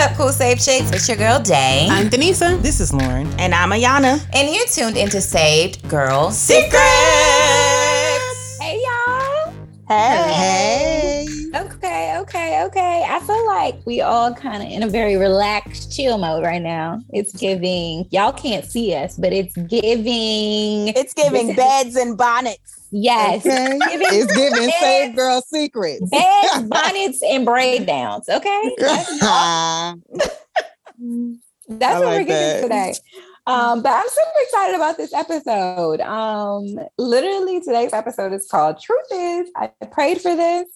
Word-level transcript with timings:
up, 0.00 0.16
cool 0.16 0.32
safe 0.32 0.64
chicks? 0.64 0.90
It's 0.92 1.06
your 1.08 1.18
girl 1.18 1.38
Day. 1.38 1.86
I'm 1.90 2.08
Denisa. 2.08 2.60
This 2.62 2.80
is 2.80 2.94
Lauren. 2.94 3.26
And 3.38 3.54
I'm 3.54 3.68
Ayana. 3.68 4.24
And 4.32 4.48
you're 4.48 4.64
tuned 4.64 4.96
into 4.96 5.20
Saved 5.20 5.86
Girl 5.90 6.30
Secrets. 6.30 6.72
Hey 8.58 8.80
y'all. 8.82 9.52
Hey. 9.86 10.32
Hey. 10.32 11.26
Okay, 11.54 12.16
okay, 12.18 12.64
okay. 12.64 13.04
I 13.06 13.20
feel 13.20 13.46
like 13.46 13.84
we 13.84 14.00
all 14.00 14.32
kind 14.32 14.62
of 14.62 14.70
in 14.70 14.82
a 14.82 14.88
very 14.88 15.16
relaxed 15.16 15.94
chill 15.94 16.16
mode 16.16 16.44
right 16.44 16.62
now. 16.62 17.02
It's 17.10 17.34
giving, 17.36 18.06
y'all 18.10 18.32
can't 18.32 18.64
see 18.64 18.94
us, 18.94 19.18
but 19.18 19.34
it's 19.34 19.54
giving. 19.54 20.88
It's 20.96 21.12
giving 21.12 21.54
beds 21.56 21.96
and 21.96 22.16
bonnets. 22.16 22.79
Yes. 22.92 23.46
Okay. 23.46 23.78
It's 23.80 24.34
giving 24.34 24.66
beds- 24.66 24.74
Save 24.80 25.16
Girl 25.16 25.42
Secrets. 25.42 26.08
Beds, 26.10 26.62
bonnets, 26.68 27.22
and 27.22 27.44
braid 27.44 27.86
downs. 27.86 28.28
Okay. 28.28 28.74
That's, 28.78 29.20
that's 31.68 31.96
I 31.96 32.00
what 32.00 32.08
we're 32.08 32.18
like 32.18 32.26
getting 32.26 32.62
today. 32.62 32.94
Um, 33.46 33.82
but 33.82 33.92
I'm 33.92 34.08
super 34.08 34.30
excited 34.42 34.76
about 34.76 34.96
this 34.96 35.14
episode. 35.14 36.00
Um, 36.00 36.66
literally, 36.98 37.60
today's 37.60 37.92
episode 37.92 38.32
is 38.32 38.46
called 38.50 38.80
Truth 38.80 39.06
Is. 39.12 39.50
I 39.56 39.68
prayed 39.92 40.20
for 40.20 40.34
this, 40.34 40.68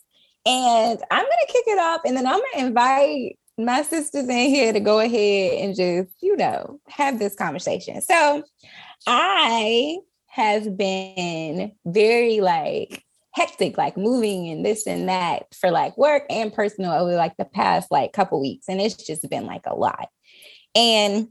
and 0.46 0.98
I'm 1.10 1.24
gonna 1.24 1.46
kick 1.48 1.64
it 1.66 1.78
off, 1.78 2.02
and 2.06 2.16
then 2.16 2.26
I'm 2.26 2.40
gonna 2.40 2.66
invite 2.66 3.38
my 3.58 3.82
sisters 3.82 4.28
in 4.28 4.48
here 4.48 4.72
to 4.72 4.80
go 4.80 5.00
ahead 5.00 5.58
and 5.60 5.76
just, 5.76 6.10
you 6.20 6.36
know, 6.36 6.80
have 6.88 7.18
this 7.18 7.34
conversation. 7.34 8.00
So 8.00 8.42
I 9.06 9.98
have 10.34 10.76
been 10.76 11.70
very 11.86 12.40
like 12.40 13.04
hectic, 13.34 13.78
like 13.78 13.96
moving 13.96 14.48
and 14.48 14.66
this 14.66 14.84
and 14.84 15.08
that 15.08 15.44
for 15.54 15.70
like 15.70 15.96
work 15.96 16.24
and 16.28 16.52
personal 16.52 16.90
over 16.90 17.14
like 17.14 17.36
the 17.36 17.44
past 17.44 17.88
like 17.92 18.12
couple 18.12 18.40
weeks. 18.40 18.66
And 18.68 18.80
it's 18.80 18.96
just 18.96 19.30
been 19.30 19.46
like 19.46 19.62
a 19.64 19.76
lot. 19.76 20.08
And 20.74 21.28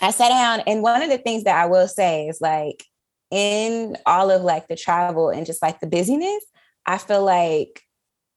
I 0.00 0.12
sat 0.12 0.30
down, 0.30 0.60
and 0.66 0.82
one 0.82 1.02
of 1.02 1.10
the 1.10 1.18
things 1.18 1.44
that 1.44 1.62
I 1.62 1.66
will 1.66 1.86
say 1.86 2.26
is 2.26 2.40
like 2.40 2.82
in 3.30 3.98
all 4.06 4.30
of 4.30 4.40
like 4.40 4.66
the 4.66 4.76
travel 4.76 5.28
and 5.28 5.44
just 5.44 5.60
like 5.60 5.80
the 5.80 5.86
busyness, 5.86 6.42
I 6.86 6.96
feel 6.96 7.22
like 7.22 7.82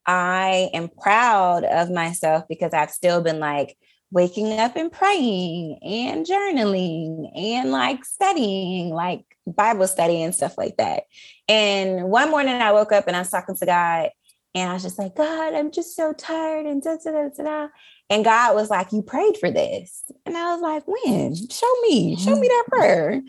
I 0.06 0.70
am 0.74 0.90
proud 0.90 1.64
of 1.64 1.90
myself 1.90 2.44
because 2.50 2.74
I've 2.74 2.92
still 2.92 3.22
been 3.22 3.40
like 3.40 3.78
waking 4.12 4.60
up 4.60 4.76
and 4.76 4.92
praying 4.92 5.80
and 5.82 6.26
journaling 6.26 7.32
and 7.34 7.72
like 7.72 8.04
studying, 8.04 8.90
like 8.90 9.24
Bible 9.46 9.88
study 9.88 10.22
and 10.22 10.34
stuff 10.34 10.58
like 10.58 10.78
that. 10.78 11.04
And 11.48 12.06
one 12.06 12.32
morning 12.32 12.56
I 12.56 12.72
woke 12.72 12.92
up 12.92 13.08
and 13.08 13.16
I 13.16 13.20
was 13.20 13.30
talking 13.30 13.56
to 13.56 13.66
God 13.66 14.10
and 14.56 14.70
I 14.70 14.74
was 14.74 14.84
just 14.84 14.98
like, 14.98 15.16
God, 15.16 15.54
I'm 15.54 15.72
just 15.72 15.96
so 15.96 16.14
tired 16.14 16.66
and 16.66 16.82
da 16.82 16.98
da 17.04 17.12
da 17.12 17.30
da. 17.30 17.44
da. 17.44 17.68
And 18.10 18.24
God 18.24 18.56
was 18.56 18.70
like, 18.70 18.92
You 18.92 19.02
prayed 19.02 19.38
for 19.38 19.52
this. 19.52 20.04
And 20.26 20.38
I 20.38 20.54
was 20.54 20.62
like, 20.62 20.84
When? 20.88 21.36
Show 21.36 21.74
me, 21.84 22.16
show 22.16 22.36
me 22.36 22.48
that 22.48 22.64
mm-hmm. 22.72 22.80
prayer. 22.80 23.22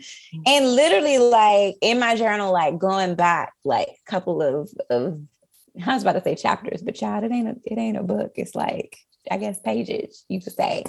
And 0.45 0.75
literally, 0.75 1.17
like 1.17 1.75
in 1.81 1.99
my 1.99 2.15
journal, 2.15 2.51
like 2.53 2.77
going 2.77 3.15
back 3.15 3.53
like 3.65 3.87
a 3.87 4.11
couple 4.11 4.41
of 4.41 4.69
of 4.89 5.19
I 5.85 5.93
was 5.93 6.03
about 6.03 6.13
to 6.13 6.23
say 6.23 6.35
chapters, 6.35 6.81
but 6.81 6.95
child, 6.95 7.23
it 7.23 7.31
ain't 7.31 7.47
a 7.47 7.55
it 7.65 7.77
ain't 7.77 7.97
a 7.97 8.03
book. 8.03 8.33
It's 8.35 8.55
like, 8.55 8.97
I 9.31 9.37
guess 9.37 9.59
pages, 9.59 10.25
you 10.29 10.41
could 10.41 10.53
say. 10.53 10.83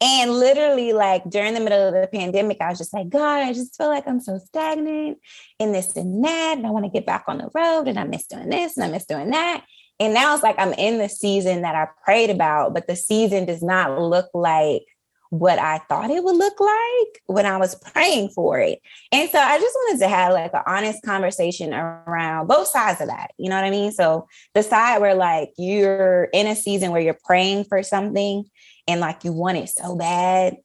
And 0.00 0.30
literally, 0.30 0.92
like 0.92 1.28
during 1.28 1.54
the 1.54 1.60
middle 1.60 1.88
of 1.88 1.94
the 1.94 2.08
pandemic, 2.12 2.58
I 2.60 2.68
was 2.68 2.78
just 2.78 2.92
like, 2.92 3.08
God, 3.08 3.40
I 3.40 3.52
just 3.52 3.76
feel 3.76 3.88
like 3.88 4.06
I'm 4.06 4.20
so 4.20 4.38
stagnant 4.38 5.18
in 5.58 5.72
this 5.72 5.96
and 5.96 6.22
that. 6.24 6.54
And 6.58 6.66
I 6.66 6.70
want 6.70 6.84
to 6.84 6.90
get 6.90 7.06
back 7.06 7.24
on 7.28 7.38
the 7.38 7.48
road. 7.54 7.88
And 7.88 7.98
I 7.98 8.04
miss 8.04 8.26
doing 8.26 8.50
this 8.50 8.76
and 8.76 8.84
I 8.84 8.90
miss 8.90 9.06
doing 9.06 9.30
that. 9.30 9.64
And 9.98 10.12
now 10.12 10.34
it's 10.34 10.42
like 10.42 10.58
I'm 10.58 10.74
in 10.74 10.98
the 10.98 11.08
season 11.08 11.62
that 11.62 11.74
I 11.74 11.88
prayed 12.04 12.28
about, 12.28 12.74
but 12.74 12.86
the 12.86 12.96
season 12.96 13.46
does 13.46 13.62
not 13.62 13.98
look 13.98 14.28
like 14.34 14.82
what 15.30 15.58
I 15.58 15.78
thought 15.88 16.10
it 16.10 16.22
would 16.22 16.36
look 16.36 16.60
like 16.60 17.22
when 17.26 17.46
I 17.46 17.56
was 17.56 17.74
praying 17.74 18.30
for 18.30 18.58
it. 18.60 18.80
And 19.12 19.28
so 19.30 19.38
I 19.38 19.58
just 19.58 19.74
wanted 19.74 20.00
to 20.00 20.08
have 20.08 20.32
like 20.32 20.54
an 20.54 20.62
honest 20.66 21.02
conversation 21.02 21.74
around 21.74 22.46
both 22.46 22.68
sides 22.68 23.00
of 23.00 23.08
that. 23.08 23.32
You 23.38 23.50
know 23.50 23.56
what 23.56 23.64
I 23.64 23.70
mean? 23.70 23.92
So 23.92 24.28
the 24.54 24.62
side 24.62 25.00
where 25.00 25.14
like 25.14 25.50
you're 25.58 26.24
in 26.32 26.46
a 26.46 26.56
season 26.56 26.90
where 26.90 27.00
you're 27.00 27.18
praying 27.24 27.64
for 27.64 27.82
something 27.82 28.44
and 28.86 29.00
like 29.00 29.24
you 29.24 29.32
want 29.32 29.58
it 29.58 29.68
so 29.68 29.96
bad. 29.96 30.56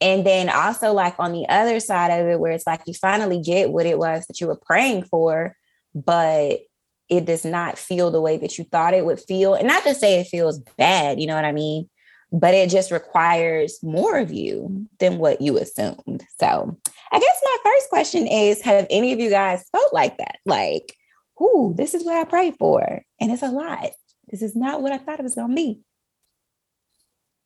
And 0.00 0.26
then 0.26 0.48
also 0.48 0.92
like 0.92 1.14
on 1.18 1.32
the 1.32 1.48
other 1.48 1.78
side 1.78 2.10
of 2.10 2.26
it, 2.26 2.40
where 2.40 2.52
it's 2.52 2.66
like 2.66 2.82
you 2.86 2.94
finally 2.94 3.40
get 3.40 3.70
what 3.70 3.86
it 3.86 3.98
was 3.98 4.26
that 4.26 4.40
you 4.40 4.48
were 4.48 4.56
praying 4.56 5.04
for, 5.04 5.56
but 5.94 6.60
it 7.08 7.24
does 7.24 7.44
not 7.44 7.78
feel 7.78 8.10
the 8.10 8.20
way 8.20 8.36
that 8.38 8.58
you 8.58 8.64
thought 8.64 8.94
it 8.94 9.04
would 9.04 9.20
feel. 9.20 9.54
And 9.54 9.68
not 9.68 9.84
to 9.84 9.94
say 9.94 10.18
it 10.18 10.28
feels 10.28 10.58
bad, 10.76 11.20
you 11.20 11.26
know 11.26 11.36
what 11.36 11.44
I 11.44 11.52
mean? 11.52 11.88
But 12.32 12.54
it 12.54 12.70
just 12.70 12.90
requires 12.90 13.78
more 13.82 14.18
of 14.18 14.32
you 14.32 14.88
than 14.98 15.18
what 15.18 15.42
you 15.42 15.58
assumed. 15.58 16.24
So 16.40 16.78
I 17.12 17.18
guess 17.18 17.40
my 17.44 17.56
first 17.62 17.88
question 17.90 18.26
is 18.26 18.62
Have 18.62 18.86
any 18.90 19.12
of 19.12 19.20
you 19.20 19.30
guys 19.30 19.68
felt 19.70 19.92
like 19.92 20.16
that? 20.18 20.38
Like, 20.46 20.96
ooh, 21.40 21.74
this 21.76 21.94
is 21.94 22.04
what 22.04 22.16
I 22.16 22.24
prayed 22.24 22.54
for. 22.58 23.02
And 23.20 23.30
it's 23.30 23.42
a 23.42 23.50
lot. 23.50 23.90
This 24.28 24.42
is 24.42 24.56
not 24.56 24.80
what 24.80 24.92
I 24.92 24.98
thought 24.98 25.18
it 25.18 25.24
was 25.24 25.34
going 25.34 25.50
to 25.50 25.54
be. 25.54 25.80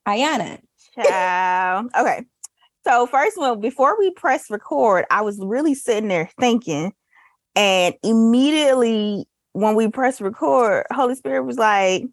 Ayana. 0.06 0.60
Ciao. 0.94 1.88
okay. 1.98 2.24
So 2.86 3.06
first 3.06 3.36
one, 3.36 3.60
before 3.60 3.98
we 3.98 4.12
press 4.12 4.48
record, 4.48 5.06
I 5.10 5.22
was 5.22 5.40
really 5.42 5.74
sitting 5.74 6.08
there 6.08 6.30
thinking, 6.38 6.92
and 7.56 7.96
immediately 8.04 9.26
when 9.52 9.74
we 9.74 9.88
press 9.88 10.20
record, 10.20 10.86
Holy 10.92 11.16
Spirit 11.16 11.42
was 11.42 11.58
like, 11.58 12.04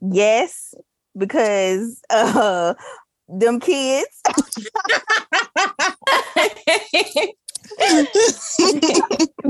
"Yes," 0.00 0.74
because 1.18 2.00
uh, 2.10 2.74
them 3.28 3.60
kids. 3.60 4.06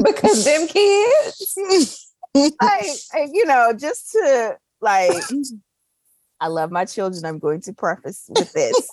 because 0.05 0.45
them 0.45 0.67
kids. 0.67 2.15
like 2.35 2.91
and, 3.15 3.31
you 3.33 3.45
know 3.47 3.73
just 3.77 4.11
to 4.13 4.57
like 4.81 5.25
i 6.41 6.47
love 6.47 6.71
my 6.71 6.85
children 6.85 7.25
i'm 7.25 7.39
going 7.39 7.61
to 7.61 7.73
preface 7.73 8.27
with 8.29 8.53
this 8.53 8.91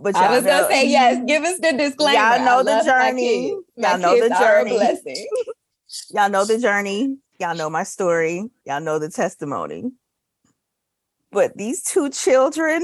but 0.00 0.14
I 0.14 0.30
was 0.30 0.44
gonna 0.44 0.68
say, 0.68 0.88
yes, 0.88 1.20
give 1.26 1.42
us 1.42 1.58
the 1.58 1.72
disclaimer. 1.72 2.20
Y'all 2.20 2.44
know 2.44 2.62
the 2.62 2.84
journey. 2.84 3.56
My 3.76 3.90
Y'all 3.90 3.98
know 3.98 4.14
the 4.14 4.28
kids 4.28 4.40
are 4.40 4.58
a 4.60 4.64
journey. 4.64 4.98
y'all 6.10 6.30
know 6.30 6.44
the 6.44 6.58
journey 6.58 7.16
y'all 7.38 7.54
know 7.54 7.70
my 7.70 7.82
story 7.82 8.48
y'all 8.66 8.80
know 8.80 8.98
the 8.98 9.08
testimony 9.08 9.90
but 11.32 11.56
these 11.56 11.82
two 11.82 12.10
children 12.10 12.82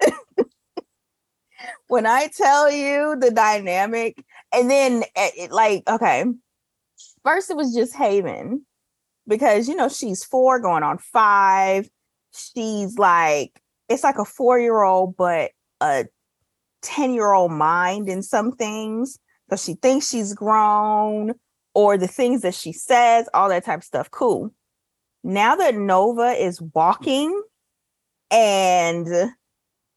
when 1.88 2.06
i 2.06 2.28
tell 2.36 2.70
you 2.70 3.16
the 3.20 3.30
dynamic 3.30 4.24
and 4.52 4.70
then 4.70 5.04
eh, 5.16 5.30
it, 5.36 5.52
like 5.52 5.82
okay 5.88 6.24
first 7.24 7.50
it 7.50 7.56
was 7.56 7.74
just 7.74 7.94
haven 7.94 8.64
because 9.26 9.68
you 9.68 9.76
know 9.76 9.88
she's 9.88 10.24
four 10.24 10.58
going 10.58 10.82
on 10.82 10.98
five 10.98 11.88
she's 12.34 12.98
like 12.98 13.60
it's 13.88 14.04
like 14.04 14.18
a 14.18 14.24
four 14.24 14.58
year 14.58 14.82
old 14.82 15.16
but 15.16 15.50
a 15.80 16.06
10 16.82 17.14
year 17.14 17.32
old 17.32 17.52
mind 17.52 18.08
in 18.08 18.22
some 18.22 18.52
things 18.52 19.18
So 19.50 19.56
she 19.56 19.74
thinks 19.74 20.08
she's 20.08 20.34
grown 20.34 21.34
or 21.74 21.96
the 21.96 22.08
things 22.08 22.42
that 22.42 22.54
she 22.54 22.72
says, 22.72 23.28
all 23.32 23.48
that 23.48 23.64
type 23.64 23.78
of 23.78 23.84
stuff. 23.84 24.10
Cool. 24.10 24.52
Now 25.24 25.56
that 25.56 25.74
Nova 25.74 26.30
is 26.32 26.60
walking 26.74 27.42
and 28.32 29.06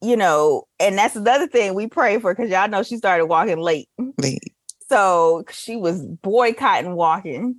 you 0.02 0.16
know, 0.16 0.64
and 0.78 0.96
that's 0.96 1.16
another 1.16 1.48
thing 1.48 1.74
we 1.74 1.86
pray 1.86 2.18
for 2.20 2.34
because 2.34 2.50
y'all 2.50 2.68
know 2.68 2.82
she 2.82 2.96
started 2.96 3.26
walking 3.26 3.58
late. 3.58 3.88
Late. 4.18 4.52
So 4.88 5.44
she 5.50 5.76
was 5.76 6.04
boycotting 6.04 6.94
walking. 6.94 7.56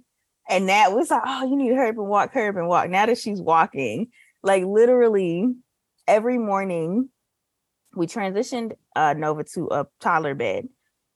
And 0.49 0.69
that 0.69 0.93
was 0.93 1.09
like, 1.11 1.23
oh, 1.25 1.49
you 1.49 1.57
need 1.57 1.69
to 1.69 1.75
hurry 1.75 1.89
up 1.89 1.97
and 1.97 2.07
walk, 2.07 2.33
hurry 2.33 2.49
up 2.49 2.55
and 2.55 2.69
walk. 2.69 2.89
Now 2.89 3.05
that 3.05 3.17
she's 3.17 3.41
walking, 3.41 4.07
like 4.43 4.63
literally 4.63 5.53
every 6.07 6.37
morning, 6.37 7.09
we 7.95 8.07
transitioned 8.07 8.73
uh, 8.95 9.13
Nova 9.17 9.43
to 9.55 9.67
a 9.71 9.87
toddler 9.99 10.35
bed. 10.35 10.69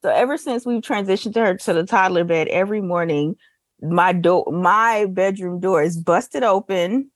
So 0.03 0.09
ever 0.09 0.35
since 0.37 0.65
we've 0.65 0.81
transitioned 0.81 1.35
her 1.35 1.55
to 1.55 1.73
the 1.73 1.85
toddler 1.85 2.23
bed, 2.23 2.47
every 2.49 2.81
morning 2.81 3.35
my 3.81 4.13
door, 4.13 4.45
my 4.51 5.05
bedroom 5.05 5.59
door 5.59 5.81
is 5.81 5.97
busted 5.97 6.43
open. 6.43 7.09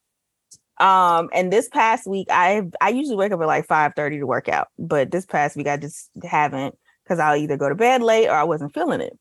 Um, 0.80 1.30
and 1.34 1.54
this 1.54 1.70
past 1.70 2.06
week, 2.08 2.28
I 2.30 2.64
I 2.82 2.90
usually 2.90 3.16
wake 3.16 3.32
up 3.32 3.42
at 3.42 3.48
like 3.48 3.68
five 3.68 3.94
thirty 3.96 4.20
to 4.20 4.28
work 4.28 4.50
out, 4.50 4.68
but 4.78 5.12
this 5.12 5.26
past 5.26 5.56
week 5.56 5.68
I 5.68 5.78
just 5.78 6.10
haven't 6.24 6.76
because 7.04 7.20
I'll 7.20 7.36
either 7.38 7.58
go 7.58 7.70
to 7.70 7.76
bed 7.76 8.02
late 8.02 8.28
or 8.28 8.34
I 8.34 8.44
wasn't 8.44 8.74
feeling 8.74 9.02
it. 9.02 9.18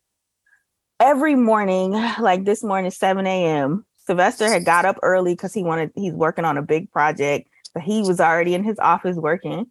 Every 0.99 1.35
morning, 1.35 1.93
like 2.21 2.45
this 2.45 2.65
morning, 2.65 2.91
seven 2.91 3.27
a.m. 3.27 3.87
Sylvester 4.07 4.49
had 4.49 4.65
got 4.65 4.85
up 4.85 4.99
early 5.03 5.35
because 5.35 5.55
he 5.55 5.63
wanted 5.63 5.91
he's 5.95 6.13
working 6.13 6.45
on 6.45 6.59
a 6.59 6.63
big 6.63 6.91
project, 6.91 7.49
but 7.73 7.83
he 7.83 8.03
was 8.03 8.21
already 8.21 8.55
in 8.55 8.65
his 8.65 8.79
office 8.79 9.17
working. 9.17 9.67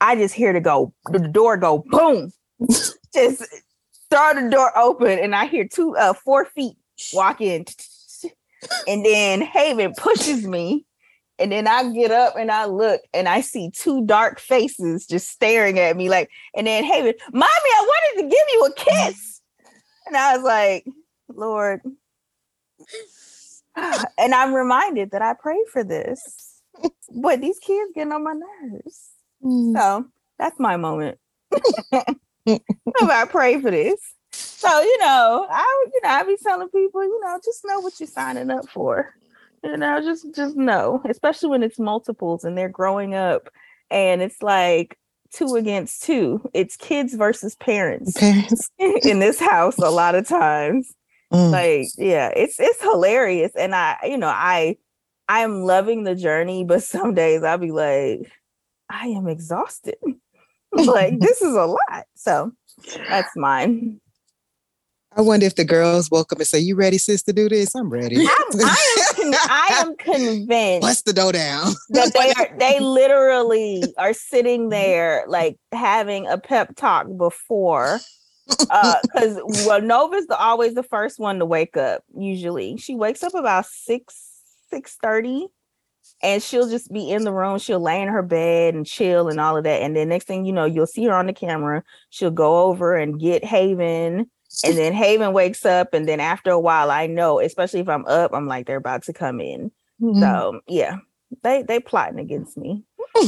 I 0.00 0.16
just 0.16 0.34
hear 0.34 0.52
to 0.52 0.60
go 0.60 0.94
the 1.10 1.18
door 1.18 1.56
go 1.56 1.84
boom 1.88 2.32
just 3.14 3.44
throw 4.10 4.34
the 4.34 4.48
door 4.50 4.76
open 4.76 5.18
and 5.18 5.34
I 5.34 5.46
hear 5.46 5.66
two 5.66 5.96
uh 5.96 6.12
four 6.12 6.44
feet 6.44 6.76
walk 7.12 7.40
in 7.40 7.64
and 8.88 9.04
then 9.04 9.40
Haven 9.40 9.94
pushes 9.96 10.46
me 10.46 10.86
And 11.38 11.52
then 11.52 11.68
I 11.68 11.92
get 11.92 12.10
up 12.10 12.34
and 12.36 12.50
I 12.50 12.66
look 12.66 13.00
and 13.14 13.28
I 13.28 13.40
see 13.40 13.70
two 13.70 14.04
dark 14.04 14.40
faces 14.40 15.06
just 15.06 15.28
staring 15.28 15.78
at 15.78 15.96
me 15.96 16.08
like, 16.08 16.30
and 16.56 16.66
then 16.66 16.84
Haven, 16.84 17.14
mommy, 17.32 17.48
I 17.48 17.86
wanted 17.86 18.22
to 18.22 18.28
give 18.28 18.46
you 18.52 18.64
a 18.64 18.74
kiss. 18.74 19.40
And 20.06 20.16
I 20.16 20.36
was 20.36 20.44
like, 20.44 20.84
Lord. 21.28 21.80
And 24.18 24.34
I'm 24.34 24.54
reminded 24.54 25.12
that 25.12 25.22
I 25.22 25.34
prayed 25.34 25.66
for 25.72 25.84
this. 25.84 26.60
But 27.14 27.40
these 27.40 27.60
kids 27.60 27.92
getting 27.94 28.12
on 28.12 28.24
my 28.24 28.32
nerves. 28.32 29.10
Mm. 29.44 29.76
So 29.76 30.04
that's 30.36 30.58
my 30.58 30.76
moment. 30.76 31.18
I 32.48 33.26
pray 33.30 33.60
for 33.60 33.70
this. 33.70 34.00
So, 34.32 34.80
you 34.80 34.98
know, 34.98 35.46
I 35.48 35.86
you 35.94 36.00
know, 36.02 36.08
I 36.08 36.22
be 36.24 36.36
telling 36.42 36.68
people, 36.68 37.02
you 37.04 37.20
know, 37.24 37.38
just 37.44 37.64
know 37.64 37.80
what 37.80 37.98
you're 38.00 38.08
signing 38.08 38.50
up 38.50 38.68
for. 38.68 39.14
You 39.64 39.76
know, 39.76 40.00
just 40.00 40.34
just 40.34 40.56
know, 40.56 41.02
especially 41.08 41.50
when 41.50 41.62
it's 41.62 41.78
multiples 41.78 42.44
and 42.44 42.56
they're 42.56 42.68
growing 42.68 43.14
up 43.14 43.48
and 43.90 44.22
it's 44.22 44.42
like 44.42 44.98
two 45.32 45.56
against 45.56 46.02
two. 46.02 46.40
It's 46.54 46.76
kids 46.76 47.14
versus 47.14 47.54
parents 47.56 48.18
Parents. 48.18 48.70
in 48.78 49.18
this 49.18 49.40
house 49.40 49.78
a 49.78 49.90
lot 49.90 50.14
of 50.14 50.26
times. 50.26 50.94
Mm. 51.32 51.50
Like, 51.50 51.86
yeah, 51.96 52.30
it's 52.34 52.58
it's 52.58 52.82
hilarious. 52.82 53.52
And 53.56 53.74
I, 53.74 53.98
you 54.04 54.16
know, 54.16 54.28
I 54.28 54.76
I 55.28 55.40
am 55.40 55.62
loving 55.62 56.04
the 56.04 56.14
journey, 56.14 56.64
but 56.64 56.82
some 56.84 57.14
days 57.14 57.42
I'll 57.42 57.58
be 57.58 57.72
like, 57.72 58.30
I 58.88 59.08
am 59.08 59.28
exhausted. 59.28 59.96
like 60.72 61.18
this 61.20 61.42
is 61.42 61.54
a 61.54 61.66
lot. 61.66 62.04
So 62.14 62.52
that's 63.08 63.30
mine. 63.36 64.00
I 65.16 65.20
wonder 65.22 65.46
if 65.46 65.54
the 65.56 65.64
girls 65.64 66.10
woke 66.10 66.32
up 66.32 66.38
and 66.38 66.46
say, 66.46 66.58
"You 66.58 66.76
ready, 66.76 66.98
sis, 66.98 67.22
to 67.24 67.32
do 67.32 67.48
this?" 67.48 67.74
I'm 67.74 67.90
ready. 67.90 68.18
I'm, 68.18 68.26
I 68.60 69.06
am 69.06 69.14
con- 69.14 69.34
I 69.34 69.68
am 69.80 69.96
convinced 69.98 70.80
Bust 70.80 71.04
the 71.06 71.12
dough 71.12 71.32
down. 71.32 71.72
that 71.90 72.12
they 72.14 72.32
are 72.32 72.58
they 72.58 72.80
literally 72.80 73.84
are 73.96 74.12
sitting 74.12 74.68
there 74.68 75.24
like 75.26 75.56
having 75.72 76.26
a 76.26 76.38
pep 76.38 76.76
talk 76.76 77.06
before 77.16 78.00
uh, 78.70 78.96
because 79.02 79.38
well 79.66 79.80
nova's 79.80 80.26
the, 80.26 80.36
always 80.36 80.74
the 80.74 80.82
first 80.82 81.18
one 81.18 81.38
to 81.38 81.44
wake 81.44 81.76
up 81.76 82.02
usually 82.16 82.76
she 82.76 82.94
wakes 82.94 83.22
up 83.22 83.34
about 83.34 83.66
6 83.66 84.28
six 84.70 84.96
thirty, 85.02 85.46
and 86.22 86.42
she'll 86.42 86.68
just 86.68 86.92
be 86.92 87.10
in 87.10 87.24
the 87.24 87.32
room 87.32 87.58
she'll 87.58 87.80
lay 87.80 88.00
in 88.00 88.08
her 88.08 88.22
bed 88.22 88.74
and 88.74 88.86
chill 88.86 89.28
and 89.28 89.40
all 89.40 89.56
of 89.56 89.64
that 89.64 89.82
and 89.82 89.96
then 89.96 90.08
next 90.08 90.26
thing 90.26 90.44
you 90.44 90.52
know 90.52 90.64
you'll 90.64 90.86
see 90.86 91.04
her 91.04 91.14
on 91.14 91.26
the 91.26 91.32
camera 91.32 91.82
she'll 92.10 92.30
go 92.30 92.64
over 92.64 92.94
and 92.94 93.20
get 93.20 93.44
haven 93.44 94.30
and 94.64 94.76
then 94.76 94.92
haven 94.92 95.32
wakes 95.32 95.64
up 95.66 95.92
and 95.94 96.08
then 96.08 96.20
after 96.20 96.50
a 96.50 96.58
while 96.60 96.90
i 96.90 97.06
know 97.06 97.38
especially 97.40 97.80
if 97.80 97.88
i'm 97.88 98.04
up 98.06 98.32
i'm 98.34 98.46
like 98.46 98.66
they're 98.66 98.76
about 98.76 99.02
to 99.02 99.12
come 99.12 99.40
in 99.40 99.70
Mm. 100.00 100.20
so 100.20 100.60
yeah 100.68 100.98
they 101.42 101.62
they 101.62 101.80
plotting 101.80 102.20
against 102.20 102.56
me 102.56 102.84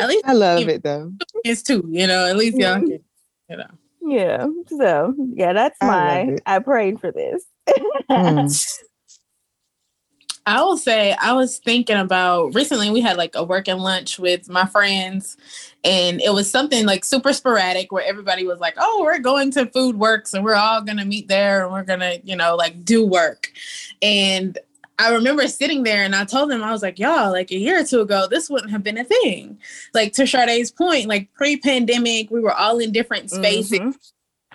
At 0.00 0.08
least 0.08 0.24
I 0.26 0.32
love 0.32 0.68
it 0.68 0.82
though. 0.82 1.12
it's 1.44 1.62
two, 1.62 1.84
you 1.88 2.06
know, 2.06 2.26
at 2.26 2.36
least 2.36 2.58
y'all 2.58 2.74
can, 2.80 3.00
you 3.48 3.56
know. 3.56 3.66
Yeah. 4.02 4.46
So 4.78 5.14
yeah, 5.34 5.52
that's 5.52 5.76
I 5.80 5.86
my 5.86 6.18
it. 6.34 6.42
I 6.46 6.58
prayed 6.58 7.00
for 7.00 7.10
this. 7.12 7.44
Mm. 8.10 8.78
I 10.46 10.62
will 10.62 10.76
say 10.76 11.12
I 11.20 11.32
was 11.32 11.58
thinking 11.58 11.96
about 11.96 12.54
recently 12.54 12.88
we 12.90 13.00
had 13.00 13.16
like 13.16 13.34
a 13.34 13.42
working 13.42 13.78
lunch 13.78 14.18
with 14.18 14.48
my 14.48 14.64
friends 14.64 15.36
and 15.82 16.20
it 16.22 16.32
was 16.32 16.48
something 16.48 16.86
like 16.86 17.04
super 17.04 17.32
sporadic 17.32 17.90
where 17.90 18.04
everybody 18.04 18.46
was 18.46 18.60
like, 18.60 18.74
"Oh, 18.78 19.02
we're 19.02 19.18
going 19.18 19.50
to 19.52 19.66
Food 19.66 19.96
Works 19.96 20.34
and 20.34 20.44
we're 20.44 20.54
all 20.54 20.82
going 20.82 20.98
to 20.98 21.04
meet 21.04 21.26
there 21.28 21.64
and 21.64 21.72
we're 21.72 21.82
going 21.82 22.00
to, 22.00 22.20
you 22.24 22.36
know, 22.36 22.54
like 22.54 22.84
do 22.84 23.04
work." 23.04 23.50
And 24.02 24.56
I 24.98 25.12
remember 25.12 25.46
sitting 25.48 25.82
there 25.82 26.04
and 26.04 26.14
I 26.14 26.24
told 26.24 26.50
them 26.50 26.62
I 26.62 26.70
was 26.72 26.82
like, 26.82 26.98
"Y'all, 27.00 27.32
like 27.32 27.50
a 27.50 27.58
year 27.58 27.80
or 27.80 27.84
two 27.84 28.00
ago, 28.00 28.28
this 28.30 28.48
wouldn't 28.48 28.70
have 28.70 28.84
been 28.84 28.98
a 28.98 29.04
thing." 29.04 29.58
Like 29.94 30.12
to 30.14 30.26
Sade's 30.28 30.70
point, 30.70 31.06
like 31.08 31.32
pre-pandemic, 31.34 32.30
we 32.30 32.40
were 32.40 32.54
all 32.54 32.78
in 32.78 32.92
different 32.92 33.30
spaces 33.32 33.80
Mhm. 33.80 33.96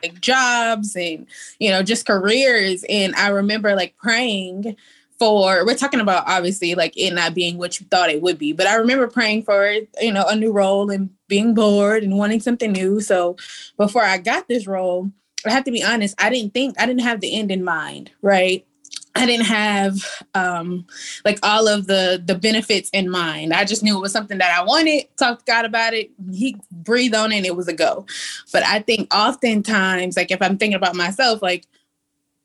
like 0.03 0.21
jobs 0.21 0.95
and 0.95 1.27
you 1.59 1.69
know 1.69 1.83
just 1.83 2.07
careers 2.07 2.83
and 2.89 3.13
i 3.15 3.27
remember 3.27 3.75
like 3.75 3.95
praying 3.97 4.75
for 5.21 5.63
we're 5.63 5.75
talking 5.75 6.00
about 6.00 6.23
obviously 6.25 6.73
like 6.73 6.97
it 6.97 7.13
not 7.13 7.35
being 7.35 7.59
what 7.59 7.79
you 7.79 7.85
thought 7.91 8.09
it 8.09 8.23
would 8.23 8.39
be 8.39 8.53
but 8.53 8.65
i 8.65 8.73
remember 8.73 9.07
praying 9.07 9.44
for 9.44 9.71
you 10.01 10.12
know 10.12 10.25
a 10.27 10.35
new 10.35 10.51
role 10.51 10.89
and 10.89 11.12
being 11.27 11.53
bored 11.53 12.01
and 12.01 12.18
wanting 12.18 12.39
something 12.39 12.71
new. 12.71 13.00
So 13.00 13.38
before 13.77 14.01
i 14.03 14.18
got 14.18 14.47
this 14.47 14.65
role 14.65 15.12
i 15.45 15.51
have 15.51 15.63
to 15.65 15.71
be 15.71 15.83
honest 15.83 16.15
i 16.18 16.27
didn't 16.31 16.56
think 16.56 16.73
i 16.81 16.88
didn't 16.88 17.03
have 17.03 17.21
the 17.21 17.35
end 17.35 17.51
in 17.51 17.63
mind 17.63 18.09
right? 18.23 18.65
I 19.13 19.27
didn't 19.27 19.45
have 19.45 20.03
um 20.33 20.88
like 21.24 21.38
all 21.44 21.67
of 21.67 21.85
the 21.85 22.19
the 22.25 22.33
benefits 22.33 22.89
in 22.91 23.07
mind. 23.07 23.53
I 23.53 23.63
just 23.63 23.83
knew 23.83 23.97
it 23.97 24.01
was 24.01 24.13
something 24.13 24.39
that 24.39 24.57
i 24.59 24.63
wanted 24.63 25.03
talked 25.17 25.45
to 25.45 25.51
god 25.51 25.65
about 25.65 25.94
it 25.94 26.09
he 26.31 26.57
breathed 26.71 27.13
on 27.13 27.31
it 27.31 27.38
and 27.38 27.45
it 27.45 27.56
was 27.56 27.67
a 27.67 27.74
go. 27.74 28.07
But 28.51 28.63
I 28.63 28.79
think 28.79 29.13
oftentimes, 29.13 30.17
like 30.17 30.31
if 30.31 30.41
I'm 30.41 30.57
thinking 30.57 30.81
about 30.81 30.95
myself, 30.95 31.44
like 31.44 31.67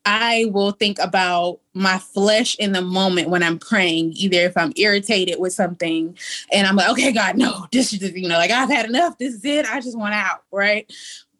I 0.07 0.47
will 0.53 0.71
think 0.71 0.99
about 1.01 1.59
my 1.75 1.99
flesh 1.99 2.55
in 2.57 2.73
the 2.73 2.81
moment 2.81 3.29
when 3.29 3.43
I'm 3.43 3.59
praying, 3.59 4.13
either 4.15 4.39
if 4.39 4.57
I'm 4.57 4.73
irritated 4.77 5.41
with 5.41 5.53
something 5.53 6.17
and 6.53 6.67
I'm 6.67 6.77
like, 6.77 6.89
okay, 6.91 7.13
God, 7.13 7.37
no, 7.37 7.67
this 7.73 7.93
is, 7.93 8.01
you 8.15 8.29
know, 8.29 8.39
like 8.39 8.53
I've 8.53 8.71
had 8.71 8.87
enough. 8.87 9.19
This 9.19 9.35
is 9.35 9.45
it. 9.45 9.67
I 9.67 9.81
just 9.81 9.99
want 9.99 10.15
out. 10.15 10.45
Right. 10.53 10.91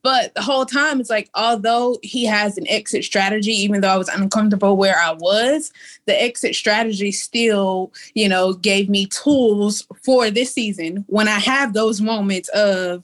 But 0.03 0.35
the 0.35 0.43
whole 0.43 0.67
time, 0.67 1.01
it's 1.01 1.11
like, 1.11 1.31
although 1.35 1.99
he 2.03 2.25
has 2.27 2.59
an 2.59 2.69
exit 2.69 3.03
strategy, 3.03 3.51
even 3.51 3.81
though 3.81 3.89
I 3.89 3.97
was 3.97 4.09
uncomfortable 4.09 4.77
where 4.77 4.97
I 4.97 5.13
was, 5.13 5.73
the 6.05 6.23
exit 6.23 6.55
strategy 6.55 7.11
still, 7.11 7.93
you 8.15 8.29
know, 8.29 8.53
gave 8.53 8.89
me 8.89 9.07
tools 9.07 9.85
for 10.05 10.31
this 10.31 10.53
season 10.53 11.05
when 11.09 11.27
I 11.27 11.41
have 11.41 11.73
those 11.73 12.01
moments 12.01 12.49
of, 12.51 13.03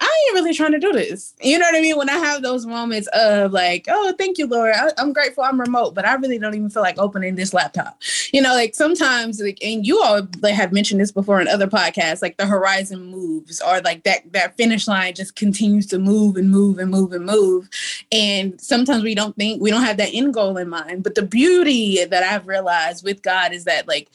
I 0.00 0.24
ain't 0.26 0.34
really 0.34 0.54
trying 0.54 0.72
to 0.72 0.78
do 0.78 0.92
this. 0.92 1.34
You 1.42 1.58
know 1.58 1.66
what 1.66 1.76
I 1.76 1.80
mean? 1.82 1.96
When 1.98 2.08
I 2.08 2.16
have 2.16 2.42
those 2.42 2.64
moments 2.64 3.06
of 3.12 3.52
like, 3.52 3.84
oh, 3.88 4.14
thank 4.16 4.38
you, 4.38 4.46
Lord. 4.46 4.72
I, 4.74 4.90
I'm 4.96 5.12
grateful 5.12 5.44
I'm 5.44 5.60
remote, 5.60 5.94
but 5.94 6.06
I 6.06 6.14
really 6.14 6.38
don't 6.38 6.54
even 6.54 6.70
feel 6.70 6.82
like 6.82 6.98
opening 6.98 7.34
this 7.34 7.52
laptop. 7.52 8.00
You 8.32 8.40
know, 8.40 8.54
like 8.54 8.74
sometimes, 8.74 9.40
like, 9.40 9.58
and 9.62 9.86
you 9.86 10.00
all 10.02 10.26
like, 10.40 10.54
have 10.54 10.72
mentioned 10.72 11.00
this 11.00 11.12
before 11.12 11.40
in 11.40 11.48
other 11.48 11.66
podcasts, 11.66 12.22
like 12.22 12.38
the 12.38 12.46
horizon 12.46 13.10
moves 13.10 13.60
or 13.60 13.80
like 13.82 14.04
that 14.04 14.32
that 14.32 14.56
finish 14.56 14.88
line 14.88 15.14
just 15.14 15.36
continues 15.36 15.86
to 15.88 15.98
move 15.98 16.36
and 16.36 16.50
move 16.50 16.78
and 16.78 16.90
move 16.90 17.12
and 17.12 17.26
move. 17.26 17.68
And 18.10 18.58
sometimes 18.58 19.02
we 19.02 19.14
don't 19.14 19.36
think 19.36 19.60
we 19.60 19.70
don't 19.70 19.84
have 19.84 19.98
that 19.98 20.14
end 20.14 20.32
goal 20.32 20.56
in 20.56 20.70
mind. 20.70 21.02
But 21.02 21.14
the 21.14 21.22
beauty 21.22 22.02
that 22.06 22.22
I've 22.22 22.46
realized 22.46 23.04
with 23.04 23.22
God 23.22 23.52
is 23.52 23.64
that 23.64 23.86
like 23.86 24.08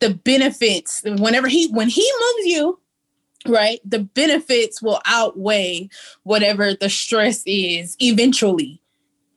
the 0.00 0.12
benefits 0.12 1.02
whenever 1.02 1.48
he 1.48 1.68
when 1.68 1.88
he 1.88 2.10
moves 2.20 2.46
you 2.46 2.78
right? 3.46 3.80
The 3.84 4.00
benefits 4.00 4.82
will 4.82 5.00
outweigh 5.06 5.88
whatever 6.22 6.74
the 6.74 6.90
stress 6.90 7.42
is 7.46 7.96
eventually. 8.00 8.80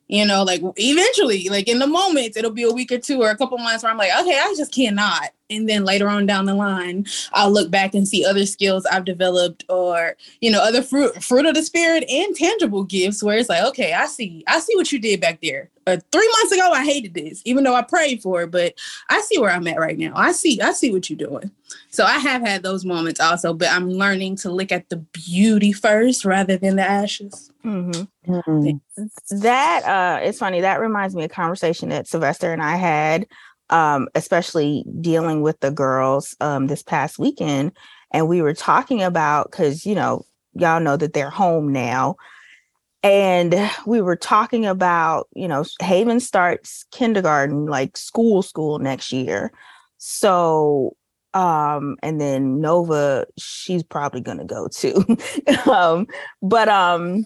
You 0.08 0.26
know 0.26 0.44
like 0.44 0.62
eventually 0.78 1.50
like 1.50 1.68
in 1.68 1.80
the 1.80 1.88
moment 1.88 2.38
it'll 2.38 2.52
be 2.52 2.64
a 2.64 2.72
week 2.72 2.94
or 2.94 2.98
two 2.98 3.22
or 3.22 3.30
a 3.30 3.36
couple 3.36 3.58
months 3.58 3.84
where 3.84 3.92
i'm 3.92 3.98
like 3.98 4.12
okay 4.18 4.40
i 4.42 4.54
just 4.56 4.74
cannot 4.74 5.32
and 5.50 5.68
then 5.70 5.86
later 5.86 6.10
on 6.10 6.26
down 6.26 6.46
the 6.46 6.54
line 6.54 7.06
i'll 7.34 7.52
look 7.52 7.72
back 7.72 7.94
and 7.94 8.08
see 8.08 8.26
other 8.26 8.46
skills 8.46 8.86
i've 8.88 9.06
developed 9.06 9.64
or 9.70 10.16
you 10.42 10.52
know 10.52 10.62
other 10.62 10.82
fruit 10.82 11.22
fruit 11.24 11.46
of 11.46 11.56
the 11.56 11.64
spirit 11.64 12.04
and 12.10 12.36
tangible 12.36 12.84
gifts 12.84 13.24
where 13.24 13.38
it's 13.38 13.50
like 13.50 13.64
okay 13.64 13.94
i 13.94 14.06
see 14.06 14.44
i 14.48 14.60
see 14.60 14.76
what 14.76 14.92
you 14.92 15.00
did 15.00 15.22
back 15.22 15.40
there 15.42 15.70
uh, 15.88 15.98
three 16.12 16.30
months 16.40 16.52
ago 16.52 16.72
i 16.72 16.84
hated 16.84 17.14
this 17.14 17.42
even 17.46 17.64
though 17.64 17.76
i 17.76 17.82
prayed 17.82 18.22
for 18.22 18.44
it 18.44 18.52
but 18.52 18.74
i 19.10 19.22
see 19.22 19.40
where 19.40 19.52
i'm 19.52 19.68
at 19.68 19.80
right 19.80 19.98
now 19.98 20.12
i 20.16 20.32
see 20.32 20.60
i 20.62 20.72
see 20.72 20.92
what 20.92 21.10
you're 21.10 21.18
doing 21.18 21.52
so 21.90 22.06
I 22.06 22.20
have 22.20 22.42
had 22.42 22.64
those 22.64 22.86
moments 22.86 23.20
also, 23.20 23.54
but 23.54 23.70
I'm 23.70 23.90
learning 23.90 24.36
to 24.38 24.52
look 24.52 24.72
at 24.72 24.90
the 24.90 24.98
beauty 24.98 25.72
first 25.72 26.26
rather 26.26 26.58
than 26.58 26.76
the 26.76 26.84
ashes. 26.84 27.52
Mhm. 27.66 28.08
Mm. 28.28 28.80
That 29.42 29.84
uh 29.86 30.20
it's 30.24 30.40
funny. 30.40 30.62
That 30.62 30.80
reminds 30.80 31.16
me 31.16 31.24
of 31.24 31.32
a 31.32 31.34
conversation 31.34 31.90
that 31.90 32.08
Sylvester 32.08 32.54
and 32.54 32.62
I 32.62 32.76
had, 32.76 33.28
um, 33.70 34.08
especially 34.16 34.86
dealing 35.02 35.42
with 35.42 35.60
the 35.60 35.72
girls 35.72 36.36
um 36.42 36.68
this 36.68 36.84
past 36.84 37.20
weekend. 37.20 37.72
And 38.12 38.28
we 38.28 38.42
were 38.42 38.54
talking 38.54 39.04
about 39.04 39.52
because 39.52 39.86
you 39.86 39.96
know, 39.96 40.24
y'all 40.54 40.80
know 40.82 40.98
that 40.98 41.14
they're 41.14 41.30
home 41.30 41.72
now. 41.72 42.16
And 43.04 43.56
we 43.86 44.02
were 44.02 44.16
talking 44.16 44.66
about, 44.66 45.28
you 45.36 45.48
know, 45.48 45.64
Haven 45.82 46.20
starts 46.20 46.86
kindergarten, 46.92 47.66
like 47.68 47.98
school, 47.98 48.42
school 48.42 48.80
next 48.80 49.12
year. 49.12 49.52
So 49.98 50.96
um 51.34 51.98
and 52.02 52.22
then 52.22 52.62
nova 52.62 53.26
she's 53.38 53.84
probably 53.84 54.22
gonna 54.22 54.46
go 54.46 54.68
too 54.70 55.06
um 55.72 56.08
but 56.42 56.70
um 56.70 57.26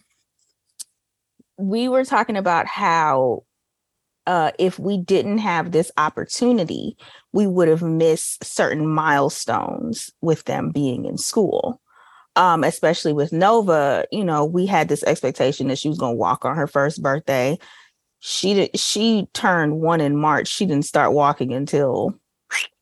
we 1.58 1.88
were 1.88 2.04
talking 2.04 2.36
about 2.38 2.66
how 2.66 3.44
uh 4.28 4.52
if 4.60 4.78
we 4.80 4.98
didn't 4.98 5.40
have 5.40 5.72
this 5.72 5.92
opportunity 5.98 6.96
we 7.34 7.48
would 7.48 7.68
have 7.68 7.82
missed 7.82 8.44
certain 8.44 8.88
milestones 8.88 10.12
with 10.22 10.44
them 10.46 10.72
being 10.72 11.06
in 11.06 11.18
school 11.18 11.82
um 12.36 12.64
especially 12.64 13.14
with 13.14 13.34
nova 13.34 14.06
you 14.12 14.24
know 14.24 14.46
we 14.46 14.66
had 14.66 14.88
this 14.88 15.04
expectation 15.04 15.68
that 15.68 15.78
she 15.78 15.90
was 15.90 15.98
going 15.98 16.14
to 16.14 16.18
walk 16.18 16.46
on 16.46 16.56
her 16.56 16.68
first 16.68 17.02
birthday 17.02 17.58
she 18.22 18.54
did 18.54 18.80
she 18.80 19.28
turned 19.34 19.82
one 19.82 20.00
in 20.00 20.16
March. 20.16 20.48
She 20.48 20.66
didn't 20.66 20.86
start 20.86 21.12
walking 21.12 21.54
until 21.54 22.14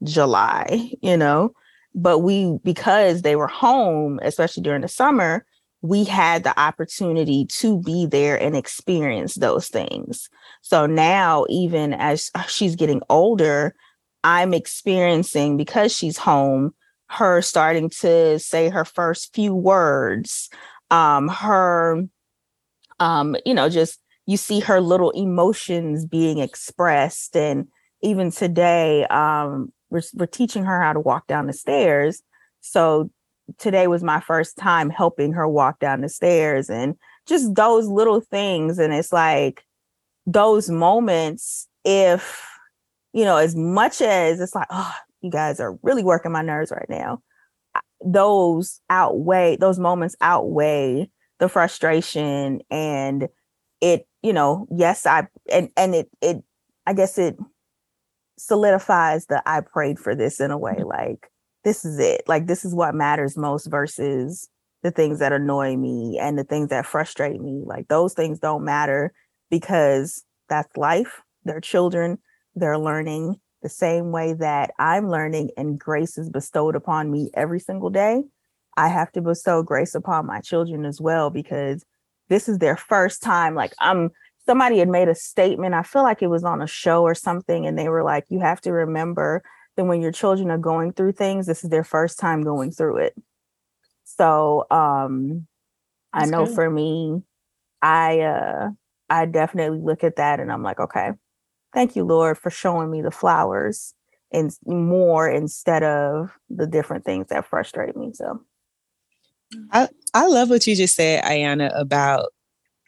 July, 0.04 0.92
you 1.02 1.18
know. 1.18 1.54
But 1.96 2.20
we 2.20 2.60
because 2.64 3.22
they 3.22 3.36
were 3.38 3.48
home, 3.48 4.20
especially 4.22 4.64
during 4.64 4.82
the 4.82 4.90
summer, 4.90 5.46
we 5.82 6.04
had 6.04 6.44
the 6.44 6.60
opportunity 6.60 7.46
to 7.46 7.80
be 7.82 8.06
there 8.06 8.40
and 8.42 8.56
experience 8.56 9.36
those 9.36 9.70
things. 9.70 10.30
So 10.62 10.86
now, 10.86 11.46
even 11.50 11.94
as 11.94 12.30
she's 12.48 12.76
getting 12.76 13.02
older, 13.10 13.76
I'm 14.24 14.54
experiencing 14.54 15.56
because 15.56 15.96
she's 15.96 16.18
home, 16.18 16.74
her 17.10 17.42
starting 17.42 17.90
to 18.02 18.40
say 18.40 18.70
her 18.70 18.84
first 18.84 19.34
few 19.34 19.56
words, 19.56 20.50
um, 20.92 21.30
her, 21.30 22.04
um, 23.00 23.36
you 23.46 23.54
know, 23.54 23.70
just 23.70 24.00
you 24.26 24.36
see 24.38 24.60
her 24.60 24.82
little 24.82 25.12
emotions 25.12 26.06
being 26.06 26.40
expressed. 26.40 27.36
And 27.38 27.68
even 28.02 28.32
today, 28.32 29.06
um, 29.06 29.72
we're, 29.90 30.04
we're 30.14 30.26
teaching 30.26 30.66
her 30.66 30.82
how 30.82 30.94
to 30.94 31.00
walk 31.00 31.28
down 31.28 31.48
the 31.48 31.54
stairs. 31.54 32.22
So 32.62 33.10
today 33.58 33.88
was 33.88 34.04
my 34.04 34.20
first 34.20 34.58
time 34.58 34.90
helping 34.90 35.34
her 35.34 35.48
walk 35.48 35.80
down 35.80 36.02
the 36.02 36.10
stairs 36.10 36.70
and 36.70 36.96
just 37.28 37.56
those 37.56 37.88
little 37.88 38.22
things. 38.22 38.80
And 38.80 38.94
it's 38.94 39.12
like 39.12 39.64
those 40.26 40.70
moments, 40.70 41.68
if, 41.84 42.46
you 43.14 43.24
know, 43.24 43.38
as 43.38 43.56
much 43.56 44.02
as 44.02 44.40
it's 44.40 44.56
like, 44.56 44.68
oh, 44.70 44.94
you 45.22 45.32
guys 45.32 45.60
are 45.60 45.78
really 45.82 46.04
working 46.04 46.32
my 46.32 46.42
nerves 46.42 46.72
right 46.72 46.90
now, 46.90 47.22
those 48.06 48.82
outweigh, 48.90 49.58
those 49.58 49.80
moments 49.80 50.16
outweigh 50.22 51.10
the 51.40 51.50
frustration 51.50 52.62
and 52.70 53.28
it, 53.82 54.08
you 54.22 54.34
know, 54.34 54.68
yes, 54.72 55.06
I, 55.06 55.28
and, 55.52 55.70
and 55.78 55.96
it, 55.96 56.10
it, 56.22 56.44
I 56.86 56.94
guess 56.94 57.18
it 57.18 57.38
solidifies 58.38 59.26
that 59.28 59.44
I 59.46 59.62
prayed 59.62 60.00
for 60.00 60.16
this 60.16 60.40
in 60.40 60.52
a 60.52 60.58
way 60.58 60.76
mm-hmm. 60.78 60.88
like, 60.88 61.30
this 61.64 61.86
is 61.86 62.00
it. 62.00 62.24
Like 62.28 62.48
this 62.48 62.66
is 62.66 62.74
what 62.74 62.96
matters 62.96 63.38
most 63.38 63.66
versus 63.68 64.50
the 64.82 64.92
things 64.92 65.20
that 65.20 65.34
annoy 65.34 65.76
me 65.76 66.18
and 66.20 66.38
the 66.38 66.44
things 66.44 66.70
that 66.70 66.86
frustrate 66.86 67.42
me. 67.42 67.64
Like 67.66 67.88
those 67.88 68.14
things 68.14 68.40
don't 68.40 68.64
matter 68.64 69.12
because 69.50 70.24
that's 70.48 70.76
life. 70.78 71.22
They're 71.44 71.60
children. 71.60 72.18
They're 72.56 72.78
learning 72.78 73.40
the 73.62 73.70
same 73.70 74.12
way 74.12 74.34
that 74.34 74.72
I'm 74.80 75.10
learning 75.10 75.52
and 75.58 75.80
grace 75.80 76.18
is 76.18 76.30
bestowed 76.30 76.76
upon 76.76 77.12
me 77.12 77.30
every 77.34 77.60
single 77.60 77.90
day. 77.90 78.24
I 78.78 78.88
have 78.88 79.12
to 79.14 79.22
bestow 79.22 79.64
grace 79.64 79.96
upon 79.96 80.26
my 80.26 80.40
children 80.40 80.86
as 80.86 81.02
well 81.02 81.30
because 81.30 81.84
this 82.30 82.48
is 82.48 82.60
their 82.60 82.78
first 82.78 83.22
time. 83.22 83.56
Like 83.56 83.74
I'm 83.80 84.12
somebody 84.46 84.80
had 84.80 84.88
made 84.88 85.10
a 85.10 85.16
statement. 85.16 85.76
I 85.76 85.84
feel 85.84 86.04
like 86.04 86.22
it 86.22 86.28
was 86.28 86.44
on 86.44 86.62
a 86.62 86.68
show 86.68 87.04
or 87.04 87.14
something, 87.14 87.68
and 87.68 87.78
they 87.78 87.90
were 87.90 88.04
like, 88.04 88.26
you 88.30 88.40
have 88.40 88.62
to 88.62 88.72
remember 88.72 89.44
then 89.80 89.88
when 89.88 90.02
your 90.02 90.12
children 90.12 90.52
are 90.52 90.60
going 90.60 90.94
through 90.94 91.14
things, 91.14 91.48
this 91.48 91.64
is 91.64 91.70
their 91.70 91.86
first 91.86 92.20
time 92.20 92.44
going 92.44 92.72
through 92.72 92.98
it. 92.98 93.16
So 94.06 94.68
um 94.72 95.48
That's 96.14 96.26
I 96.26 96.26
know 96.26 96.46
good. 96.46 96.56
for 96.56 96.70
me, 96.70 97.24
I 97.82 98.22
uh 98.22 98.70
I 99.10 99.26
definitely 99.26 99.80
look 99.80 100.04
at 100.04 100.18
that 100.18 100.42
and 100.42 100.52
I'm 100.52 100.64
like, 100.64 100.80
okay, 100.82 101.12
thank 101.74 101.96
you, 101.96 102.04
Lord, 102.04 102.38
for 102.38 102.50
showing 102.50 102.92
me 102.92 103.02
the 103.02 103.12
flowers 103.12 103.94
and 104.34 104.52
more 104.66 105.30
instead 105.30 105.84
of 105.84 106.32
the 106.50 106.68
different 106.68 107.06
things 107.06 107.28
that 107.30 107.48
frustrate 107.48 107.96
me. 107.96 108.12
So 108.14 108.42
I, 109.72 109.90
I 110.14 110.28
love 110.28 110.50
what 110.50 110.68
you 110.68 110.76
just 110.76 110.96
said, 110.96 111.24
Ayana, 111.24 111.72
about 111.80 112.34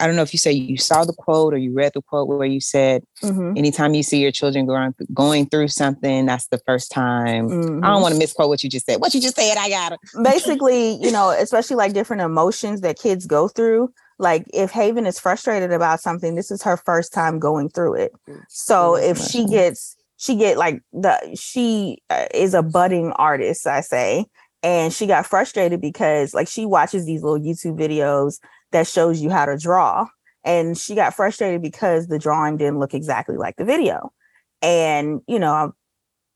I 0.02 0.08
don't 0.08 0.16
know 0.16 0.24
if 0.24 0.34
you 0.34 0.40
say 0.40 0.52
you 0.52 0.78
saw 0.78 1.06
the 1.06 1.14
quote 1.14 1.54
or 1.54 1.58
you 1.58 1.74
read 1.74 1.92
the 1.94 2.02
quote 2.02 2.28
where 2.28 2.48
you 2.48 2.60
said, 2.60 3.04
mm-hmm. 3.22 3.56
anytime 3.56 3.94
you 3.94 4.02
see 4.02 4.20
your 4.20 4.32
children 4.32 4.66
going, 4.66 4.96
going 5.14 5.46
through 5.46 5.68
something, 5.68 6.26
that's 6.26 6.48
the 6.48 6.58
first 6.66 6.92
time. 6.92 7.50
Mm-hmm. 7.50 7.86
I 7.86 7.90
don't 7.90 8.02
want 8.02 8.14
to 8.14 8.20
misquote 8.20 8.50
what 8.50 8.64
you 8.64 8.70
just 8.70 8.88
said. 8.88 9.00
What 9.00 9.14
you 9.14 9.22
just 9.22 9.36
said, 9.36 9.58
I 9.58 9.70
got 9.70 9.92
it. 9.92 10.00
Basically, 10.24 10.96
you 11.04 11.12
know, 11.12 11.30
especially 11.30 11.76
like 11.76 11.94
different 11.94 12.24
emotions 12.24 12.82
that 12.82 12.98
kids 12.98 13.28
go 13.28 13.48
through. 13.48 13.94
Like 14.18 14.46
if 14.54 14.72
Haven 14.72 15.06
is 15.06 15.20
frustrated 15.20 15.72
about 15.72 16.00
something, 16.00 16.34
this 16.34 16.50
is 16.50 16.64
her 16.64 16.78
first 16.78 17.14
time 17.14 17.38
going 17.38 17.70
through 17.70 17.96
it. 17.96 18.12
So 18.50 18.96
if 18.96 19.20
she 19.20 19.46
gets, 19.46 19.96
she 20.18 20.36
get 20.36 20.58
like 20.58 20.82
the, 20.94 21.38
she 21.40 22.02
uh, 22.10 22.26
is 22.34 22.56
a 22.56 22.64
budding 22.64 23.12
artist, 23.14 23.68
I 23.68 23.82
say, 23.82 24.26
and 24.64 24.94
she 24.94 25.08
got 25.08 25.26
frustrated 25.26 25.80
because 25.80 26.34
like 26.34 26.48
she 26.48 26.66
watches 26.66 27.06
these 27.06 27.24
little 27.24 27.40
YouTube 27.40 27.80
videos 27.80 28.40
that 28.72 28.88
shows 28.88 29.22
you 29.22 29.30
how 29.30 29.46
to 29.46 29.58
draw. 29.58 30.08
And 30.44 30.78
she 30.78 30.96
got 30.96 31.14
frustrated 31.14 31.62
because 31.62 32.08
the 32.08 32.20
drawing 32.20 32.58
didn't 32.58 32.80
look 32.80 32.94
exactly 32.94 33.38
like 33.38 33.58
the 33.58 33.66
video. 33.66 34.12
And, 34.62 35.22
you 35.28 35.40
know, 35.40 35.74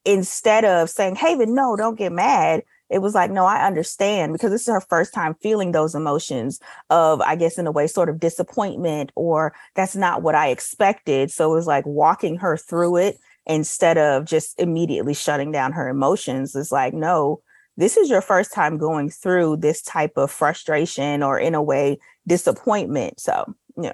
instead 0.03 0.65
of 0.65 0.89
saying, 0.89 1.15
hey, 1.15 1.35
but 1.35 1.49
no, 1.49 1.75
don't 1.75 1.97
get 1.97 2.11
mad, 2.11 2.63
it 2.89 2.99
was 2.99 3.15
like, 3.15 3.31
no, 3.31 3.45
I 3.45 3.65
understand 3.65 4.33
because 4.33 4.51
this 4.51 4.61
is 4.61 4.73
her 4.73 4.81
first 4.81 5.13
time 5.13 5.35
feeling 5.41 5.71
those 5.71 5.95
emotions 5.95 6.59
of, 6.91 7.19
I 7.21 7.35
guess, 7.35 7.57
in 7.57 7.65
a 7.65 7.71
way, 7.71 7.87
sort 7.87 8.09
of 8.09 8.19
disappointment 8.19 9.11
or 9.15 9.55
that's 9.73 9.95
not 9.95 10.21
what 10.21 10.35
I 10.35 10.49
expected. 10.49 11.31
So 11.31 11.51
it 11.51 11.55
was 11.55 11.67
like 11.67 11.85
walking 11.87 12.37
her 12.37 12.57
through 12.57 12.97
it 12.97 13.17
instead 13.47 13.97
of 13.97 14.25
just 14.25 14.59
immediately 14.59 15.15
shutting 15.15 15.51
down 15.51 15.71
her 15.71 15.89
emotions. 15.89 16.55
It's 16.55 16.71
like, 16.71 16.93
no, 16.93 17.41
this 17.77 17.97
is 17.97 18.09
your 18.09 18.21
first 18.21 18.53
time 18.53 18.77
going 18.77 19.09
through 19.09 19.57
this 19.57 19.81
type 19.81 20.13
of 20.15 20.31
frustration 20.31 21.23
or 21.23 21.39
in 21.39 21.55
a 21.55 21.61
way 21.61 21.97
disappointment 22.27 23.19
so 23.19 23.53
yeah 23.81 23.93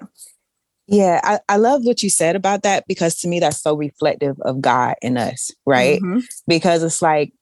yeah 0.86 1.20
I, 1.22 1.40
I 1.48 1.56
love 1.56 1.84
what 1.84 2.02
you 2.02 2.10
said 2.10 2.36
about 2.36 2.62
that 2.62 2.86
because 2.86 3.16
to 3.20 3.28
me 3.28 3.40
that's 3.40 3.60
so 3.60 3.74
reflective 3.76 4.40
of 4.42 4.60
god 4.60 4.94
in 5.02 5.16
us 5.16 5.50
right 5.66 6.00
mm-hmm. 6.00 6.20
because 6.46 6.82
it's 6.82 7.02
like 7.02 7.32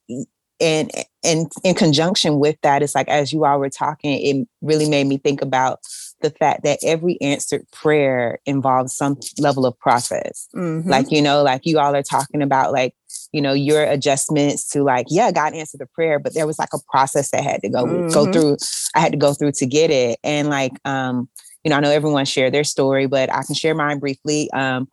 and 0.60 0.90
and 1.24 1.50
in 1.64 1.74
conjunction 1.74 2.38
with 2.38 2.56
that 2.62 2.82
it's 2.82 2.94
like 2.94 3.08
as 3.08 3.32
you 3.32 3.44
all 3.44 3.58
were 3.58 3.70
talking 3.70 4.20
it 4.20 4.48
really 4.60 4.88
made 4.88 5.06
me 5.06 5.16
think 5.16 5.42
about 5.42 5.80
the 6.20 6.30
fact 6.30 6.64
that 6.64 6.78
every 6.82 7.20
answered 7.20 7.66
prayer 7.72 8.38
involves 8.46 8.94
some 8.94 9.18
level 9.38 9.66
of 9.66 9.78
process. 9.78 10.48
Mm-hmm. 10.54 10.88
Like, 10.88 11.10
you 11.10 11.22
know, 11.22 11.42
like 11.42 11.64
you 11.64 11.78
all 11.78 11.94
are 11.94 12.02
talking 12.02 12.42
about 12.42 12.72
like, 12.72 12.94
you 13.32 13.40
know, 13.40 13.52
your 13.52 13.84
adjustments 13.84 14.66
to 14.70 14.82
like, 14.82 15.06
yeah, 15.08 15.30
God 15.30 15.54
answered 15.54 15.80
the 15.80 15.86
prayer, 15.86 16.18
but 16.18 16.34
there 16.34 16.46
was 16.46 16.58
like 16.58 16.70
a 16.74 16.78
process 16.90 17.30
that 17.30 17.44
had 17.44 17.62
to 17.62 17.68
go 17.68 17.84
mm-hmm. 17.84 18.08
go 18.08 18.30
through. 18.32 18.56
I 18.94 19.00
had 19.00 19.12
to 19.12 19.18
go 19.18 19.34
through 19.34 19.52
to 19.52 19.66
get 19.66 19.90
it. 19.90 20.18
And 20.24 20.48
like, 20.48 20.72
um, 20.84 21.28
you 21.64 21.70
know, 21.70 21.76
I 21.76 21.80
know 21.80 21.90
everyone 21.90 22.24
shared 22.24 22.54
their 22.54 22.64
story, 22.64 23.06
but 23.06 23.32
I 23.32 23.42
can 23.42 23.54
share 23.54 23.74
mine 23.74 23.98
briefly. 23.98 24.50
Um, 24.52 24.88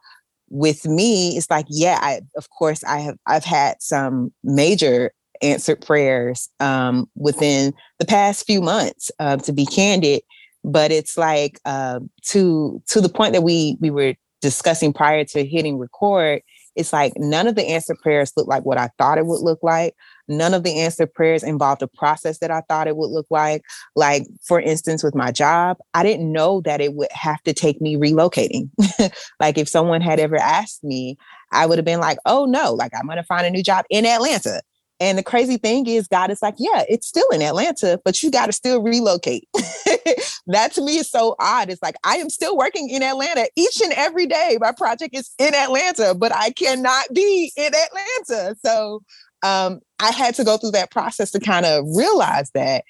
with 0.50 0.86
me, 0.86 1.36
it's 1.36 1.50
like, 1.50 1.66
yeah, 1.70 2.00
I 2.02 2.22
of 2.36 2.50
course 2.50 2.84
I 2.84 3.00
have 3.00 3.18
I've 3.26 3.46
had 3.46 3.82
some 3.82 4.32
major 4.44 5.12
answered 5.42 5.86
prayers 5.86 6.50
um, 6.60 7.10
within 7.16 7.74
the 8.00 8.06
past 8.06 8.46
few 8.46 8.62
months. 8.62 9.12
Uh, 9.20 9.38
to 9.38 9.52
be 9.52 9.66
candid, 9.66 10.22
but 10.64 10.92
it's 10.92 11.18
like 11.18 11.60
uh, 11.66 12.00
to 12.30 12.82
to 12.88 13.02
the 13.02 13.10
point 13.10 13.34
that 13.34 13.42
we 13.42 13.78
we 13.80 13.90
were 13.90 14.14
discussing 14.42 14.94
prior 14.94 15.24
to 15.26 15.44
hitting 15.44 15.80
record 15.80 16.42
it's 16.78 16.94
like 16.94 17.14
none 17.18 17.48
of 17.48 17.56
the 17.56 17.68
answered 17.68 17.98
prayers 18.02 18.32
look 18.38 18.48
like 18.48 18.64
what 18.64 18.78
i 18.78 18.90
thought 18.98 19.18
it 19.18 19.26
would 19.26 19.42
look 19.42 19.60
like. 19.62 19.96
None 20.30 20.54
of 20.54 20.64
the 20.64 20.80
answered 20.82 21.14
prayers 21.14 21.42
involved 21.42 21.82
a 21.82 21.88
process 21.88 22.40
that 22.40 22.52
i 22.52 22.62
thought 22.62 22.88
it 22.88 22.98
would 22.98 23.10
look 23.10 23.28
like. 23.30 23.64
Like 23.96 24.24
for 24.46 24.60
instance 24.60 25.04
with 25.04 25.16
my 25.16 25.32
job 25.32 25.78
i 25.94 26.04
didn't 26.04 26.32
know 26.32 26.62
that 26.62 26.82
it 26.82 26.94
would 26.94 27.12
have 27.12 27.42
to 27.44 27.54
take 27.54 27.82
me 27.82 27.98
relocating. 27.98 28.70
Like 29.40 29.58
if 29.58 29.70
someone 29.70 30.02
had 30.02 30.20
ever 30.20 30.38
asked 30.38 30.84
me 30.84 31.18
i 31.52 31.66
would 31.66 31.78
have 31.78 31.86
been 31.86 32.00
like 32.00 32.18
oh 32.26 32.46
no 32.46 32.74
like 32.74 32.92
i'm 32.98 33.06
going 33.06 33.18
to 33.18 33.24
find 33.24 33.46
a 33.46 33.50
new 33.50 33.64
job 33.64 33.86
in 33.90 34.06
atlanta 34.06 34.62
and 35.00 35.18
the 35.18 35.24
crazy 35.24 35.58
thing 35.58 35.88
is, 35.88 36.08
God 36.08 36.32
is 36.32 36.42
like, 36.42 36.56
yeah, 36.58 36.84
it's 36.90 37.08
still 37.08 37.28
in 37.30 37.42
Atlanta, 37.42 38.00
but 38.04 38.24
you 38.24 38.32
got 38.32 38.48
to 38.48 38.52
still 38.52 38.82
relocate. 38.82 39.48
that 40.48 40.72
to 40.74 40.82
me 40.82 40.98
is 40.98 41.10
so 41.10 41.36
odd. 41.40 41.70
It's 41.70 41.82
like, 41.84 41.96
I 42.04 42.16
am 42.16 42.30
still 42.30 42.58
working 42.58 42.90
in 42.90 43.04
Atlanta 43.04 43.48
each 43.56 43.80
and 43.82 43.94
every 43.94 44.26
day. 44.26 44.58
My 44.60 44.72
project 44.72 45.16
is 45.16 45.32
in 45.38 45.54
Atlanta, 45.54 46.16
but 46.16 46.34
I 46.34 46.50
cannot 46.52 47.14
be 47.14 47.52
in 47.56 47.72
Atlanta. 47.74 48.56
So 48.66 49.04
um, 49.44 49.82
I 50.00 50.12
had 50.12 50.34
to 50.36 50.44
go 50.44 50.58
through 50.58 50.72
that 50.72 50.90
process 50.90 51.32
to 51.32 51.40
kind 51.40 51.66
of 51.66 51.86
realize 51.96 52.50
that. 52.52 52.84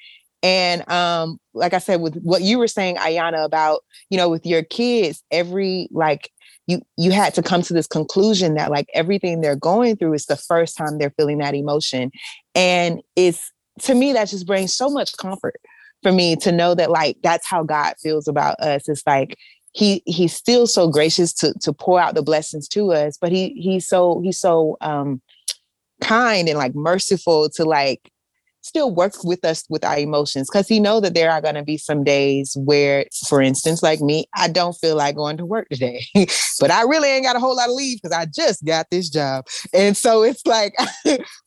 And 0.44 0.90
um, 0.90 1.40
like 1.54 1.74
I 1.74 1.80
said, 1.80 2.00
with 2.00 2.16
what 2.22 2.42
you 2.42 2.58
were 2.58 2.68
saying, 2.68 2.96
Ayana, 2.98 3.44
about, 3.44 3.82
you 4.10 4.18
know, 4.18 4.30
with 4.30 4.46
your 4.46 4.64
kids, 4.64 5.24
every 5.30 5.90
like 5.92 6.32
you 6.68 6.82
you 6.98 7.12
had 7.12 7.34
to 7.36 7.42
come 7.42 7.62
to 7.64 7.74
this 7.74 7.88
conclusion 7.88 8.54
that 8.56 8.70
like 8.70 8.88
everything 8.94 9.42
they're 9.42 9.56
going 9.56 9.96
through 9.96 10.14
is 10.14 10.26
the 10.26 10.36
first 10.36 10.78
time 10.78 10.98
they're 10.98 11.14
feeling 11.18 11.40
that 11.40 11.56
emotion. 11.56 12.12
And 12.54 13.02
it's 13.16 13.52
to 13.82 13.96
me 13.96 14.14
that 14.14 14.28
just 14.28 14.46
brings 14.46 14.74
so 14.74 14.90
much 14.90 15.18
comfort 15.18 15.60
for 16.04 16.12
me 16.12 16.36
to 16.38 16.52
know 16.52 16.76
that 16.76 16.92
like 16.92 17.18
that's 17.24 17.48
how 17.48 17.64
god 17.64 17.96
feels 18.02 18.28
about 18.28 18.60
us. 18.60 18.88
It's 18.88 19.04
like 19.08 19.38
he 19.74 20.02
he's 20.06 20.34
still 20.34 20.68
so 20.68 20.90
gracious 20.90 21.32
to 21.34 21.54
to 21.62 21.72
pour 21.72 22.00
out 22.00 22.16
the 22.16 22.24
blessings 22.24 22.68
to 22.68 22.92
us 22.94 23.18
but 23.20 23.32
he 23.32 23.50
he's 23.50 23.86
so 23.86 24.20
he's 24.22 24.40
so 24.40 24.76
um 24.82 25.22
kind 26.02 26.48
and 26.48 26.58
like 26.58 26.74
merciful 26.74 27.50
to 27.50 27.64
like 27.64 28.12
still 28.68 28.94
works 28.94 29.24
with 29.24 29.44
us 29.46 29.64
with 29.70 29.84
our 29.84 29.98
emotions 29.98 30.50
because 30.52 30.68
he 30.68 30.80
know 30.80 31.00
that 31.00 31.14
there 31.14 31.32
are 31.32 31.42
going 31.42 31.56
to 31.56 31.64
be 31.64 31.78
some 31.78 32.04
days 32.04 32.56
where, 32.60 33.06
for 33.28 33.42
instance, 33.42 33.82
like 33.82 34.02
me, 34.02 34.26
I 34.36 34.48
don't 34.48 34.74
feel 34.74 34.96
like 34.96 35.16
going 35.16 35.38
to 35.38 35.46
work 35.46 35.70
today, 35.70 36.04
but 36.60 36.72
I 36.72 36.84
really 36.84 37.10
ain't 37.10 37.26
got 37.26 37.36
a 37.36 37.40
whole 37.40 37.56
lot 37.56 37.70
of 37.70 37.76
leave 37.76 38.00
because 38.02 38.16
I 38.16 38.26
just 38.26 38.66
got 38.66 38.88
this 38.92 39.10
job, 39.10 39.46
and 39.74 39.96
so 39.96 40.24
it's 40.24 40.46
like 40.46 40.76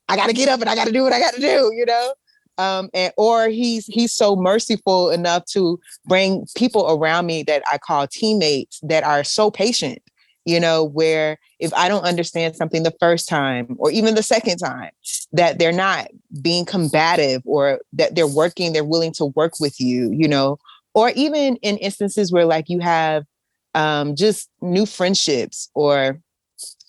I 0.09 0.17
got 0.17 0.27
to 0.27 0.33
get 0.33 0.49
up 0.49 0.61
and 0.61 0.69
I 0.69 0.75
got 0.75 0.87
to 0.87 0.93
do 0.93 1.03
what 1.03 1.13
I 1.13 1.21
got 1.21 1.35
to 1.35 1.41
do, 1.41 1.73
you 1.75 1.85
know. 1.87 2.15
Um, 2.59 2.91
and 2.93 3.13
or 3.17 3.49
he's 3.49 3.87
he's 3.87 4.13
so 4.13 4.37
merciful 4.37 5.11
enough 5.11 5.45
to 5.53 5.79
bring 6.07 6.45
people 6.57 6.91
around 6.91 7.25
me 7.25 7.43
that 7.45 7.63
I 7.71 7.79
call 7.79 8.07
teammates 8.07 8.81
that 8.83 9.03
are 9.03 9.25
so 9.25 9.51
patient 9.51 10.03
you 10.45 10.59
know, 10.59 10.85
where 10.85 11.39
if 11.59 11.73
I 11.75 11.89
don't 11.89 12.05
understand 12.05 12.57
something 12.57 12.83
the 12.83 12.95
first 12.99 13.29
time 13.29 13.77
or 13.79 13.91
even 13.91 14.15
the 14.15 14.23
second 14.23 14.59
time, 14.59 14.91
that 15.33 15.59
they're 15.59 15.73
not 15.73 16.09
being 16.41 16.65
combative 16.65 17.43
or 17.45 17.81
that 17.93 18.15
they're 18.15 18.27
working, 18.27 18.73
they're 18.73 18.85
willing 18.85 19.13
to 19.15 19.27
work 19.27 19.55
with 19.61 19.81
you, 19.81 20.11
you 20.13 20.27
know, 20.27 20.59
or 20.95 21.11
even 21.11 21.57
in 21.57 21.77
instances 21.79 22.33
where 22.33 22.47
like 22.47 22.69
you 22.69 22.81
have 22.81 23.25
um, 23.75 24.17
just 24.17 24.49
new 24.61 24.87
friendships 24.87 25.71
or 25.75 26.21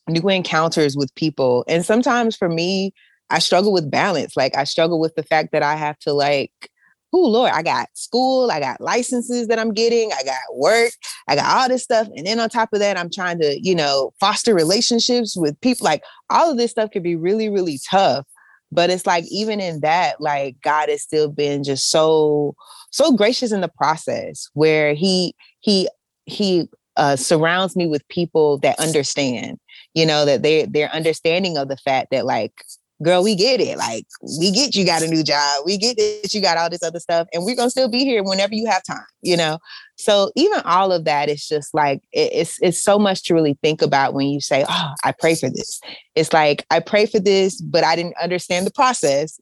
new 0.08 0.27
encounters 0.29 0.96
with 0.96 1.13
people. 1.15 1.63
And 1.67 1.86
sometimes 1.86 2.36
for 2.36 2.50
me, 2.50 2.93
I 3.29 3.39
struggle 3.39 3.72
with 3.72 3.91
balance. 3.91 4.36
Like 4.36 4.58
I 4.58 4.63
struggle 4.63 5.00
with 5.00 5.15
the 5.15 5.24
fact 5.24 5.51
that 5.51 5.63
I 5.63 5.75
have 5.75 5.98
to 6.00 6.13
like 6.13 6.71
oh 7.13 7.27
Lord, 7.27 7.51
I 7.51 7.62
got 7.62 7.89
school, 7.94 8.51
I 8.51 8.60
got 8.60 8.82
licenses 8.82 9.48
that 9.48 9.60
I'm 9.60 9.74
getting, 9.74 10.12
I 10.13 10.24
got 10.24 10.39
work, 10.53 10.91
I 11.27 11.36
got 11.36 11.56
all 11.56 11.68
this 11.68 11.84
stuff. 11.84 12.08
And 12.15 12.25
then 12.25 12.39
on 12.39 12.50
top 12.50 12.70
of 12.74 12.80
that, 12.80 12.98
I'm 12.98 13.10
trying 13.10 13.39
to, 13.39 13.60
you 13.62 13.75
know, 13.75 14.13
foster 14.20 14.53
relationships 14.53 15.36
with 15.36 15.60
people. 15.62 15.86
Like 15.86 16.03
all 16.30 16.51
of 16.51 16.58
this 16.58 16.72
stuff 16.72 16.91
could 16.91 17.03
be 17.03 17.15
really, 17.15 17.50
really 17.50 17.80
tough. 17.89 18.25
But 18.72 18.89
it's 18.89 19.06
like 19.06 19.25
even 19.30 19.60
in 19.60 19.82
that, 19.82 20.22
like 20.22 20.56
God 20.63 20.88
has 20.88 21.01
still 21.01 21.30
been 21.30 21.63
just 21.63 21.89
so, 21.89 22.56
so 22.91 23.12
gracious 23.12 23.51
in 23.51 23.62
the 23.62 23.68
process 23.68 24.50
where 24.53 24.94
he 24.94 25.36
he 25.60 25.89
he 26.25 26.70
uh, 26.96 27.15
surrounds 27.18 27.75
me 27.75 27.88
with 27.88 28.08
people 28.08 28.60
that 28.60 28.80
understand, 28.80 29.60
you 29.94 30.06
know, 30.06 30.24
that 30.24 30.44
they 30.44 30.65
they're 30.65 30.94
understanding 30.94 31.58
of 31.58 31.68
the 31.68 31.77
fact 31.77 32.12
that 32.12 32.25
like 32.25 32.53
girl, 33.01 33.24
we 33.24 33.36
get 33.36 33.60
it. 33.60 33.77
Like, 33.77 34.05
we 34.39 34.51
get 34.51 34.75
you 34.75 34.86
got 34.86 35.01
a 35.01 35.08
new 35.08 35.24
job. 35.24 35.63
We 35.65 35.77
get 35.77 35.98
that 35.98 36.34
you 36.34 36.41
got 36.41 36.58
all 36.58 36.70
this 36.70 36.84
other 36.84 37.00
stuff. 37.00 37.27
And 37.34 37.43
we're 37.43 37.55
going 37.55 37.67
to 37.67 37.72
still 37.72 37.89
be 37.89 38.00
here 38.00 38.24
whenever 38.24 38.53
you 38.53 38.67
have 38.67 38.84
time, 38.84 39.05
you 39.22 39.36
know? 39.36 39.60
So 39.98 40.31
even 40.36 40.62
all 40.65 40.91
of 40.91 41.05
that 41.05 41.29
is 41.29 41.48
just 41.48 41.74
like, 41.74 42.01
it, 42.12 42.31
it's, 42.34 42.62
it's 42.62 42.81
so 42.81 42.98
much 43.00 43.24
to 43.24 43.34
really 43.34 43.58
think 43.62 43.81
about 43.81 44.13
when 44.13 44.27
you 44.27 44.39
say, 44.41 44.65
oh, 44.67 44.93
I 45.03 45.12
pray 45.12 45.36
for 45.36 45.50
this. 45.50 45.79
It's 46.15 46.34
like, 46.34 46.65
I 46.70 46.79
pray 46.79 47.05
for 47.05 47.20
this, 47.20 47.60
but 47.62 47.84
I 47.84 47.96
didn't 47.96 48.15
understand 48.22 48.65
the 48.65 48.72
process. 48.72 49.39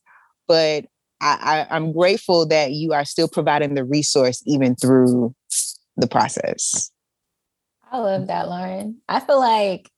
But 0.48 0.86
I, 1.22 1.66
I, 1.70 1.76
I'm 1.76 1.92
grateful 1.92 2.46
that 2.48 2.72
you 2.72 2.94
are 2.94 3.06
still 3.06 3.28
providing 3.28 3.76
the 3.76 3.84
resource 3.84 4.42
even 4.46 4.76
through 4.76 5.36
the 5.98 6.08
process. 6.08 6.92
I 7.92 7.98
love 7.98 8.28
that, 8.28 8.48
Lauren. 8.48 9.02
I 9.10 9.20
feel 9.20 9.40
like 9.40 9.90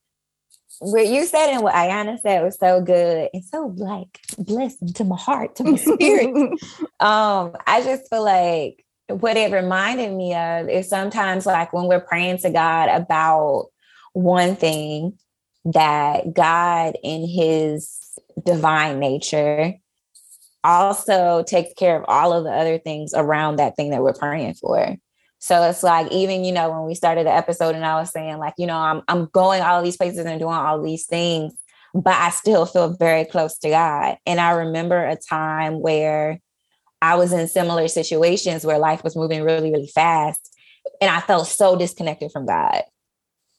what 0.82 1.08
you 1.08 1.28
said 1.28 1.52
and 1.52 1.62
what 1.62 1.76
Ayana 1.76 2.20
said 2.20 2.44
was 2.44 2.58
so 2.58 2.82
good 2.82 3.30
and 3.34 3.46
so 3.46 3.72
like 3.78 4.20
blessing 4.40 4.92
to 4.94 5.04
my 5.04 5.16
heart, 5.16 5.56
to 5.58 5.64
my 5.64 5.76
spirit. 5.76 6.30
um, 7.00 7.54
I 7.68 7.84
just 7.84 8.10
feel 8.10 8.24
like 8.24 8.84
what 9.08 9.38
it 9.38 9.52
reminded 9.52 10.12
me 10.12 10.34
of 10.34 10.70
is 10.70 10.90
sometimes 10.90 11.46
like 11.46 11.72
when 11.72 11.86
we're 11.86 12.00
praying 12.00 12.40
to 12.40 12.50
God 12.50 12.90
about 12.90 13.68
one 14.14 14.56
thing 14.56 15.20
that 15.66 16.34
God 16.34 16.96
in 17.04 17.28
his 17.28 18.18
divine 18.44 19.00
nature 19.00 19.76
also 20.64 21.44
takes 21.44 21.76
care 21.76 21.98
of 21.98 22.06
all 22.08 22.34
of 22.34 22.44
the 22.44 22.52
other 22.52 22.80
things 22.80 23.14
around 23.16 23.58
that 23.58 23.76
thing 23.76 23.92
that 23.92 24.02
we're 24.02 24.14
praying 24.14 24.56
for. 24.56 24.98
So 25.44 25.64
it's 25.64 25.82
like 25.82 26.12
even 26.12 26.44
you 26.44 26.52
know 26.52 26.70
when 26.70 26.86
we 26.86 26.94
started 26.94 27.26
the 27.26 27.34
episode 27.34 27.74
and 27.74 27.84
I 27.84 28.00
was 28.00 28.12
saying 28.12 28.38
like 28.38 28.54
you 28.60 28.68
know 28.68 28.77
I'm 28.77 29.01
I'm 29.08 29.25
going 29.25 29.64
all 29.64 29.82
these 29.82 29.98
places 29.98 30.20
and 30.20 30.40
doing 30.40 30.54
all 30.54 30.82
these 30.82 31.08
things, 31.08 31.54
but 31.96 32.14
I 32.14 32.30
still 32.30 32.68
feel 32.68 32.96
very 32.96 33.25
close 33.25 33.58
to 33.60 33.70
God. 33.70 34.18
And 34.27 34.40
I 34.40 34.51
remember 34.51 35.04
a 35.04 35.16
time 35.16 35.82
where 35.82 36.40
I 37.01 37.16
was 37.16 37.34
in 37.34 37.48
similar 37.48 37.88
situations 37.88 38.64
where 38.64 38.77
life 38.77 39.04
was 39.04 39.16
moving 39.16 39.42
really 39.42 39.72
really 39.72 39.88
fast, 39.88 40.56
and 41.01 41.10
I 41.10 41.22
felt 41.22 41.48
so 41.48 41.75
disconnected 41.75 42.32
from 42.32 42.46
God. 42.46 42.84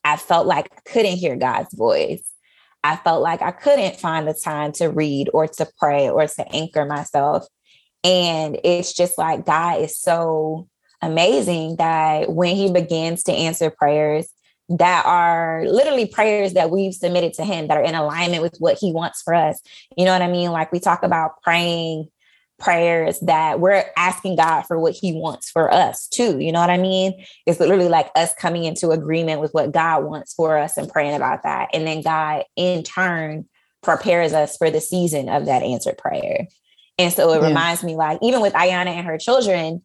I 0.04 0.16
felt 0.16 0.46
like 0.46 0.68
I 0.72 0.88
couldn't 0.88 1.16
hear 1.16 1.34
God's 1.34 1.74
voice. 1.74 2.22
I 2.84 2.94
felt 2.94 3.22
like 3.22 3.42
I 3.42 3.50
couldn't 3.50 3.98
find 3.98 4.28
the 4.28 4.34
time 4.34 4.70
to 4.72 4.86
read 4.86 5.30
or 5.34 5.48
to 5.48 5.68
pray 5.78 6.08
or 6.08 6.28
to 6.28 6.52
anchor 6.52 6.84
myself. 6.84 7.44
And 8.04 8.58
it's 8.64 8.92
just 8.92 9.18
like 9.18 9.46
God 9.46 9.80
is 9.80 9.96
so 9.98 10.68
amazing 11.02 11.76
that 11.76 12.32
when 12.32 12.56
he 12.56 12.70
begins 12.70 13.24
to 13.24 13.32
answer 13.32 13.70
prayers 13.70 14.28
that 14.68 15.04
are 15.04 15.64
literally 15.66 16.06
prayers 16.06 16.54
that 16.54 16.70
we've 16.70 16.94
submitted 16.94 17.34
to 17.34 17.44
him 17.44 17.68
that 17.68 17.76
are 17.76 17.82
in 17.82 17.94
alignment 17.94 18.42
with 18.42 18.56
what 18.58 18.78
he 18.78 18.92
wants 18.92 19.20
for 19.20 19.34
us. 19.34 19.60
You 19.96 20.04
know 20.04 20.12
what 20.12 20.22
I 20.22 20.28
mean? 20.28 20.50
Like 20.50 20.72
we 20.72 20.80
talk 20.80 21.02
about 21.02 21.42
praying 21.42 22.08
prayers 22.58 23.18
that 23.20 23.58
we're 23.58 23.84
asking 23.96 24.36
God 24.36 24.62
for 24.62 24.78
what 24.78 24.94
he 24.94 25.12
wants 25.12 25.50
for 25.50 25.72
us 25.72 26.06
too. 26.06 26.38
You 26.38 26.52
know 26.52 26.60
what 26.60 26.70
I 26.70 26.78
mean? 26.78 27.24
It's 27.44 27.58
literally 27.58 27.88
like 27.88 28.10
us 28.14 28.32
coming 28.34 28.64
into 28.64 28.90
agreement 28.90 29.40
with 29.40 29.52
what 29.52 29.72
God 29.72 30.04
wants 30.04 30.32
for 30.32 30.56
us 30.56 30.76
and 30.76 30.88
praying 30.88 31.16
about 31.16 31.42
that. 31.42 31.70
And 31.74 31.86
then 31.86 32.02
God 32.02 32.44
in 32.56 32.84
turn 32.84 33.46
prepares 33.82 34.32
us 34.32 34.56
for 34.56 34.70
the 34.70 34.80
season 34.80 35.28
of 35.28 35.46
that 35.46 35.62
answered 35.62 35.98
prayer. 35.98 36.46
And 36.98 37.12
so 37.12 37.32
it 37.32 37.42
yeah. 37.42 37.48
reminds 37.48 37.82
me 37.82 37.96
like 37.96 38.20
even 38.22 38.40
with 38.40 38.52
Ayana 38.52 38.88
and 38.88 39.06
her 39.06 39.18
children, 39.18 39.82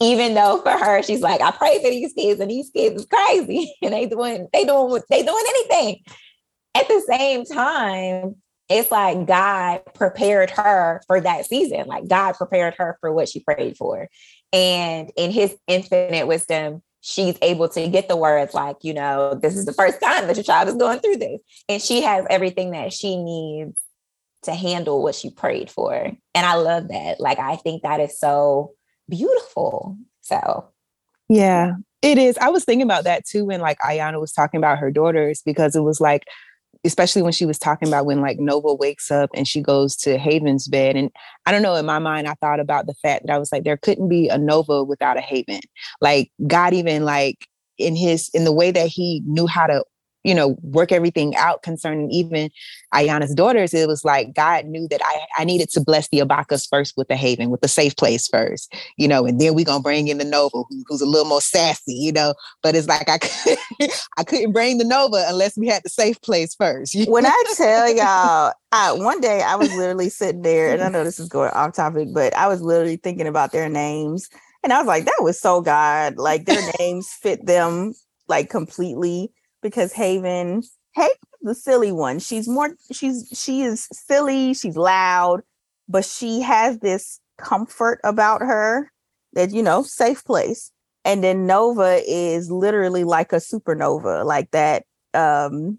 even 0.00 0.34
though 0.34 0.60
for 0.62 0.72
her, 0.72 1.02
she's 1.02 1.22
like, 1.22 1.40
I 1.40 1.50
pray 1.50 1.82
for 1.82 1.90
these 1.90 2.12
kids, 2.12 2.40
and 2.40 2.50
these 2.50 2.70
kids 2.70 3.02
is 3.02 3.06
crazy, 3.06 3.74
and 3.82 3.92
they 3.92 4.06
doing 4.06 4.48
they 4.52 4.64
doing 4.64 5.02
they 5.10 5.22
doing 5.22 5.44
anything. 5.48 6.02
At 6.74 6.88
the 6.88 7.02
same 7.08 7.44
time, 7.44 8.36
it's 8.68 8.90
like 8.90 9.26
God 9.26 9.82
prepared 9.94 10.50
her 10.50 11.00
for 11.06 11.20
that 11.20 11.46
season. 11.46 11.86
Like 11.86 12.08
God 12.08 12.32
prepared 12.32 12.74
her 12.78 12.98
for 13.00 13.12
what 13.12 13.28
she 13.28 13.40
prayed 13.40 13.76
for, 13.76 14.08
and 14.52 15.10
in 15.16 15.30
His 15.30 15.56
infinite 15.66 16.26
wisdom, 16.26 16.82
she's 17.00 17.38
able 17.40 17.68
to 17.70 17.88
get 17.88 18.08
the 18.08 18.16
words 18.16 18.52
like, 18.52 18.76
you 18.82 18.92
know, 18.92 19.34
this 19.34 19.56
is 19.56 19.64
the 19.64 19.72
first 19.72 20.00
time 20.00 20.26
that 20.26 20.36
your 20.36 20.44
child 20.44 20.68
is 20.68 20.74
going 20.74 21.00
through 21.00 21.16
this, 21.16 21.40
and 21.68 21.80
she 21.80 22.02
has 22.02 22.26
everything 22.28 22.72
that 22.72 22.92
she 22.92 23.16
needs 23.16 23.80
to 24.42 24.54
handle 24.54 25.02
what 25.02 25.14
she 25.14 25.30
prayed 25.30 25.70
for. 25.70 25.94
And 25.94 26.46
I 26.46 26.54
love 26.54 26.88
that. 26.88 27.18
Like 27.18 27.38
I 27.38 27.56
think 27.56 27.82
that 27.82 28.00
is 28.00 28.18
so 28.18 28.74
beautiful. 29.08 29.96
So, 30.20 30.68
yeah, 31.28 31.74
it 32.02 32.18
is. 32.18 32.38
I 32.38 32.48
was 32.48 32.64
thinking 32.64 32.86
about 32.86 33.04
that 33.04 33.24
too 33.26 33.44
when 33.44 33.60
like 33.60 33.78
Ayana 33.78 34.20
was 34.20 34.32
talking 34.32 34.58
about 34.58 34.78
her 34.78 34.90
daughters 34.90 35.42
because 35.44 35.74
it 35.74 35.80
was 35.80 36.00
like, 36.00 36.24
especially 36.84 37.22
when 37.22 37.32
she 37.32 37.46
was 37.46 37.58
talking 37.58 37.88
about 37.88 38.06
when 38.06 38.20
like 38.20 38.38
Nova 38.38 38.74
wakes 38.74 39.10
up 39.10 39.30
and 39.34 39.48
she 39.48 39.60
goes 39.60 39.96
to 39.96 40.18
Haven's 40.18 40.68
bed. 40.68 40.96
And 40.96 41.10
I 41.44 41.52
don't 41.52 41.62
know, 41.62 41.74
in 41.74 41.86
my 41.86 41.98
mind, 41.98 42.28
I 42.28 42.34
thought 42.34 42.60
about 42.60 42.86
the 42.86 42.94
fact 42.94 43.26
that 43.26 43.32
I 43.32 43.38
was 43.38 43.50
like, 43.50 43.64
there 43.64 43.76
couldn't 43.76 44.08
be 44.08 44.28
a 44.28 44.38
Nova 44.38 44.84
without 44.84 45.16
a 45.16 45.20
Haven. 45.20 45.60
Like 46.00 46.30
God 46.46 46.74
even 46.74 47.04
like 47.04 47.48
in 47.78 47.96
his 47.96 48.30
in 48.32 48.44
the 48.44 48.52
way 48.52 48.70
that 48.70 48.88
he 48.88 49.22
knew 49.26 49.46
how 49.46 49.66
to 49.66 49.84
you 50.26 50.34
know, 50.34 50.56
work 50.62 50.90
everything 50.90 51.36
out 51.36 51.62
concerning 51.62 52.10
even 52.10 52.50
Ayana's 52.92 53.32
daughters, 53.32 53.72
it 53.72 53.86
was 53.86 54.04
like 54.04 54.34
God 54.34 54.66
knew 54.66 54.88
that 54.88 55.00
I, 55.04 55.26
I 55.38 55.44
needed 55.44 55.70
to 55.70 55.80
bless 55.80 56.08
the 56.08 56.18
Abakas 56.18 56.66
first 56.68 56.94
with 56.96 57.06
the 57.06 57.14
haven, 57.14 57.48
with 57.48 57.60
the 57.60 57.68
safe 57.68 57.94
place 57.96 58.26
first, 58.26 58.74
you 58.96 59.06
know, 59.06 59.24
and 59.24 59.40
then 59.40 59.54
we're 59.54 59.64
gonna 59.64 59.82
bring 59.82 60.08
in 60.08 60.18
the 60.18 60.24
Nova, 60.24 60.50
who, 60.50 60.84
who's 60.88 61.00
a 61.00 61.06
little 61.06 61.28
more 61.28 61.40
sassy, 61.40 61.94
you 61.94 62.10
know. 62.10 62.34
But 62.60 62.74
it's 62.74 62.88
like 62.88 63.08
I 63.08 63.18
couldn't, 63.78 64.06
I 64.18 64.24
couldn't 64.24 64.52
bring 64.52 64.78
the 64.78 64.84
Nova 64.84 65.24
unless 65.28 65.56
we 65.56 65.68
had 65.68 65.84
the 65.84 65.90
safe 65.90 66.20
place 66.22 66.56
first. 66.56 66.96
When 67.06 67.24
I 67.24 67.44
tell 67.54 67.88
y'all, 67.94 68.52
I, 68.72 68.92
one 68.92 69.20
day 69.20 69.42
I 69.42 69.54
was 69.54 69.72
literally 69.72 70.08
sitting 70.08 70.42
there, 70.42 70.72
and 70.72 70.82
I 70.82 70.88
know 70.88 71.04
this 71.04 71.20
is 71.20 71.28
going 71.28 71.50
off 71.52 71.74
topic, 71.74 72.08
but 72.12 72.34
I 72.34 72.48
was 72.48 72.60
literally 72.60 72.96
thinking 72.96 73.28
about 73.28 73.52
their 73.52 73.68
names. 73.68 74.28
And 74.64 74.72
I 74.72 74.78
was 74.78 74.88
like, 74.88 75.04
that 75.04 75.20
was 75.20 75.40
so 75.40 75.60
God. 75.60 76.16
Like 76.16 76.46
their 76.46 76.62
names 76.80 77.08
fit 77.12 77.46
them 77.46 77.94
like 78.28 78.50
completely 78.50 79.30
because 79.62 79.92
Haven, 79.92 80.62
Haven's 80.94 81.18
the 81.42 81.54
silly 81.54 81.92
one. 81.92 82.18
She's 82.18 82.48
more, 82.48 82.70
she's, 82.92 83.28
she 83.32 83.62
is 83.62 83.88
silly, 83.92 84.54
she's 84.54 84.76
loud, 84.76 85.42
but 85.88 86.04
she 86.04 86.40
has 86.42 86.78
this 86.78 87.20
comfort 87.38 88.00
about 88.04 88.40
her 88.40 88.90
that, 89.32 89.52
you 89.52 89.62
know, 89.62 89.82
safe 89.82 90.24
place. 90.24 90.70
And 91.04 91.22
then 91.22 91.46
Nova 91.46 92.02
is 92.06 92.50
literally 92.50 93.04
like 93.04 93.32
a 93.32 93.36
supernova, 93.36 94.24
like 94.24 94.50
that, 94.50 94.84
um, 95.14 95.78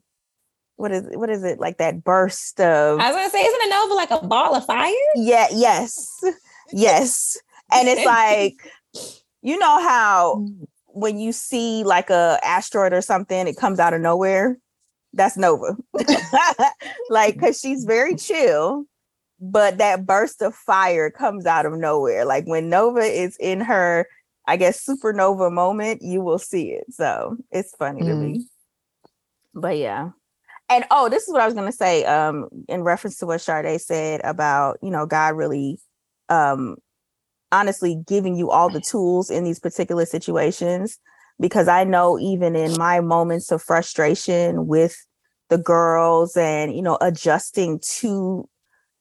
what 0.78 0.92
is 0.92 1.04
what 1.16 1.30
is 1.30 1.44
it 1.44 1.60
like 1.60 1.78
that 1.80 2.04
burst 2.04 2.62
of 2.62 3.00
I 3.00 3.08
was 3.08 3.16
gonna 3.16 3.30
say, 3.32 3.44
isn't 3.44 3.66
a 3.66 3.70
nova 3.70 3.94
like 3.96 4.12
a 4.12 4.26
ball 4.26 4.56
of 4.56 4.66
fire? 4.66 4.94
Yeah, 5.16 5.48
yes. 5.52 6.24
yes. 6.72 7.36
And 7.72 7.88
it's 7.88 8.06
like, 8.06 8.54
you 9.42 9.58
know 9.58 9.80
how 9.82 10.36
mm 10.38 10.68
when 10.98 11.20
you 11.20 11.32
see 11.32 11.84
like 11.84 12.10
a 12.10 12.40
asteroid 12.44 12.92
or 12.92 13.02
something, 13.02 13.48
it 13.48 13.56
comes 13.56 13.80
out 13.80 13.94
of 13.94 14.02
nowhere. 14.02 14.58
That's 15.14 15.38
Nova. 15.38 15.78
like, 17.10 17.40
cause 17.40 17.60
she's 17.60 17.86
very 17.86 18.16
chill, 18.16 18.86
but 19.40 19.78
that 19.78 20.06
burst 20.06 20.42
of 20.42 20.56
fire 20.56 21.12
comes 21.12 21.46
out 21.46 21.68
of 21.68 21.74
nowhere. 21.74 22.26
Like 22.26 22.46
when 22.46 22.70
Nova 22.70 23.02
is 23.02 23.38
in 23.40 23.62
her, 23.62 24.08
I 24.48 24.58
guess, 24.58 24.84
supernova 24.84 25.52
moment, 25.52 26.02
you 26.02 26.22
will 26.22 26.40
see 26.40 26.72
it. 26.72 26.86
So 26.90 27.38
it's 27.52 27.76
funny 27.76 28.02
mm. 28.02 28.08
to 28.08 28.16
me. 28.16 28.38
Mm. 28.40 29.12
But 29.54 29.78
yeah. 29.78 30.10
And 30.70 30.84
oh, 30.90 31.10
this 31.10 31.28
is 31.28 31.32
what 31.32 31.42
I 31.42 31.46
was 31.46 31.54
gonna 31.54 31.72
say, 31.72 32.06
um, 32.06 32.50
in 32.68 32.82
reference 32.82 33.18
to 33.20 33.28
what 33.28 33.40
Sade 33.40 33.80
said 33.80 34.20
about, 34.24 34.80
you 34.82 34.90
know, 34.90 35.06
God 35.06 35.36
really 35.36 35.80
um 36.30 36.78
honestly 37.52 38.02
giving 38.08 38.36
you 38.36 38.50
all 38.50 38.70
the 38.70 38.82
tools 38.82 39.30
in 39.30 39.44
these 39.44 39.60
particular 39.60 40.06
situations. 40.06 40.98
Because 41.40 41.68
I 41.68 41.84
know 41.84 42.18
even 42.18 42.56
in 42.56 42.76
my 42.78 43.00
moments 43.00 43.52
of 43.52 43.62
frustration 43.62 44.66
with 44.66 44.98
the 45.50 45.58
girls 45.58 46.36
and 46.36 46.76
you 46.76 46.82
know 46.82 46.98
adjusting 47.00 47.80
to 48.00 48.50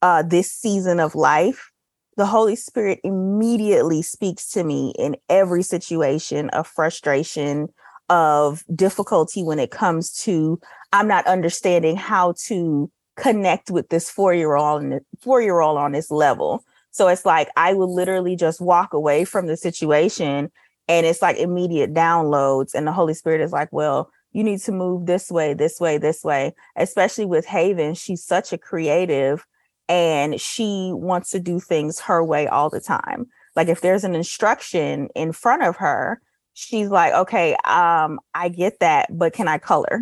uh, 0.02 0.22
this 0.22 0.52
season 0.52 1.00
of 1.00 1.14
life, 1.14 1.70
the 2.16 2.26
Holy 2.26 2.56
Spirit 2.56 3.00
immediately 3.04 4.02
speaks 4.02 4.50
to 4.50 4.64
me 4.64 4.92
in 4.98 5.16
every 5.28 5.62
situation 5.62 6.50
of 6.50 6.66
frustration, 6.66 7.68
of 8.08 8.64
difficulty 8.74 9.42
when 9.42 9.58
it 9.58 9.70
comes 9.70 10.12
to 10.22 10.60
I'm 10.92 11.08
not 11.08 11.26
understanding 11.26 11.96
how 11.96 12.34
to 12.46 12.90
connect 13.16 13.70
with 13.70 13.88
this 13.88 14.10
four 14.10 14.34
year 14.34 14.56
old 14.56 14.84
four 15.20 15.42
year 15.42 15.60
old 15.60 15.78
on 15.78 15.92
this 15.92 16.10
level. 16.10 16.64
So 16.96 17.08
it's 17.08 17.26
like 17.26 17.50
I 17.56 17.74
would 17.74 17.90
literally 17.90 18.36
just 18.36 18.58
walk 18.58 18.94
away 18.94 19.26
from 19.26 19.48
the 19.48 19.56
situation 19.58 20.50
and 20.88 21.04
it's 21.04 21.20
like 21.20 21.36
immediate 21.36 21.92
downloads. 21.92 22.72
And 22.72 22.86
the 22.86 22.92
Holy 22.92 23.12
Spirit 23.12 23.42
is 23.42 23.52
like, 23.52 23.70
well, 23.70 24.10
you 24.32 24.42
need 24.42 24.60
to 24.60 24.72
move 24.72 25.04
this 25.04 25.30
way, 25.30 25.52
this 25.52 25.78
way, 25.78 25.98
this 25.98 26.24
way. 26.24 26.54
Especially 26.74 27.26
with 27.26 27.44
Haven, 27.44 27.92
she's 27.92 28.24
such 28.24 28.50
a 28.54 28.56
creative 28.56 29.44
and 29.90 30.40
she 30.40 30.90
wants 30.94 31.28
to 31.32 31.38
do 31.38 31.60
things 31.60 32.00
her 32.00 32.24
way 32.24 32.46
all 32.46 32.70
the 32.70 32.80
time. 32.80 33.26
Like 33.54 33.68
if 33.68 33.82
there's 33.82 34.04
an 34.04 34.14
instruction 34.14 35.10
in 35.14 35.32
front 35.32 35.64
of 35.64 35.76
her, 35.76 36.22
she's 36.54 36.88
like, 36.88 37.12
okay, 37.12 37.56
um, 37.66 38.20
I 38.34 38.48
get 38.48 38.80
that, 38.80 39.10
but 39.14 39.34
can 39.34 39.48
I 39.48 39.58
color? 39.58 40.00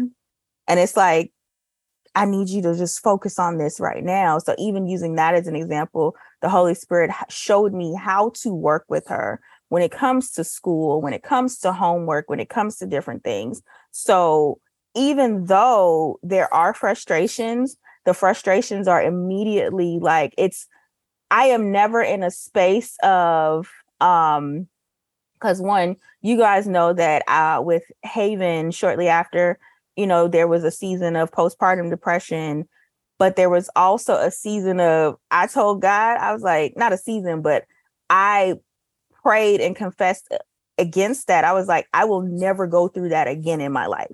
And 0.68 0.78
it's 0.78 0.96
like, 0.96 1.32
I 2.14 2.24
need 2.26 2.48
you 2.48 2.62
to 2.62 2.76
just 2.76 3.02
focus 3.02 3.38
on 3.38 3.58
this 3.58 3.80
right 3.80 4.04
now. 4.04 4.38
So 4.38 4.54
even 4.58 4.86
using 4.86 5.16
that 5.16 5.34
as 5.34 5.46
an 5.46 5.56
example, 5.56 6.14
the 6.42 6.48
Holy 6.48 6.74
Spirit 6.74 7.10
showed 7.28 7.72
me 7.72 7.94
how 7.94 8.30
to 8.42 8.54
work 8.54 8.84
with 8.88 9.08
her 9.08 9.40
when 9.68 9.82
it 9.82 9.90
comes 9.90 10.30
to 10.32 10.44
school, 10.44 11.00
when 11.00 11.12
it 11.12 11.22
comes 11.22 11.58
to 11.58 11.72
homework, 11.72 12.28
when 12.28 12.40
it 12.40 12.48
comes 12.48 12.76
to 12.76 12.86
different 12.86 13.24
things. 13.24 13.62
So 13.90 14.60
even 14.94 15.46
though 15.46 16.20
there 16.22 16.52
are 16.54 16.72
frustrations, 16.74 17.76
the 18.04 18.14
frustrations 18.14 18.86
are 18.86 19.02
immediately 19.02 19.98
like 19.98 20.34
it's 20.38 20.66
I 21.30 21.46
am 21.46 21.72
never 21.72 22.02
in 22.02 22.22
a 22.22 22.30
space 22.30 22.96
of 23.02 23.68
um 24.00 24.68
because 25.34 25.60
one, 25.60 25.96
you 26.22 26.36
guys 26.36 26.66
know 26.66 26.92
that 26.92 27.22
uh 27.28 27.60
with 27.62 27.82
Haven 28.02 28.70
shortly 28.70 29.08
after, 29.08 29.58
you 29.96 30.06
know, 30.06 30.28
there 30.28 30.48
was 30.48 30.64
a 30.64 30.70
season 30.70 31.16
of 31.16 31.30
postpartum 31.30 31.90
depression, 31.90 32.68
but 33.18 33.36
there 33.36 33.50
was 33.50 33.70
also 33.76 34.14
a 34.14 34.30
season 34.30 34.80
of 34.80 35.16
I 35.30 35.46
told 35.46 35.82
God, 35.82 36.18
I 36.18 36.32
was 36.32 36.42
like, 36.42 36.74
not 36.76 36.92
a 36.92 36.98
season, 36.98 37.42
but 37.42 37.64
I 38.10 38.54
prayed 39.22 39.60
and 39.60 39.76
confessed 39.76 40.28
against 40.78 41.28
that. 41.28 41.44
I 41.44 41.52
was 41.52 41.68
like, 41.68 41.86
I 41.92 42.04
will 42.04 42.22
never 42.22 42.66
go 42.66 42.88
through 42.88 43.10
that 43.10 43.28
again 43.28 43.60
in 43.60 43.72
my 43.72 43.86
life. 43.86 44.10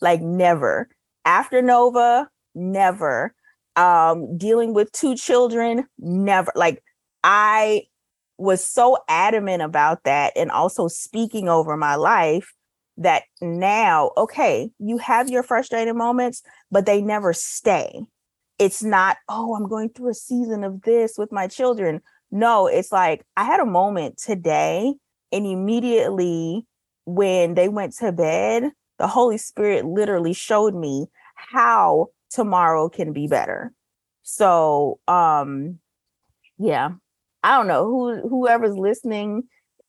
Like 0.00 0.20
never. 0.20 0.88
After 1.24 1.60
Nova, 1.62 2.28
never 2.54 3.34
um 3.76 4.36
dealing 4.36 4.72
with 4.72 4.90
two 4.92 5.14
children 5.14 5.86
never 5.98 6.50
like 6.54 6.82
i 7.22 7.82
was 8.38 8.66
so 8.66 8.98
adamant 9.08 9.62
about 9.62 10.02
that 10.04 10.32
and 10.34 10.50
also 10.50 10.88
speaking 10.88 11.48
over 11.48 11.76
my 11.76 11.94
life 11.94 12.54
that 12.96 13.24
now 13.40 14.10
okay 14.16 14.70
you 14.78 14.98
have 14.98 15.28
your 15.28 15.42
frustrated 15.42 15.94
moments 15.94 16.42
but 16.70 16.86
they 16.86 17.02
never 17.02 17.32
stay 17.32 18.00
it's 18.58 18.82
not 18.82 19.16
oh 19.28 19.54
i'm 19.54 19.68
going 19.68 19.88
through 19.90 20.10
a 20.10 20.14
season 20.14 20.64
of 20.64 20.82
this 20.82 21.18
with 21.18 21.30
my 21.30 21.46
children 21.46 22.00
no 22.30 22.66
it's 22.66 22.92
like 22.92 23.24
i 23.36 23.44
had 23.44 23.60
a 23.60 23.66
moment 23.66 24.16
today 24.16 24.94
and 25.32 25.46
immediately 25.46 26.64
when 27.04 27.54
they 27.54 27.68
went 27.68 27.92
to 27.92 28.12
bed 28.12 28.70
the 28.98 29.06
holy 29.06 29.38
spirit 29.38 29.84
literally 29.84 30.32
showed 30.32 30.74
me 30.74 31.06
how 31.34 32.08
tomorrow 32.30 32.88
can 32.88 33.12
be 33.12 33.26
better. 33.26 33.72
So 34.22 34.98
um 35.06 35.78
yeah, 36.58 36.90
I 37.42 37.56
don't 37.56 37.68
know 37.68 37.84
who 37.84 38.28
whoever's 38.28 38.76
listening 38.76 39.44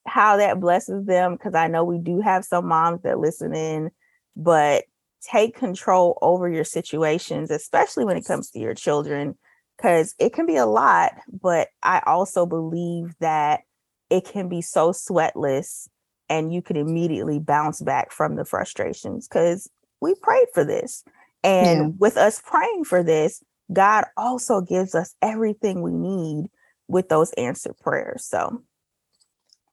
how 0.07 0.37
that 0.37 0.59
blesses 0.59 1.05
them 1.05 1.33
because 1.33 1.55
I 1.55 1.67
know 1.67 1.83
we 1.83 1.99
do 1.99 2.21
have 2.21 2.45
some 2.45 2.67
moms 2.67 3.01
that 3.03 3.19
listen 3.19 3.53
in, 3.53 3.91
but 4.35 4.85
take 5.21 5.55
control 5.55 6.17
over 6.21 6.49
your 6.49 6.63
situations, 6.63 7.51
especially 7.51 8.05
when 8.05 8.17
it 8.17 8.25
comes 8.25 8.49
to 8.51 8.59
your 8.59 8.73
children, 8.73 9.37
because 9.77 10.15
it 10.19 10.33
can 10.33 10.45
be 10.45 10.55
a 10.55 10.65
lot. 10.65 11.13
But 11.29 11.69
I 11.83 12.01
also 12.05 12.45
believe 12.45 13.13
that 13.19 13.61
it 14.09 14.25
can 14.25 14.47
be 14.47 14.61
so 14.61 14.91
sweatless 14.91 15.87
and 16.29 16.53
you 16.53 16.61
can 16.61 16.77
immediately 16.77 17.39
bounce 17.39 17.81
back 17.81 18.11
from 18.11 18.35
the 18.35 18.45
frustrations 18.45 19.27
because 19.27 19.69
we 20.01 20.15
prayed 20.15 20.47
for 20.53 20.63
this. 20.63 21.03
And 21.43 21.79
yeah. 21.79 21.87
with 21.99 22.17
us 22.17 22.41
praying 22.43 22.85
for 22.85 23.03
this, 23.03 23.43
God 23.71 24.05
also 24.15 24.61
gives 24.61 24.95
us 24.95 25.15
everything 25.21 25.81
we 25.81 25.91
need 25.91 26.49
with 26.87 27.09
those 27.09 27.33
answered 27.33 27.77
prayers. 27.79 28.25
So 28.25 28.61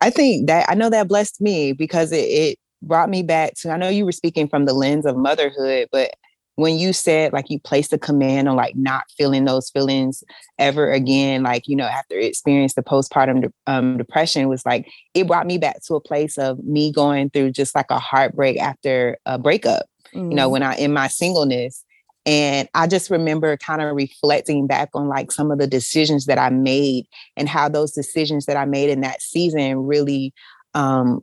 I 0.04 0.10
think 0.10 0.46
that 0.48 0.68
I 0.68 0.74
know 0.74 0.90
that 0.90 1.08
blessed 1.08 1.40
me 1.40 1.72
because 1.72 2.12
it, 2.12 2.16
it 2.16 2.58
brought 2.82 3.08
me 3.08 3.22
back 3.22 3.54
to 3.62 3.70
I 3.70 3.76
know 3.76 3.88
you 3.88 4.04
were 4.04 4.12
speaking 4.12 4.48
from 4.48 4.66
the 4.66 4.74
lens 4.74 5.06
of 5.06 5.16
motherhood, 5.16 5.88
but 5.90 6.10
when 6.56 6.78
you 6.78 6.92
said 6.92 7.32
like 7.32 7.50
you 7.50 7.58
placed 7.58 7.92
a 7.92 7.98
command 7.98 8.48
on 8.48 8.54
like 8.54 8.76
not 8.76 9.04
feeling 9.16 9.44
those 9.44 9.70
feelings 9.70 10.22
ever 10.60 10.92
again 10.92 11.42
like 11.42 11.66
you 11.66 11.74
know 11.74 11.86
after 11.86 12.16
experience 12.16 12.74
the 12.74 12.82
postpartum 12.82 13.42
de- 13.42 13.52
um, 13.66 13.96
depression 13.98 14.48
was 14.48 14.64
like 14.64 14.88
it 15.14 15.26
brought 15.26 15.48
me 15.48 15.58
back 15.58 15.82
to 15.82 15.96
a 15.96 16.00
place 16.00 16.38
of 16.38 16.62
me 16.62 16.92
going 16.92 17.28
through 17.30 17.50
just 17.50 17.74
like 17.74 17.90
a 17.90 17.98
heartbreak 17.98 18.56
after 18.60 19.18
a 19.26 19.36
breakup 19.36 19.86
mm-hmm. 20.14 20.30
you 20.30 20.36
know, 20.36 20.44
mm-hmm. 20.44 20.52
when 20.52 20.62
I 20.62 20.76
in 20.76 20.92
my 20.92 21.08
singleness. 21.08 21.84
And 22.26 22.68
I 22.74 22.87
just 22.87 23.10
remember 23.10 23.56
kind 23.56 23.82
of 23.82 23.94
reflecting 23.94 24.66
back 24.66 24.90
on 24.94 25.08
like 25.08 25.30
some 25.30 25.50
of 25.50 25.58
the 25.58 25.66
decisions 25.66 26.26
that 26.26 26.38
I 26.38 26.50
made 26.50 27.06
and 27.37 27.48
how 27.48 27.68
those 27.68 27.92
decisions 27.92 28.46
that 28.46 28.56
I 28.56 28.64
made 28.64 28.90
in 28.90 29.02
that 29.02 29.20
season 29.20 29.78
really 29.78 30.32
um, 30.74 31.20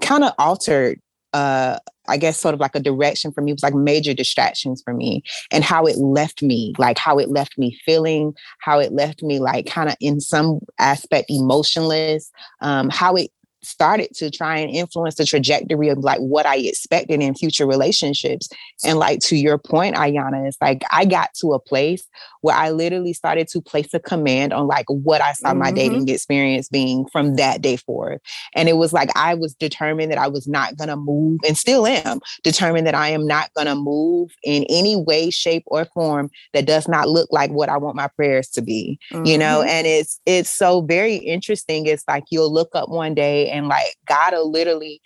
kind 0.00 0.24
of 0.24 0.32
altered 0.38 1.00
uh 1.34 1.78
I 2.08 2.16
guess 2.16 2.40
sort 2.40 2.54
of 2.54 2.60
like 2.60 2.74
a 2.74 2.80
direction 2.80 3.32
for 3.32 3.42
me. 3.42 3.50
It 3.50 3.56
was 3.56 3.62
like 3.62 3.74
major 3.74 4.14
distractions 4.14 4.80
for 4.82 4.94
me 4.94 5.22
and 5.52 5.62
how 5.62 5.84
it 5.84 5.98
left 5.98 6.42
me, 6.42 6.72
like 6.78 6.96
how 6.96 7.18
it 7.18 7.28
left 7.28 7.58
me 7.58 7.78
feeling, 7.84 8.32
how 8.60 8.78
it 8.78 8.92
left 8.92 9.22
me 9.22 9.38
like 9.38 9.66
kind 9.66 9.90
of 9.90 9.96
in 10.00 10.20
some 10.20 10.60
aspect 10.78 11.26
emotionless, 11.28 12.30
um, 12.62 12.88
how 12.88 13.14
it 13.14 13.30
started 13.62 14.14
to 14.14 14.30
try 14.30 14.58
and 14.58 14.70
influence 14.70 15.16
the 15.16 15.24
trajectory 15.24 15.88
of 15.88 15.98
like 15.98 16.18
what 16.18 16.46
I 16.46 16.56
expected 16.56 17.20
in 17.20 17.34
future 17.34 17.66
relationships. 17.66 18.48
And 18.84 18.98
like 18.98 19.20
to 19.20 19.36
your 19.36 19.58
point, 19.58 19.96
Ayana, 19.96 20.46
it's 20.46 20.58
like 20.60 20.82
I 20.92 21.04
got 21.04 21.34
to 21.40 21.52
a 21.52 21.60
place 21.60 22.06
where 22.40 22.56
I 22.56 22.70
literally 22.70 23.12
started 23.12 23.48
to 23.48 23.60
place 23.60 23.92
a 23.94 24.00
command 24.00 24.52
on 24.52 24.66
like 24.66 24.86
what 24.88 25.20
I 25.20 25.32
saw 25.32 25.50
mm-hmm. 25.50 25.58
my 25.58 25.72
dating 25.72 26.08
experience 26.08 26.68
being 26.68 27.06
from 27.08 27.36
that 27.36 27.60
day 27.62 27.76
forward. 27.76 28.20
And 28.54 28.68
it 28.68 28.76
was 28.76 28.92
like 28.92 29.10
I 29.16 29.34
was 29.34 29.54
determined 29.54 30.12
that 30.12 30.18
I 30.18 30.28
was 30.28 30.46
not 30.46 30.76
gonna 30.76 30.96
move 30.96 31.40
and 31.46 31.56
still 31.56 31.86
am 31.86 32.20
determined 32.44 32.86
that 32.86 32.94
I 32.94 33.08
am 33.08 33.26
not 33.26 33.52
gonna 33.54 33.74
move 33.74 34.30
in 34.44 34.64
any 34.68 34.96
way, 34.96 35.30
shape, 35.30 35.64
or 35.66 35.84
form 35.86 36.30
that 36.54 36.66
does 36.66 36.88
not 36.88 37.08
look 37.08 37.28
like 37.32 37.50
what 37.50 37.68
I 37.68 37.76
want 37.76 37.96
my 37.96 38.08
prayers 38.08 38.48
to 38.50 38.62
be. 38.62 38.98
Mm-hmm. 39.12 39.24
You 39.26 39.38
know, 39.38 39.60
mm-hmm. 39.60 39.68
and 39.68 39.86
it's 39.86 40.20
it's 40.26 40.50
so 40.50 40.82
very 40.82 41.16
interesting. 41.16 41.86
It's 41.86 42.04
like 42.06 42.24
you'll 42.30 42.52
look 42.52 42.70
up 42.74 42.88
one 42.88 43.14
day 43.14 43.47
and 43.50 43.68
like 43.68 43.96
God 44.06 44.32
will 44.32 44.50
literally 44.50 45.00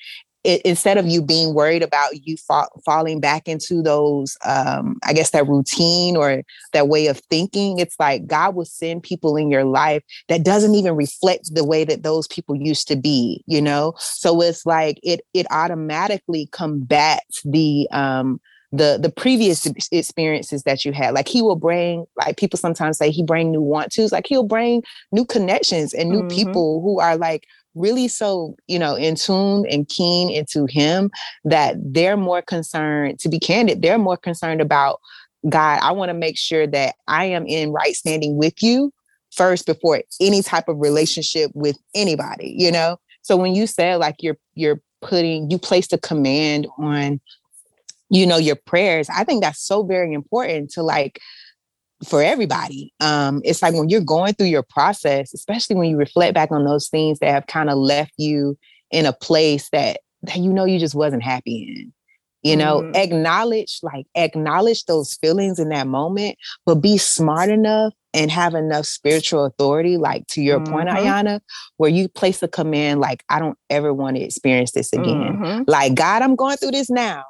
it, 0.45 0.61
instead 0.63 0.99
of 0.99 1.07
you 1.07 1.23
being 1.23 1.55
worried 1.55 1.85
about 1.85 2.27
you 2.27 2.37
fa- 2.37 2.67
falling 2.85 3.21
back 3.21 3.47
into 3.47 3.81
those 3.81 4.37
um, 4.45 4.99
i 5.05 5.13
guess 5.13 5.31
that 5.31 5.47
routine 5.47 6.17
or 6.17 6.43
that 6.73 6.89
way 6.89 7.07
of 7.07 7.21
thinking 7.31 7.79
it's 7.79 7.95
like 8.01 8.27
god 8.27 8.57
will 8.57 8.65
send 8.65 9.05
people 9.05 9.37
in 9.37 9.53
your 9.53 9.63
life 9.63 10.03
that 10.27 10.45
doesn't 10.45 10.75
even 10.75 10.97
reflect 10.97 11.55
the 11.55 11.65
way 11.65 11.85
that 11.85 12.03
those 12.03 12.27
people 12.27 12.57
used 12.57 12.89
to 12.89 12.97
be 12.97 13.43
you 13.47 13.61
know? 13.61 13.95
So 13.99 14.41
it's 14.41 14.65
like 14.67 14.99
it 15.03 15.21
it 15.35 15.47
automatically 15.51 16.49
combats 16.53 17.43
the 17.45 17.89
um 17.91 18.41
the 18.73 18.99
the 19.01 19.11
previous 19.11 19.67
experiences 19.91 20.63
that 20.63 20.85
you 20.85 20.93
had 20.93 21.15
like 21.15 21.29
he 21.29 21.43
will 21.43 21.57
bring 21.57 22.07
like 22.17 22.37
people 22.37 22.59
sometimes 22.59 22.99
say 22.99 23.11
he 23.11 23.23
bring 23.23 23.51
new 23.51 23.61
want 23.61 23.93
tos 23.93 24.13
like 24.13 24.27
he'll 24.27 24.43
bring 24.43 24.83
new 25.13 25.25
connections 25.25 25.93
and 25.93 26.11
new 26.11 26.21
mm-hmm. 26.21 26.37
people 26.37 26.81
who 26.83 26.99
are 26.99 27.17
like 27.17 27.47
really 27.75 28.09
so 28.09 28.55
you 28.67 28.79
know 28.79 28.95
in 28.95 29.15
tune 29.15 29.67
and 29.71 29.89
keen 29.89 30.31
into 30.31 30.67
him 30.67 31.11
that 31.45 31.77
they're 31.79 32.17
more 32.17 32.43
concerned 32.43 33.19
to 33.19 33.29
be 33.29 33.39
candid 33.39 33.83
they're 33.83 33.99
more 33.99 34.17
concerned 34.17 34.61
about 34.61 35.01
god 35.49 35.79
i 35.83 35.93
want 35.93 36.09
to 36.09 36.15
make 36.15 36.39
sure 36.39 36.67
that 36.67 36.95
i 37.09 37.25
am 37.25 37.47
in 37.47 37.73
right 37.73 37.95
standing 37.95 38.37
with 38.37 38.63
you 38.63 38.93
first 39.33 39.67
before 39.67 40.03
any 40.21 40.43
type 40.43 40.69
of 40.69 40.79
relationship 40.79 41.51
with 41.55 41.77
anybody, 41.95 42.55
you 42.57 42.71
know? 42.71 42.99
So 43.23 43.37
when 43.37 43.55
you 43.55 43.67
say 43.67 43.97
like 43.97 44.17
you're 44.21 44.39
you're 44.55 44.81
putting 45.01 45.51
you 45.51 45.59
placed 45.59 45.93
a 45.93 45.99
command 45.99 46.67
on 46.79 47.21
you 48.13 48.27
know 48.27 48.37
your 48.37 48.57
prayers, 48.57 49.09
I 49.09 49.25
think 49.25 49.43
that's 49.43 49.61
so 49.67 49.83
very 49.83 50.13
important 50.13 50.71
to 50.73 50.83
like 50.83 51.19
for 52.07 52.23
everybody. 52.23 52.93
Um, 53.01 53.41
it's 53.45 53.63
like 53.63 53.75
when 53.75 53.89
you're 53.89 54.01
going 54.01 54.35
through 54.35 54.49
your 54.49 54.63
process, 54.63 55.33
especially 55.33 55.77
when 55.77 55.89
you 55.89 55.97
reflect 55.97 56.35
back 56.35 56.51
on 56.51 56.65
those 56.65 56.89
things 56.89 57.19
that 57.21 57.31
have 57.31 57.47
kind 57.47 57.71
of 57.71 57.79
left 57.79 58.13
you 58.19 58.59
in 58.91 59.07
a 59.07 59.13
place 59.13 59.71
that 59.71 60.01
that 60.25 60.37
you 60.37 60.53
know 60.53 60.65
you 60.65 60.79
just 60.79 60.95
wasn't 60.95 61.23
happy 61.23 61.75
in 61.77 61.93
you 62.43 62.57
know 62.57 62.83
mm. 62.83 62.95
acknowledge 62.95 63.81
like 63.83 64.07
acknowledge 64.15 64.85
those 64.85 65.15
feelings 65.15 65.59
in 65.59 65.71
that 65.71 65.87
moment 65.87 66.37
but 66.67 66.77
be 66.77 66.99
smart 66.99 67.49
enough 67.49 67.93
and 68.15 68.31
have 68.31 68.55
enough 68.55 68.85
spiritual 68.85 69.45
authority 69.45 69.97
like 69.97 70.27
to 70.27 70.43
your 70.43 70.61
mm-hmm. 70.61 70.73
point 70.73 70.89
ayana 70.89 71.41
where 71.77 71.91
you 71.91 72.09
place 72.09 72.43
a 72.43 72.49
command 72.49 73.01
like 73.01 73.25
i 73.29 73.39
don't 73.39 73.59
ever 73.71 73.93
want 73.93 74.17
to 74.17 74.23
experience 74.23 74.73
this 74.73 74.93
again 74.93 75.39
mm-hmm. 75.39 75.63
like 75.67 75.95
god 75.95 76.23
i'm 76.23 76.37
going 76.37 76.57
through 76.57 76.73
this 76.73 76.91
now 76.91 77.25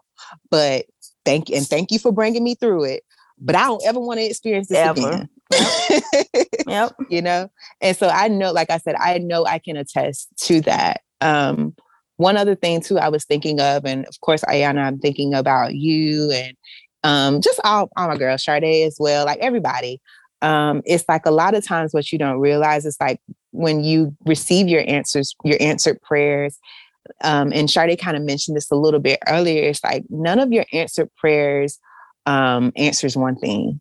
but 0.50 0.86
thank 1.24 1.48
you 1.48 1.56
and 1.56 1.66
thank 1.66 1.90
you 1.90 1.98
for 1.98 2.12
bringing 2.12 2.44
me 2.44 2.54
through 2.54 2.84
it 2.84 3.02
but 3.38 3.54
i 3.54 3.64
don't 3.64 3.84
ever 3.86 4.00
want 4.00 4.18
to 4.18 4.24
experience 4.24 4.68
this 4.68 4.78
ever. 4.78 5.00
again 5.00 5.28
yep 6.66 6.94
you 7.10 7.20
know 7.20 7.50
and 7.80 7.96
so 7.96 8.08
i 8.08 8.28
know 8.28 8.52
like 8.52 8.70
i 8.70 8.78
said 8.78 8.94
i 8.98 9.18
know 9.18 9.44
i 9.44 9.58
can 9.58 9.76
attest 9.76 10.28
to 10.38 10.60
that 10.60 11.02
um 11.20 11.74
one 12.22 12.36
other 12.36 12.54
thing 12.54 12.80
too, 12.80 12.98
I 12.98 13.08
was 13.08 13.24
thinking 13.24 13.60
of, 13.60 13.84
and 13.84 14.06
of 14.06 14.20
course, 14.20 14.42
Ayana, 14.42 14.84
I'm 14.84 14.98
thinking 14.98 15.34
about 15.34 15.74
you 15.74 16.30
and 16.30 16.56
um, 17.04 17.40
just 17.40 17.60
all, 17.64 17.90
all 17.96 18.08
my 18.08 18.16
girls, 18.16 18.44
Sade 18.44 18.86
as 18.86 18.96
well, 18.98 19.26
like 19.26 19.40
everybody. 19.40 20.00
Um, 20.40 20.82
it's 20.84 21.04
like 21.08 21.26
a 21.26 21.30
lot 21.30 21.54
of 21.54 21.64
times 21.64 21.92
what 21.92 22.10
you 22.12 22.18
don't 22.18 22.38
realize 22.38 22.86
is 22.86 22.96
like 23.00 23.20
when 23.50 23.84
you 23.84 24.16
receive 24.24 24.68
your 24.68 24.84
answers, 24.86 25.34
your 25.44 25.58
answered 25.60 26.00
prayers. 26.02 26.58
Um, 27.22 27.52
and 27.52 27.70
Sade 27.70 27.98
kind 28.00 28.16
of 28.16 28.22
mentioned 28.22 28.56
this 28.56 28.70
a 28.70 28.76
little 28.76 29.00
bit 29.00 29.18
earlier. 29.28 29.68
It's 29.68 29.82
like 29.82 30.04
none 30.08 30.38
of 30.38 30.52
your 30.52 30.64
answered 30.72 31.10
prayers 31.16 31.78
um, 32.26 32.72
answers 32.76 33.16
one 33.16 33.36
thing. 33.36 33.80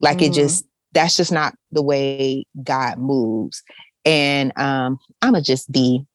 Like 0.00 0.18
mm. 0.18 0.28
it 0.28 0.32
just 0.32 0.64
that's 0.92 1.16
just 1.16 1.32
not 1.32 1.54
the 1.72 1.82
way 1.82 2.44
God 2.62 2.98
moves. 2.98 3.62
And 4.04 4.56
um, 4.58 4.98
I'ma 5.22 5.40
just 5.40 5.70
be 5.70 6.06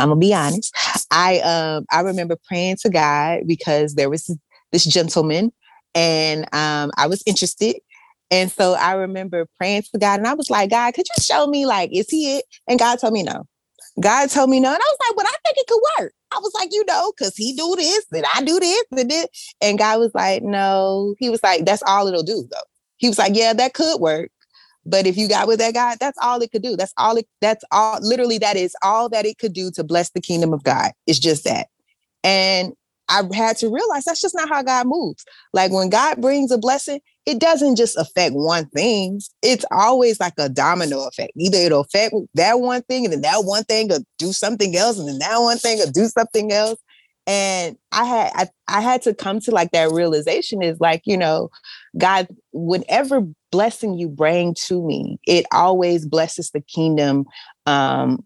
I'm 0.00 0.08
gonna 0.08 0.20
be 0.20 0.34
honest. 0.34 0.74
I 1.10 1.40
um 1.40 1.84
I 1.90 2.00
remember 2.00 2.36
praying 2.48 2.76
to 2.82 2.90
God 2.90 3.40
because 3.46 3.94
there 3.94 4.10
was 4.10 4.34
this 4.72 4.84
gentleman 4.84 5.52
and 5.94 6.44
um 6.54 6.90
I 6.96 7.06
was 7.06 7.22
interested. 7.26 7.76
And 8.30 8.50
so 8.50 8.74
I 8.74 8.92
remember 8.92 9.46
praying 9.58 9.82
to 9.92 9.98
God 9.98 10.20
and 10.20 10.26
I 10.26 10.34
was 10.34 10.50
like, 10.50 10.70
God, 10.70 10.94
could 10.94 11.06
you 11.16 11.22
show 11.22 11.48
me 11.48 11.66
like, 11.66 11.90
is 11.92 12.08
he 12.08 12.38
it? 12.38 12.44
And 12.68 12.78
God 12.78 13.00
told 13.00 13.12
me 13.12 13.24
no. 13.24 13.44
God 13.98 14.30
told 14.30 14.50
me 14.50 14.60
no. 14.60 14.68
And 14.68 14.76
I 14.76 14.78
was 14.78 14.98
like, 15.08 15.16
but 15.16 15.26
I 15.26 15.34
think 15.44 15.56
it 15.58 15.66
could 15.66 15.82
work. 15.98 16.12
I 16.32 16.38
was 16.38 16.52
like, 16.54 16.68
you 16.72 16.84
know, 16.86 17.12
because 17.16 17.34
he 17.36 17.54
do 17.54 17.74
this 17.76 18.06
and 18.12 18.24
I 18.34 18.42
do 18.42 18.60
this 18.60 18.84
and 18.92 19.10
this. 19.10 19.54
And 19.60 19.78
God 19.78 19.98
was 19.98 20.12
like, 20.14 20.42
no. 20.42 21.14
He 21.18 21.28
was 21.28 21.42
like, 21.42 21.64
that's 21.64 21.82
all 21.86 22.06
it'll 22.06 22.22
do 22.22 22.46
though. 22.50 22.58
He 22.98 23.08
was 23.08 23.18
like, 23.18 23.34
yeah, 23.34 23.52
that 23.52 23.74
could 23.74 24.00
work. 24.00 24.30
But 24.86 25.06
if 25.06 25.16
you 25.16 25.28
got 25.28 25.48
with 25.48 25.58
that 25.58 25.74
guy, 25.74 25.96
that's 25.98 26.18
all 26.22 26.40
it 26.40 26.52
could 26.52 26.62
do. 26.62 26.76
That's 26.76 26.92
all 26.96 27.16
it, 27.16 27.26
that's 27.40 27.64
all, 27.70 27.98
literally, 28.00 28.38
that 28.38 28.56
is 28.56 28.74
all 28.82 29.08
that 29.10 29.26
it 29.26 29.38
could 29.38 29.52
do 29.52 29.70
to 29.72 29.84
bless 29.84 30.10
the 30.10 30.20
kingdom 30.20 30.52
of 30.52 30.62
God. 30.62 30.92
It's 31.06 31.18
just 31.18 31.44
that. 31.44 31.68
And 32.24 32.72
I 33.08 33.22
had 33.34 33.56
to 33.58 33.68
realize 33.68 34.04
that's 34.04 34.20
just 34.20 34.34
not 34.34 34.48
how 34.48 34.62
God 34.62 34.86
moves. 34.86 35.24
Like 35.52 35.72
when 35.72 35.90
God 35.90 36.20
brings 36.20 36.50
a 36.50 36.58
blessing, 36.58 37.00
it 37.26 37.38
doesn't 37.38 37.76
just 37.76 37.96
affect 37.96 38.34
one 38.34 38.66
thing. 38.70 39.20
It's 39.42 39.64
always 39.70 40.18
like 40.20 40.34
a 40.38 40.48
domino 40.48 41.06
effect. 41.06 41.32
Either 41.36 41.58
it'll 41.58 41.80
affect 41.80 42.14
that 42.34 42.60
one 42.60 42.82
thing, 42.82 43.04
and 43.04 43.12
then 43.12 43.22
that 43.22 43.44
one 43.44 43.64
thing 43.64 43.88
will 43.88 44.04
do 44.18 44.32
something 44.32 44.74
else, 44.76 44.98
and 44.98 45.08
then 45.08 45.18
that 45.18 45.38
one 45.38 45.58
thing 45.58 45.78
will 45.78 45.90
do 45.90 46.06
something 46.06 46.52
else. 46.52 46.80
And 47.26 47.76
I 47.92 48.04
had 48.04 48.32
I, 48.34 48.48
I 48.78 48.80
had 48.80 49.02
to 49.02 49.14
come 49.14 49.40
to 49.40 49.50
like 49.50 49.70
that 49.72 49.90
realization 49.90 50.62
is 50.62 50.80
like, 50.80 51.02
you 51.04 51.16
know, 51.16 51.50
God, 51.98 52.28
whenever 52.52 53.22
blessing 53.52 53.94
you 53.94 54.08
bring 54.08 54.54
to 54.66 54.82
me, 54.82 55.18
it 55.26 55.46
always 55.52 56.06
blesses 56.06 56.50
the 56.50 56.60
kingdom. 56.60 57.26
Um, 57.66 58.24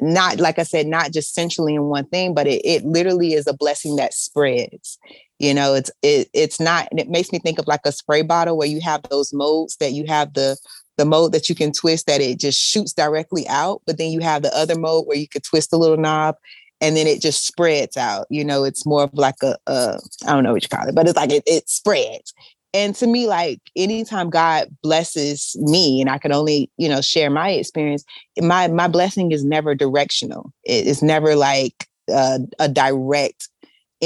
not 0.00 0.38
like 0.38 0.58
I 0.58 0.64
said, 0.64 0.86
not 0.86 1.12
just 1.12 1.34
centrally 1.34 1.74
in 1.74 1.84
one 1.84 2.06
thing, 2.06 2.34
but 2.34 2.46
it, 2.46 2.62
it 2.64 2.84
literally 2.84 3.32
is 3.32 3.46
a 3.46 3.54
blessing 3.54 3.96
that 3.96 4.12
spreads. 4.12 4.98
You 5.44 5.52
know, 5.52 5.74
it's 5.74 5.90
it, 6.02 6.30
it's 6.32 6.58
not, 6.58 6.88
and 6.90 6.98
it 6.98 7.10
makes 7.10 7.30
me 7.30 7.38
think 7.38 7.58
of 7.58 7.66
like 7.66 7.82
a 7.84 7.92
spray 7.92 8.22
bottle 8.22 8.56
where 8.56 8.66
you 8.66 8.80
have 8.80 9.02
those 9.10 9.30
modes 9.34 9.76
that 9.76 9.92
you 9.92 10.04
have 10.06 10.32
the 10.32 10.56
the 10.96 11.04
mode 11.04 11.32
that 11.32 11.48
you 11.48 11.54
can 11.54 11.70
twist 11.70 12.06
that 12.06 12.22
it 12.22 12.38
just 12.38 12.58
shoots 12.58 12.94
directly 12.94 13.46
out, 13.48 13.82
but 13.84 13.98
then 13.98 14.10
you 14.10 14.20
have 14.20 14.42
the 14.42 14.56
other 14.56 14.78
mode 14.78 15.06
where 15.06 15.18
you 15.18 15.28
could 15.28 15.42
twist 15.42 15.72
a 15.72 15.76
little 15.76 15.96
knob 15.96 16.36
and 16.80 16.96
then 16.96 17.06
it 17.06 17.20
just 17.20 17.46
spreads 17.46 17.96
out. 17.96 18.26
You 18.30 18.44
know, 18.44 18.64
it's 18.64 18.86
more 18.86 19.02
of 19.02 19.10
like 19.12 19.42
a, 19.42 19.56
a 19.66 19.98
I 20.26 20.32
don't 20.32 20.44
know 20.44 20.52
what 20.54 20.62
you 20.62 20.68
call 20.68 20.88
it, 20.88 20.94
but 20.94 21.06
it's 21.06 21.16
like 21.16 21.30
it, 21.30 21.42
it 21.46 21.68
spreads 21.68 22.32
and 22.72 22.94
to 22.96 23.06
me 23.06 23.26
like 23.26 23.60
anytime 23.76 24.28
god 24.28 24.68
blesses 24.82 25.56
me 25.60 26.00
and 26.00 26.10
i 26.10 26.18
can 26.18 26.32
only 26.32 26.70
you 26.76 26.88
know 26.88 27.00
share 27.00 27.30
my 27.30 27.50
experience 27.50 28.04
my 28.40 28.66
my 28.68 28.88
blessing 28.88 29.30
is 29.30 29.44
never 29.44 29.74
directional 29.74 30.52
it's 30.64 31.02
never 31.02 31.36
like 31.36 31.86
uh, 32.12 32.38
a 32.58 32.68
direct 32.68 33.48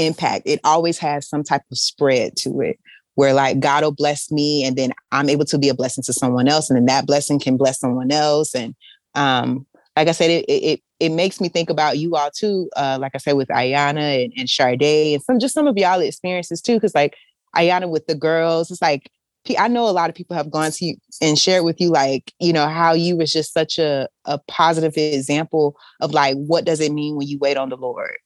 impact 0.05 0.43
it 0.45 0.59
always 0.63 0.97
has 0.97 1.27
some 1.27 1.43
type 1.43 1.61
of 1.71 1.77
spread 1.77 2.35
to 2.35 2.61
it 2.61 2.79
where 3.15 3.33
like 3.33 3.59
god 3.59 3.83
will 3.83 3.91
bless 3.91 4.31
me 4.31 4.63
and 4.63 4.75
then 4.75 4.91
i'm 5.11 5.29
able 5.29 5.45
to 5.45 5.57
be 5.57 5.69
a 5.69 5.73
blessing 5.73 6.03
to 6.03 6.13
someone 6.13 6.47
else 6.47 6.69
and 6.69 6.77
then 6.77 6.85
that 6.85 7.05
blessing 7.05 7.39
can 7.39 7.57
bless 7.57 7.79
someone 7.79 8.11
else 8.11 8.55
and 8.55 8.75
um 9.15 9.65
like 9.95 10.07
i 10.07 10.11
said 10.11 10.29
it 10.29 10.45
it 10.47 10.81
it 10.99 11.09
makes 11.09 11.41
me 11.41 11.49
think 11.49 11.69
about 11.69 11.97
you 11.97 12.15
all 12.15 12.31
too 12.31 12.69
uh 12.77 12.97
like 12.99 13.11
i 13.13 13.17
said 13.17 13.33
with 13.33 13.49
ayana 13.49 14.23
and, 14.23 14.33
and 14.37 14.49
Sade 14.49 14.81
and 14.81 15.23
some 15.23 15.39
just 15.39 15.53
some 15.53 15.67
of 15.67 15.77
y'all 15.77 15.99
experiences 15.99 16.61
too 16.61 16.75
because 16.75 16.95
like 16.95 17.15
Ayana 17.55 17.89
with 17.89 18.07
the 18.07 18.15
girls. 18.15 18.71
It's 18.71 18.81
like 18.81 19.11
I 19.57 19.67
know 19.67 19.87
a 19.87 19.91
lot 19.91 20.09
of 20.09 20.15
people 20.15 20.35
have 20.35 20.51
gone 20.51 20.69
to 20.71 20.85
you 20.85 20.95
and 21.21 21.39
shared 21.39 21.63
with 21.63 21.81
you, 21.81 21.89
like, 21.89 22.33
you 22.39 22.53
know, 22.53 22.67
how 22.67 22.93
you 22.93 23.17
was 23.17 23.31
just 23.31 23.53
such 23.53 23.79
a, 23.79 24.07
a 24.25 24.37
positive 24.47 24.93
example 24.95 25.75
of 26.01 26.11
like, 26.11 26.35
what 26.35 26.65
does 26.65 26.79
it 26.81 26.91
mean 26.91 27.15
when 27.15 27.27
you 27.27 27.39
wait 27.39 27.57
on 27.57 27.69
the 27.69 27.77
Lord, 27.77 28.17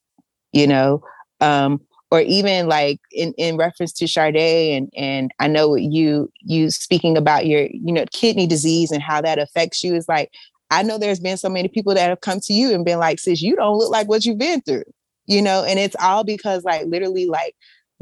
you 0.52 0.68
know? 0.68 1.02
Um, 1.44 1.82
or 2.12 2.22
even 2.22 2.68
like 2.68 3.00
in, 3.12 3.34
in 3.40 3.58
reference 3.58 3.92
to 3.94 4.08
Sade 4.08 4.36
and 4.78 4.88
and 4.96 5.32
I 5.40 5.48
know 5.48 5.74
you 5.76 6.32
you 6.42 6.70
speaking 6.70 7.18
about 7.18 7.48
your, 7.48 7.68
you 7.72 7.92
know, 7.92 8.06
kidney 8.12 8.46
disease 8.46 8.92
and 8.92 9.02
how 9.02 9.20
that 9.22 9.40
affects 9.40 9.84
you 9.84 9.96
is 9.96 10.08
like, 10.08 10.32
I 10.70 10.84
know 10.84 11.00
there's 11.00 11.20
been 11.20 11.38
so 11.38 11.50
many 11.50 11.70
people 11.70 11.96
that 11.96 12.10
have 12.10 12.22
come 12.22 12.40
to 12.42 12.54
you 12.54 12.72
and 12.72 12.86
been 12.86 13.00
like, 13.00 13.20
sis, 13.20 13.42
you 13.42 13.56
don't 13.56 13.80
look 13.80 13.92
like 13.92 14.08
what 14.08 14.26
you've 14.26 14.38
been 14.38 14.62
through, 14.62 14.84
you 15.26 15.42
know, 15.42 15.64
and 15.64 15.80
it's 15.80 15.96
all 16.00 16.24
because 16.24 16.64
like 16.64 16.86
literally 16.86 17.26
like 17.26 17.56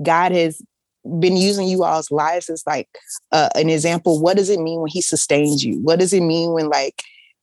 God 0.04 0.34
has 0.34 0.62
been 1.20 1.38
using 1.38 1.70
you 1.70 1.86
all's 1.86 2.12
lives 2.12 2.50
as 2.50 2.64
like 2.68 2.90
uh, 3.32 3.50
an 3.56 3.70
example. 3.70 4.22
What 4.22 4.36
does 4.36 4.50
it 4.50 4.60
mean 4.60 4.82
when 4.82 4.92
he 4.92 5.02
sustains 5.02 5.64
you? 5.64 5.80
What 5.82 6.00
does 6.00 6.12
it 6.12 6.22
mean 6.22 6.52
when 6.52 6.68
like 6.68 7.02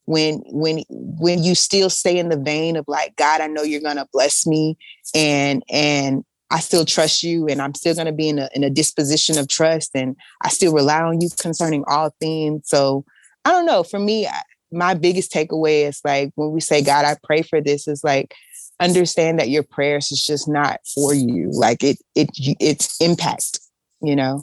when 0.08 0.42
when 0.46 0.82
when 0.88 1.42
you 1.42 1.54
still 1.54 1.90
stay 1.90 2.18
in 2.18 2.30
the 2.30 2.38
vein 2.38 2.76
of 2.76 2.86
like 2.88 3.14
God, 3.16 3.42
I 3.42 3.46
know 3.46 3.62
you're 3.62 3.82
gonna 3.82 4.08
bless 4.10 4.46
me 4.46 4.78
and 5.14 5.62
and 5.68 6.24
I 6.50 6.60
still 6.60 6.86
trust 6.86 7.22
you 7.22 7.46
and 7.46 7.60
I'm 7.60 7.74
still 7.74 7.94
gonna 7.94 8.12
be 8.12 8.30
in 8.30 8.38
a 8.38 8.48
in 8.54 8.64
a 8.64 8.70
disposition 8.70 9.36
of 9.36 9.48
trust 9.48 9.90
and 9.94 10.16
I 10.42 10.48
still 10.48 10.72
rely 10.72 11.02
on 11.02 11.20
you 11.20 11.28
concerning 11.38 11.84
all 11.86 12.14
things. 12.20 12.62
So 12.68 13.04
I 13.44 13.52
don't 13.52 13.66
know. 13.66 13.82
For 13.82 13.98
me, 13.98 14.26
my 14.72 14.94
biggest 14.94 15.30
takeaway 15.30 15.86
is 15.86 16.00
like 16.02 16.32
when 16.36 16.52
we 16.52 16.60
say, 16.60 16.82
God, 16.82 17.04
I 17.04 17.18
pray 17.22 17.42
for 17.42 17.60
this, 17.60 17.86
is 17.86 18.02
like 18.02 18.34
understand 18.80 19.38
that 19.38 19.50
your 19.50 19.62
prayers 19.62 20.10
is 20.10 20.24
just 20.24 20.48
not 20.48 20.80
for 20.94 21.12
you 21.12 21.50
like 21.52 21.82
it 21.82 21.98
it 22.14 22.30
it's 22.60 22.96
impact 23.00 23.58
you 24.00 24.14
know 24.14 24.40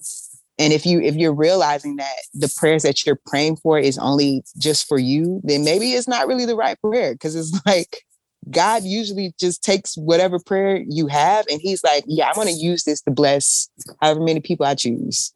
and 0.58 0.74
if 0.74 0.86
you 0.86 1.02
if 1.02 1.16
you're 1.16 1.34
realizing 1.34 1.98
that 1.98 2.16
the 2.34 2.52
prayers 2.58 2.84
that 2.84 3.06
you're 3.06 3.20
praying 3.26 3.58
for 3.58 3.78
is 3.78 3.98
only 3.98 4.44
just 4.58 4.88
for 4.88 4.98
you 4.98 5.42
then 5.44 5.64
maybe 5.64 5.92
it's 5.92 6.08
not 6.08 6.28
really 6.28 6.46
the 6.46 6.56
right 6.56 6.80
prayer 6.82 7.14
because 7.14 7.36
it's 7.36 7.60
like 7.66 8.04
god 8.52 8.84
usually 8.84 9.34
just 9.40 9.64
takes 9.64 9.96
whatever 9.96 10.40
prayer 10.40 10.84
you 10.88 11.08
have 11.08 11.46
and 11.50 11.60
he's 11.62 11.84
like 11.84 12.04
yeah 12.08 12.28
i'm 12.28 12.36
going 12.36 12.48
to 12.48 12.54
use 12.54 12.84
this 12.84 13.02
to 13.02 13.12
bless 13.12 13.70
however 14.02 14.20
many 14.20 14.40
people 14.40 14.66
i 14.66 14.76
choose. 14.76 15.34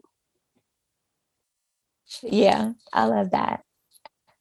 Yeah 2.23 2.73
i 2.93 3.05
love 3.05 3.31
that 3.31 3.63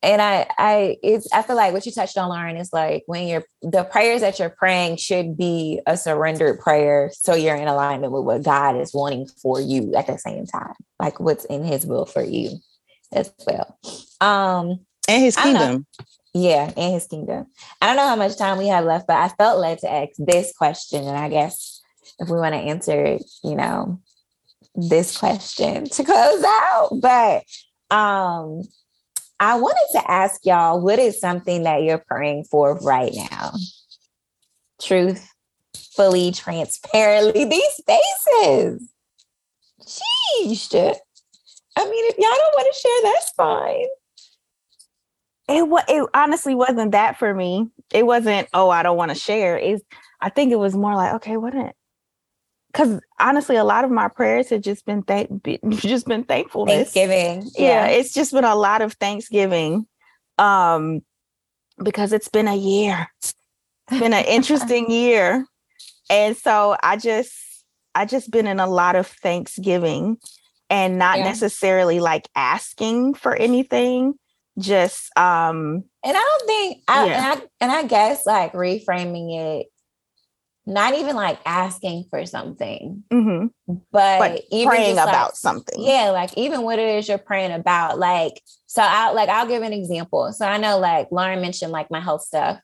and 0.02 0.22
I, 0.22 0.46
I, 0.58 0.96
it's, 1.02 1.26
I 1.32 1.42
feel 1.42 1.56
like 1.56 1.72
what 1.72 1.84
you 1.84 1.92
touched 1.92 2.16
on, 2.16 2.28
Lauren, 2.28 2.56
is 2.56 2.72
like 2.72 3.02
when 3.06 3.26
you're 3.26 3.44
the 3.62 3.84
prayers 3.84 4.20
that 4.20 4.38
you're 4.38 4.48
praying 4.48 4.96
should 4.96 5.36
be 5.36 5.80
a 5.86 5.96
surrendered 5.96 6.60
prayer, 6.60 7.10
so 7.12 7.34
you're 7.34 7.56
in 7.56 7.66
alignment 7.66 8.12
with 8.12 8.24
what 8.24 8.42
God 8.44 8.80
is 8.80 8.94
wanting 8.94 9.26
for 9.26 9.60
you 9.60 9.94
at 9.94 10.06
the 10.06 10.18
same 10.18 10.46
time, 10.46 10.74
like 11.00 11.18
what's 11.18 11.44
in 11.46 11.64
His 11.64 11.84
will 11.84 12.06
for 12.06 12.22
you 12.22 12.58
as 13.12 13.32
well. 13.46 13.78
Um, 14.20 14.80
and 15.08 15.22
His 15.22 15.36
kingdom. 15.36 15.86
Yeah, 16.32 16.70
and 16.76 16.94
His 16.94 17.06
kingdom. 17.08 17.46
I 17.82 17.86
don't 17.86 17.96
know 17.96 18.06
how 18.08 18.16
much 18.16 18.36
time 18.36 18.58
we 18.58 18.68
have 18.68 18.84
left, 18.84 19.08
but 19.08 19.16
I 19.16 19.28
felt 19.28 19.58
led 19.58 19.78
to 19.80 19.90
ask 19.90 20.12
this 20.18 20.52
question, 20.56 21.04
and 21.06 21.16
I 21.16 21.28
guess 21.28 21.82
if 22.20 22.28
we 22.28 22.38
want 22.38 22.54
to 22.54 22.60
answer, 22.60 23.18
you 23.42 23.56
know, 23.56 24.00
this 24.76 25.18
question 25.18 25.88
to 25.88 26.04
close 26.04 26.44
out, 26.44 26.90
but 27.00 27.42
um 27.90 28.62
I 29.40 29.58
wanted 29.58 29.86
to 29.92 30.10
ask 30.10 30.44
y'all 30.44 30.80
what 30.80 30.98
is 30.98 31.20
something 31.20 31.62
that 31.62 31.82
you're 31.82 32.02
praying 32.06 32.44
for 32.44 32.76
right 32.78 33.12
now? 33.30 33.52
Truth, 34.80 35.32
fully, 35.94 36.32
transparently, 36.32 37.44
these 37.48 37.80
faces. 37.86 38.92
Sheesh. 39.82 40.96
I 41.76 41.84
mean, 41.84 42.04
if 42.10 42.18
y'all 42.18 42.30
don't 42.36 42.54
want 42.54 42.74
to 42.74 42.80
share, 42.80 43.12
that's 43.12 43.30
fine. 43.36 43.86
It 45.48 45.68
was 45.68 45.84
it 45.88 46.08
honestly 46.12 46.54
wasn't 46.54 46.92
that 46.92 47.18
for 47.18 47.32
me. 47.32 47.68
It 47.92 48.04
wasn't, 48.04 48.48
oh, 48.52 48.68
I 48.68 48.82
don't 48.82 48.96
want 48.96 49.10
to 49.10 49.14
share. 49.14 49.56
Is 49.56 49.82
I 50.20 50.28
think 50.28 50.52
it 50.52 50.58
was 50.58 50.76
more 50.76 50.94
like, 50.94 51.14
okay, 51.14 51.36
what 51.36 51.54
because 52.78 53.00
honestly, 53.18 53.56
a 53.56 53.64
lot 53.64 53.84
of 53.84 53.90
my 53.90 54.06
prayers 54.06 54.50
have 54.50 54.60
just 54.60 54.86
been 54.86 55.02
thank 55.02 55.28
just 55.78 56.06
been 56.06 56.22
thankfulness. 56.22 56.92
Thanksgiving. 56.92 57.50
Yeah. 57.56 57.86
yeah, 57.86 57.86
it's 57.86 58.14
just 58.14 58.32
been 58.32 58.44
a 58.44 58.54
lot 58.54 58.82
of 58.82 58.92
Thanksgiving. 58.94 59.86
Um, 60.38 61.00
because 61.82 62.12
it's 62.12 62.28
been 62.28 62.46
a 62.46 62.56
year. 62.56 63.08
It's 63.20 63.34
been 63.90 64.12
an 64.12 64.24
interesting 64.26 64.90
year. 64.90 65.44
And 66.08 66.36
so 66.36 66.76
I 66.80 66.96
just 66.96 67.34
I 67.96 68.04
just 68.04 68.30
been 68.30 68.46
in 68.46 68.60
a 68.60 68.66
lot 68.68 68.94
of 68.94 69.08
Thanksgiving 69.08 70.18
and 70.70 70.98
not 70.98 71.18
yeah. 71.18 71.24
necessarily 71.24 71.98
like 71.98 72.28
asking 72.36 73.14
for 73.14 73.34
anything. 73.34 74.14
Just 74.56 75.10
um 75.18 75.82
and 76.04 76.16
I 76.16 76.38
don't 76.38 76.46
think 76.46 76.82
I, 76.86 77.06
yeah. 77.06 77.12
and 77.12 77.26
I 77.40 77.46
and 77.60 77.72
I 77.72 77.82
guess 77.88 78.24
like 78.24 78.52
reframing 78.52 79.36
it 79.36 79.66
not 80.68 80.94
even 80.94 81.16
like 81.16 81.40
asking 81.46 82.04
for 82.10 82.26
something, 82.26 83.02
mm-hmm. 83.10 83.46
but, 83.90 84.18
but 84.18 84.42
even 84.50 84.68
praying 84.68 84.98
about 84.98 85.34
something. 85.34 85.82
Yeah, 85.82 86.10
like 86.10 86.36
even 86.36 86.60
what 86.60 86.78
it 86.78 86.98
is 86.98 87.08
you're 87.08 87.16
praying 87.16 87.52
about. 87.52 87.98
Like, 87.98 88.42
so 88.66 88.82
I 88.82 89.12
like 89.12 89.30
I'll 89.30 89.46
give 89.46 89.62
an 89.62 89.72
example. 89.72 90.30
So 90.32 90.46
I 90.46 90.58
know 90.58 90.78
like 90.78 91.08
Lauren 91.10 91.40
mentioned 91.40 91.72
like 91.72 91.90
my 91.90 92.00
health 92.00 92.22
stuff. 92.22 92.60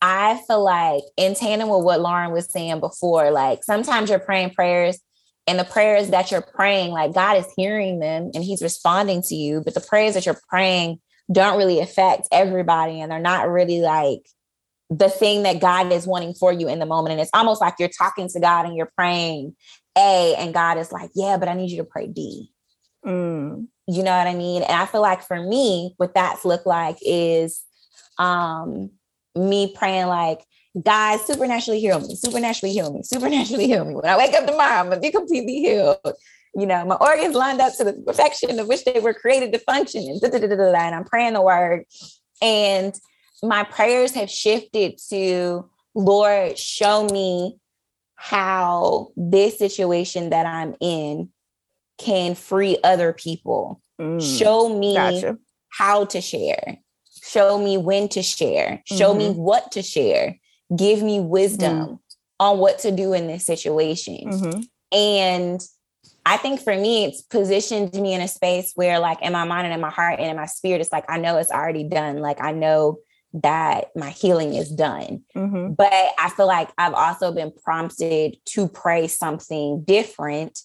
I 0.00 0.40
feel 0.46 0.62
like 0.62 1.02
in 1.16 1.34
tandem 1.34 1.68
with 1.68 1.82
what 1.82 2.00
Lauren 2.00 2.30
was 2.30 2.50
saying 2.50 2.78
before, 2.78 3.32
like 3.32 3.64
sometimes 3.64 4.08
you're 4.08 4.20
praying 4.20 4.50
prayers 4.50 5.00
and 5.48 5.58
the 5.58 5.64
prayers 5.64 6.10
that 6.10 6.30
you're 6.30 6.42
praying, 6.42 6.92
like 6.92 7.12
God 7.12 7.38
is 7.38 7.52
hearing 7.56 7.98
them 7.98 8.30
and 8.34 8.44
He's 8.44 8.62
responding 8.62 9.22
to 9.22 9.34
you, 9.34 9.62
but 9.64 9.74
the 9.74 9.80
prayers 9.80 10.14
that 10.14 10.26
you're 10.26 10.40
praying 10.48 11.00
don't 11.32 11.58
really 11.58 11.80
affect 11.80 12.28
everybody 12.30 13.00
and 13.00 13.10
they're 13.10 13.18
not 13.18 13.48
really 13.48 13.80
like 13.80 14.20
the 14.90 15.08
thing 15.08 15.42
that 15.42 15.60
God 15.60 15.92
is 15.92 16.06
wanting 16.06 16.34
for 16.34 16.52
you 16.52 16.68
in 16.68 16.78
the 16.78 16.86
moment. 16.86 17.12
And 17.12 17.20
it's 17.20 17.30
almost 17.34 17.60
like 17.60 17.74
you're 17.78 17.88
talking 17.88 18.28
to 18.28 18.40
God 18.40 18.66
and 18.66 18.76
you're 18.76 18.92
praying 18.96 19.56
A, 19.96 20.34
and 20.38 20.54
God 20.54 20.78
is 20.78 20.92
like, 20.92 21.10
yeah, 21.14 21.36
but 21.36 21.48
I 21.48 21.54
need 21.54 21.70
you 21.70 21.78
to 21.78 21.84
pray 21.84 22.06
D. 22.06 22.50
Mm. 23.04 23.68
You 23.88 24.02
know 24.02 24.16
what 24.16 24.26
I 24.26 24.34
mean? 24.34 24.62
And 24.62 24.72
I 24.72 24.86
feel 24.86 25.00
like 25.00 25.22
for 25.22 25.40
me, 25.40 25.94
what 25.96 26.14
that's 26.14 26.44
looked 26.44 26.66
like 26.66 26.98
is 27.02 27.62
um 28.18 28.90
me 29.34 29.72
praying 29.76 30.06
like, 30.06 30.44
God, 30.80 31.18
supernaturally 31.20 31.80
heal 31.80 32.00
me, 32.00 32.14
supernaturally 32.16 32.72
heal 32.72 32.92
me, 32.92 33.02
supernaturally 33.02 33.66
heal 33.66 33.84
me. 33.84 33.94
When 33.94 34.06
I 34.06 34.16
wake 34.16 34.34
up 34.34 34.46
tomorrow, 34.46 34.80
I'm 34.80 34.88
gonna 34.88 35.00
be 35.00 35.10
completely 35.10 35.60
healed. 35.60 35.98
You 36.54 36.66
know, 36.66 36.84
my 36.84 36.94
organs 36.96 37.34
lined 37.34 37.60
up 37.60 37.76
to 37.76 37.84
the 37.84 37.92
perfection 37.92 38.58
of 38.58 38.66
which 38.66 38.84
they 38.84 38.98
were 38.98 39.12
created 39.12 39.52
to 39.52 39.58
function, 39.58 40.08
and, 40.08 40.22
and 40.22 40.94
I'm 40.94 41.04
praying 41.04 41.34
the 41.34 41.42
word. 41.42 41.84
And 42.40 42.94
my 43.42 43.64
prayers 43.64 44.14
have 44.14 44.30
shifted 44.30 44.98
to 45.10 45.68
Lord, 45.96 46.58
show 46.58 47.06
me 47.06 47.56
how 48.16 49.08
this 49.16 49.58
situation 49.58 50.30
that 50.30 50.46
I'm 50.46 50.74
in 50.80 51.30
can 51.98 52.34
free 52.34 52.76
other 52.84 53.14
people. 53.14 53.80
Mm, 53.98 54.20
show 54.38 54.78
me 54.78 54.94
gotcha. 54.94 55.38
how 55.70 56.04
to 56.04 56.20
share. 56.20 56.78
Show 57.10 57.58
me 57.58 57.78
when 57.78 58.08
to 58.10 58.22
share. 58.22 58.82
Show 58.84 59.14
mm-hmm. 59.14 59.18
me 59.18 59.30
what 59.30 59.72
to 59.72 59.82
share. 59.82 60.38
Give 60.76 61.02
me 61.02 61.18
wisdom 61.18 61.78
mm. 61.78 61.98
on 62.38 62.58
what 62.58 62.80
to 62.80 62.90
do 62.90 63.14
in 63.14 63.26
this 63.26 63.46
situation. 63.46 64.30
Mm-hmm. 64.30 64.60
And 64.92 65.60
I 66.26 66.36
think 66.36 66.60
for 66.60 66.76
me, 66.76 67.06
it's 67.06 67.22
positioned 67.22 67.94
me 67.94 68.12
in 68.12 68.20
a 68.20 68.28
space 68.28 68.72
where, 68.74 68.98
like, 68.98 69.22
in 69.22 69.32
my 69.32 69.44
mind 69.44 69.66
and 69.66 69.74
in 69.74 69.80
my 69.80 69.90
heart 69.90 70.18
and 70.18 70.28
in 70.28 70.36
my 70.36 70.46
spirit, 70.46 70.80
it's 70.82 70.92
like, 70.92 71.04
I 71.08 71.18
know 71.18 71.38
it's 71.38 71.50
already 71.50 71.84
done. 71.84 72.18
Like, 72.18 72.40
I 72.42 72.52
know 72.52 72.98
that 73.42 73.88
my 73.94 74.10
healing 74.10 74.54
is 74.54 74.70
done. 74.70 75.22
Mm-hmm. 75.36 75.72
But 75.72 75.92
I 75.92 76.30
feel 76.36 76.46
like 76.46 76.70
I've 76.78 76.94
also 76.94 77.32
been 77.32 77.52
prompted 77.52 78.38
to 78.46 78.68
pray 78.68 79.08
something 79.08 79.84
different 79.84 80.60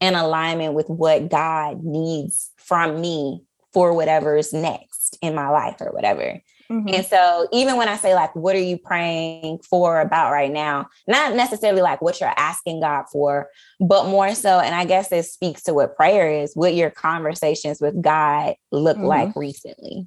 in 0.00 0.14
alignment 0.14 0.74
with 0.74 0.88
what 0.88 1.28
God 1.28 1.84
needs 1.84 2.50
from 2.56 3.00
me 3.00 3.42
for 3.72 3.94
whatever's 3.94 4.52
next 4.52 5.16
in 5.22 5.34
my 5.34 5.48
life 5.48 5.76
or 5.80 5.92
whatever. 5.92 6.40
Mm-hmm. 6.70 6.94
And 6.94 7.06
so, 7.06 7.48
even 7.52 7.76
when 7.76 7.88
I 7.88 7.96
say, 7.96 8.14
like, 8.14 8.34
what 8.34 8.56
are 8.56 8.60
you 8.60 8.78
praying 8.78 9.58
for 9.58 10.00
about 10.00 10.32
right 10.32 10.50
now? 10.50 10.88
Not 11.06 11.34
necessarily 11.34 11.82
like 11.82 12.00
what 12.00 12.20
you're 12.20 12.32
asking 12.36 12.80
God 12.80 13.04
for, 13.12 13.48
but 13.78 14.06
more 14.06 14.34
so, 14.34 14.58
and 14.58 14.74
I 14.74 14.84
guess 14.84 15.08
this 15.08 15.32
speaks 15.32 15.62
to 15.64 15.74
what 15.74 15.96
prayer 15.96 16.30
is, 16.30 16.54
what 16.54 16.74
your 16.74 16.90
conversations 16.90 17.80
with 17.80 18.00
God 18.00 18.54
look 18.70 18.96
mm-hmm. 18.96 19.06
like 19.06 19.36
recently, 19.36 20.06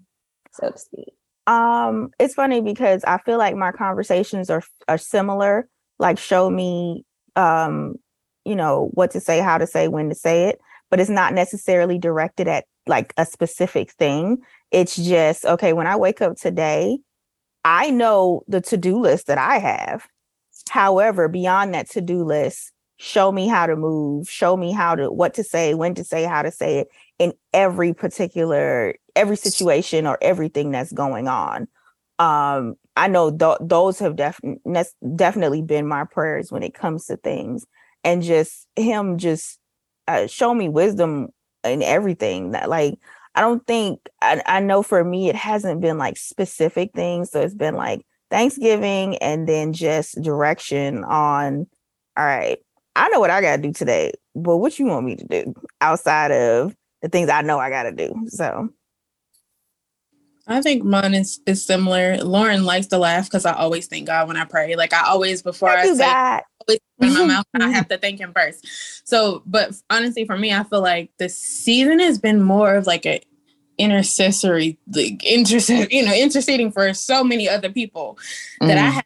so 0.54 0.71
to 0.71 0.78
speak. 0.78 1.13
Um, 1.47 2.10
it's 2.19 2.34
funny 2.34 2.62
because 2.62 3.03
I 3.05 3.19
feel 3.19 3.38
like 3.38 3.55
my 3.55 3.71
conversations 3.71 4.49
are 4.49 4.63
are 4.88 4.97
similar. 4.97 5.67
Like 5.99 6.17
show 6.17 6.49
me 6.49 7.05
um, 7.36 7.95
you 8.45 8.55
know, 8.55 8.89
what 8.93 9.12
to 9.12 9.19
say, 9.19 9.39
how 9.39 9.58
to 9.58 9.67
say, 9.67 9.88
when 9.88 10.10
to 10.10 10.15
say 10.15 10.45
it, 10.45 10.60
but 10.89 10.99
it's 10.99 11.10
not 11.10 11.34
necessarily 11.34 11.97
directed 11.97 12.47
at 12.47 12.65
like 12.88 13.13
a 13.17 13.25
specific 13.25 13.91
thing. 13.93 14.38
It's 14.71 14.95
just 14.95 15.45
okay, 15.45 15.73
when 15.73 15.88
I 15.88 15.95
wake 15.95 16.21
up 16.21 16.38
today, 16.38 16.99
I 17.63 17.89
know 17.89 18.43
the 18.47 18.62
to-do 18.62 18.99
list 18.99 19.27
that 19.27 19.39
I 19.39 19.58
have. 19.58 20.08
However, 20.69 21.27
beyond 21.27 21.73
that 21.73 21.89
to-do 21.89 22.23
list, 22.23 22.71
show 22.97 23.31
me 23.31 23.47
how 23.47 23.65
to 23.65 23.75
move, 23.75 24.29
show 24.29 24.55
me 24.55 24.71
how 24.71 24.95
to 24.95 25.12
what 25.12 25.34
to 25.36 25.43
say, 25.43 25.73
when 25.73 25.95
to 25.95 26.03
say, 26.03 26.23
how 26.23 26.43
to 26.43 26.51
say 26.51 26.79
it 26.79 26.88
in 27.19 27.34
every 27.53 27.93
particular 27.93 28.95
every 29.15 29.38
situation 29.38 30.08
or 30.08 30.17
everything 30.21 30.71
that's 30.71 30.91
going 30.91 31.28
on. 31.28 31.67
Um, 32.19 32.75
I 32.95 33.08
know 33.08 33.36
th- 33.36 33.58
those 33.62 33.99
have 33.99 34.15
def- 34.15 34.39
definitely 35.15 35.62
been 35.62 35.88
my 35.88 36.06
prayers 36.06 36.51
when 36.51 36.63
it 36.63 36.73
comes 36.73 37.06
to 37.06 37.17
things, 37.17 37.65
and 38.04 38.21
just 38.23 38.67
him 38.75 39.17
just 39.17 39.60
uh, 40.08 40.28
show 40.28 40.54
me 40.54 40.69
wisdom 40.69 41.30
in 41.63 41.82
everything. 41.82 42.51
That 42.51 42.69
like 42.69 42.95
I 43.36 43.41
don't 43.41 43.65
think 43.67 43.99
I, 44.21 44.41
I 44.45 44.60
know 44.62 44.82
for 44.82 45.04
me 45.04 45.30
it 45.30 45.36
hasn't 45.36 45.82
been 45.82 45.97
like 45.97 46.17
specific 46.17 46.91
things, 46.95 47.32
so 47.32 47.41
it's 47.41 47.54
been 47.54 47.75
like 47.75 48.06
Thanksgiving 48.32 49.17
and 49.17 49.47
then 49.47 49.73
just 49.73 50.21
direction 50.21 51.04
on. 51.04 51.67
All 52.17 52.25
right, 52.25 52.60
I 52.95 53.10
know 53.10 53.19
what 53.19 53.30
I 53.30 53.41
got 53.41 53.58
to 53.58 53.62
do 53.62 53.73
today, 53.73 54.13
but 54.36 54.58
what 54.58 54.80
you 54.80 54.86
want 54.86 55.06
me 55.06 55.17
to 55.17 55.25
do 55.25 55.54
outside 55.82 56.32
of 56.32 56.73
the 57.01 57.10
things 57.10 57.30
I 57.30 57.41
know 57.41 57.60
I 57.60 57.69
got 57.69 57.84
to 57.84 57.91
do? 57.91 58.15
So 58.28 58.69
I 60.47 60.62
think 60.62 60.84
mine 60.84 61.15
is, 61.15 61.39
is 61.45 61.65
similar. 61.65 62.17
Lauren 62.17 62.65
likes 62.65 62.88
to 62.88 62.97
laugh 62.97 63.25
because 63.25 63.45
I 63.45 63.53
always 63.53 63.88
thank 63.88 64.08
God 64.08 64.27
when 64.27 64.38
I 64.38 64.45
pray. 64.45 64.75
Like 64.75 64.93
I 64.93 65.08
always 65.08 65.41
before 65.41 65.69
thank 65.69 65.99
I 65.99 66.41
say 66.41 66.43
always 66.67 66.79
in 67.01 67.13
my 67.13 67.25
mouth, 67.34 67.45
I 67.53 67.69
have 67.69 67.88
to 67.89 67.97
thank 67.97 68.19
him 68.19 68.34
first. 68.34 69.08
So, 69.08 69.43
but 69.45 69.73
honestly, 69.89 70.25
for 70.25 70.38
me, 70.38 70.53
I 70.53 70.63
feel 70.63 70.81
like 70.81 71.12
the 71.17 71.29
season 71.29 71.99
has 71.99 72.19
been 72.19 72.41
more 72.41 72.75
of 72.75 72.88
like 72.88 73.05
a 73.05 73.21
intercessory, 73.77 74.77
like 74.93 75.23
interced, 75.25 75.69
you 75.69 76.05
know, 76.05 76.13
interceding 76.13 76.71
for 76.71 76.93
so 76.93 77.23
many 77.23 77.49
other 77.49 77.69
people 77.69 78.17
mm. 78.62 78.67
that 78.67 78.77
I 78.77 78.89
mm. 78.89 78.93
have 78.93 79.05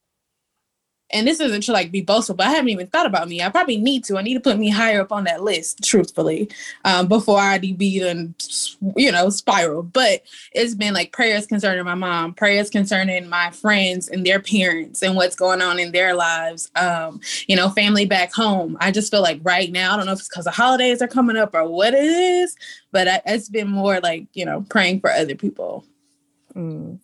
and 1.12 1.28
this 1.28 1.40
isn't 1.40 1.62
to 1.62 1.72
like 1.72 1.92
be 1.92 2.02
boastful, 2.02 2.36
but 2.36 2.48
I 2.48 2.52
haven't 2.52 2.70
even 2.70 2.88
thought 2.88 3.06
about 3.06 3.28
me. 3.28 3.42
I 3.42 3.50
probably 3.50 3.78
need 3.78 4.04
to. 4.06 4.18
I 4.18 4.22
need 4.22 4.36
to 4.36 4.40
put 4.40 4.60
me 4.60 4.70
higher 4.70 5.02
up 5.02 5.12
on 5.12 5.24
that 5.24 5.44
list, 5.44 5.84
truthfully, 5.84 6.50
um, 6.86 7.08
before 7.08 7.40
I 7.40 7.58
be 7.58 8.02
and 8.02 8.36
you 8.96 9.12
know 9.12 9.30
spiral. 9.30 9.84
But 9.84 10.24
it's 10.52 10.76
been 10.76 10.94
like 10.94 11.12
prayers 11.12 11.48
concerning 11.48 11.84
my 11.86 11.96
mom, 11.96 12.34
prayers 12.34 12.70
concerning 12.70 13.28
my 13.28 13.50
friends 13.52 14.08
and 14.08 14.26
their 14.26 14.40
parents 14.40 15.02
and 15.02 15.16
what's 15.16 15.36
going 15.36 15.62
on 15.62 15.80
in 15.80 15.92
their 15.92 16.14
lives. 16.14 16.70
Um, 16.76 17.22
you 17.48 17.56
know, 17.56 17.70
family 17.70 18.06
back 18.06 18.34
home. 18.34 18.78
I 18.80 18.92
just 18.92 19.12
feel 19.12 19.22
like 19.22 19.40
right 19.44 19.72
now, 19.72 19.94
I 19.94 19.98
don't 19.98 20.06
know 20.06 20.14
if 20.14 20.20
it's 20.20 20.30
because 20.30 20.46
the 20.46 20.52
holidays 20.52 21.02
are 21.02 21.08
coming 21.08 21.38
up 21.38 21.56
or 21.56 21.68
what 21.68 21.94
it 21.94 22.04
is, 22.04 22.56
but 22.92 23.08
I, 23.08 23.22
it's 23.26 23.50
been 23.50 23.70
more 23.70 24.00
like 24.00 24.28
you 24.34 24.46
know 24.46 24.66
praying 24.70 25.00
for 25.00 25.12
other 25.12 25.36
people. 25.36 25.86
Mm. 26.56 27.00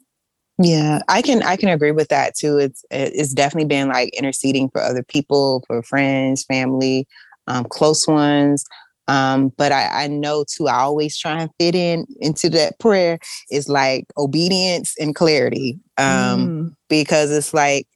Yeah, 0.58 1.00
I 1.10 1.22
can 1.22 1.44
I 1.44 1.58
can 1.58 1.70
agree 1.70 1.92
with 1.92 2.08
that 2.10 2.36
too. 2.36 2.58
It's 2.58 2.86
it's 2.90 3.34
definitely 3.34 3.68
been 3.68 3.90
like 3.90 4.14
interceding 4.18 4.70
for 4.70 4.82
other 4.82 5.04
people, 5.04 5.64
for 5.68 5.84
friends, 5.84 6.46
family, 6.46 7.08
um, 7.48 7.66
close 7.66 8.08
ones. 8.08 8.64
Um, 9.08 9.50
but 9.58 9.72
I, 9.72 10.06
I 10.06 10.08
know 10.08 10.46
too, 10.48 10.68
I 10.68 10.80
always 10.80 11.18
try 11.18 11.42
and 11.42 11.52
fit 11.60 11.76
in 11.76 12.08
into 12.22 12.50
that 12.52 12.80
prayer 12.80 13.20
is 13.52 13.70
like 13.70 14.06
obedience 14.18 14.96
and 15.00 15.14
clarity. 15.14 15.80
Um, 15.98 16.48
mm. 16.48 16.76
because 16.90 17.32
it's 17.32 17.54
like 17.54 17.88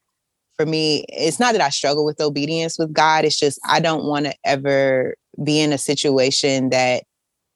for 0.57 0.65
me, 0.65 1.05
it's 1.07 1.39
not 1.39 1.53
that 1.53 1.61
I 1.61 1.69
struggle 1.69 2.05
with 2.05 2.19
obedience 2.19 2.77
with 2.77 2.91
God. 2.91 3.23
It's 3.23 3.39
just 3.39 3.59
I 3.67 3.79
don't 3.79 4.03
want 4.03 4.25
to 4.25 4.33
ever 4.43 5.15
be 5.43 5.61
in 5.61 5.71
a 5.71 5.77
situation 5.77 6.69
that 6.71 7.03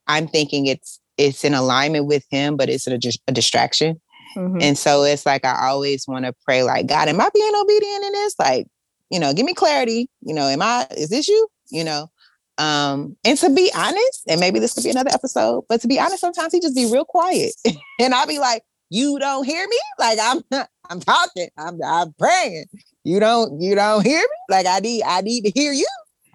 I'm 0.07 0.27
thinking 0.27 0.67
it's 0.67 0.99
it's 1.17 1.43
in 1.43 1.53
alignment 1.53 2.07
with 2.07 2.25
him, 2.31 2.55
but 2.55 2.69
it's 2.69 2.87
a, 2.87 2.97
a 3.27 3.31
distraction. 3.31 3.99
Mm-hmm. 4.35 4.61
And 4.61 4.77
so 4.77 5.03
it's 5.03 5.25
like 5.25 5.45
I 5.45 5.67
always 5.67 6.07
want 6.07 6.25
to 6.25 6.33
pray, 6.45 6.63
like, 6.63 6.87
God, 6.87 7.07
am 7.07 7.21
I 7.21 7.29
being 7.33 7.53
obedient 7.55 8.05
in 8.05 8.11
this? 8.13 8.35
Like, 8.39 8.67
you 9.09 9.19
know, 9.19 9.33
give 9.33 9.45
me 9.45 9.53
clarity. 9.53 10.09
You 10.21 10.33
know, 10.33 10.47
am 10.47 10.61
I, 10.61 10.87
is 10.97 11.09
this 11.09 11.27
you? 11.27 11.47
You 11.71 11.83
know, 11.83 12.09
um, 12.57 13.17
and 13.25 13.37
to 13.39 13.49
be 13.49 13.71
honest, 13.75 14.23
and 14.27 14.39
maybe 14.39 14.59
this 14.59 14.73
could 14.73 14.83
be 14.83 14.91
another 14.91 15.11
episode, 15.13 15.63
but 15.67 15.81
to 15.81 15.87
be 15.87 15.99
honest, 15.99 16.19
sometimes 16.19 16.53
he 16.53 16.59
just 16.59 16.75
be 16.75 16.91
real 16.91 17.05
quiet. 17.05 17.53
and 17.99 18.13
I'll 18.13 18.27
be 18.27 18.39
like, 18.39 18.63
you 18.89 19.17
don't 19.17 19.43
hear 19.43 19.67
me? 19.67 19.77
Like 19.97 20.19
I'm 20.21 20.41
I'm 20.89 20.99
talking, 20.99 21.49
I'm 21.57 21.79
I'm 21.83 22.13
praying. 22.13 22.65
You 23.03 23.19
don't 23.19 23.59
you 23.59 23.73
don't 23.75 24.05
hear 24.05 24.19
me? 24.19 24.37
Like 24.49 24.67
I 24.67 24.79
need 24.79 25.03
I 25.03 25.21
need 25.21 25.45
to 25.45 25.51
hear 25.51 25.73
you. 25.73 25.87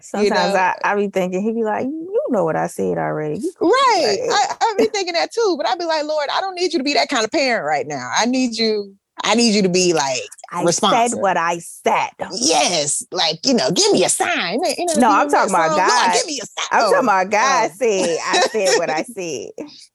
Sometimes 0.08 0.28
you 0.28 0.30
know? 0.30 0.56
I, 0.56 0.74
I 0.84 0.94
be 0.94 1.08
thinking 1.08 1.42
he'd 1.42 1.54
be 1.54 1.64
like, 1.64 1.84
you 1.84 2.26
know 2.30 2.44
what 2.44 2.56
I 2.56 2.66
said 2.66 2.96
already. 2.96 3.42
Right. 3.60 4.18
I, 4.30 4.56
I 4.58 4.74
be 4.78 4.86
thinking 4.86 5.12
that 5.12 5.32
too, 5.32 5.54
but 5.58 5.68
I'd 5.68 5.78
be 5.78 5.84
like, 5.84 6.04
Lord, 6.04 6.28
I 6.32 6.40
don't 6.40 6.54
need 6.54 6.72
you 6.72 6.78
to 6.78 6.84
be 6.84 6.94
that 6.94 7.10
kind 7.10 7.24
of 7.24 7.30
parent 7.30 7.66
right 7.66 7.86
now. 7.86 8.10
I 8.16 8.24
need 8.24 8.56
you 8.56 8.96
I 9.24 9.34
need 9.34 9.54
you 9.54 9.62
to 9.62 9.68
be 9.68 9.92
like 9.92 10.22
I 10.50 10.64
responsive. 10.64 11.10
said 11.10 11.20
what 11.20 11.36
I 11.36 11.58
said. 11.58 12.10
Yes, 12.32 13.04
like 13.10 13.44
you 13.44 13.54
know, 13.54 13.70
give 13.70 13.92
me 13.92 14.04
a 14.04 14.08
sign. 14.08 14.60
You 14.78 14.86
know, 14.86 14.94
no, 14.98 15.10
I'm 15.10 15.28
talking 15.28 15.52
about 15.52 15.76
God. 15.76 16.12
give 16.14 16.26
me 16.26 16.40
a 16.40 16.46
sign. 16.46 16.68
I'm 16.70 16.84
oh, 16.84 16.92
talking 16.92 17.08
about 17.08 17.30
God. 17.30 17.70
Oh. 17.70 17.74
Said 17.76 18.18
I 18.24 18.40
said 18.52 18.78
what 18.78 18.90
I 18.90 19.02
said. 19.02 19.50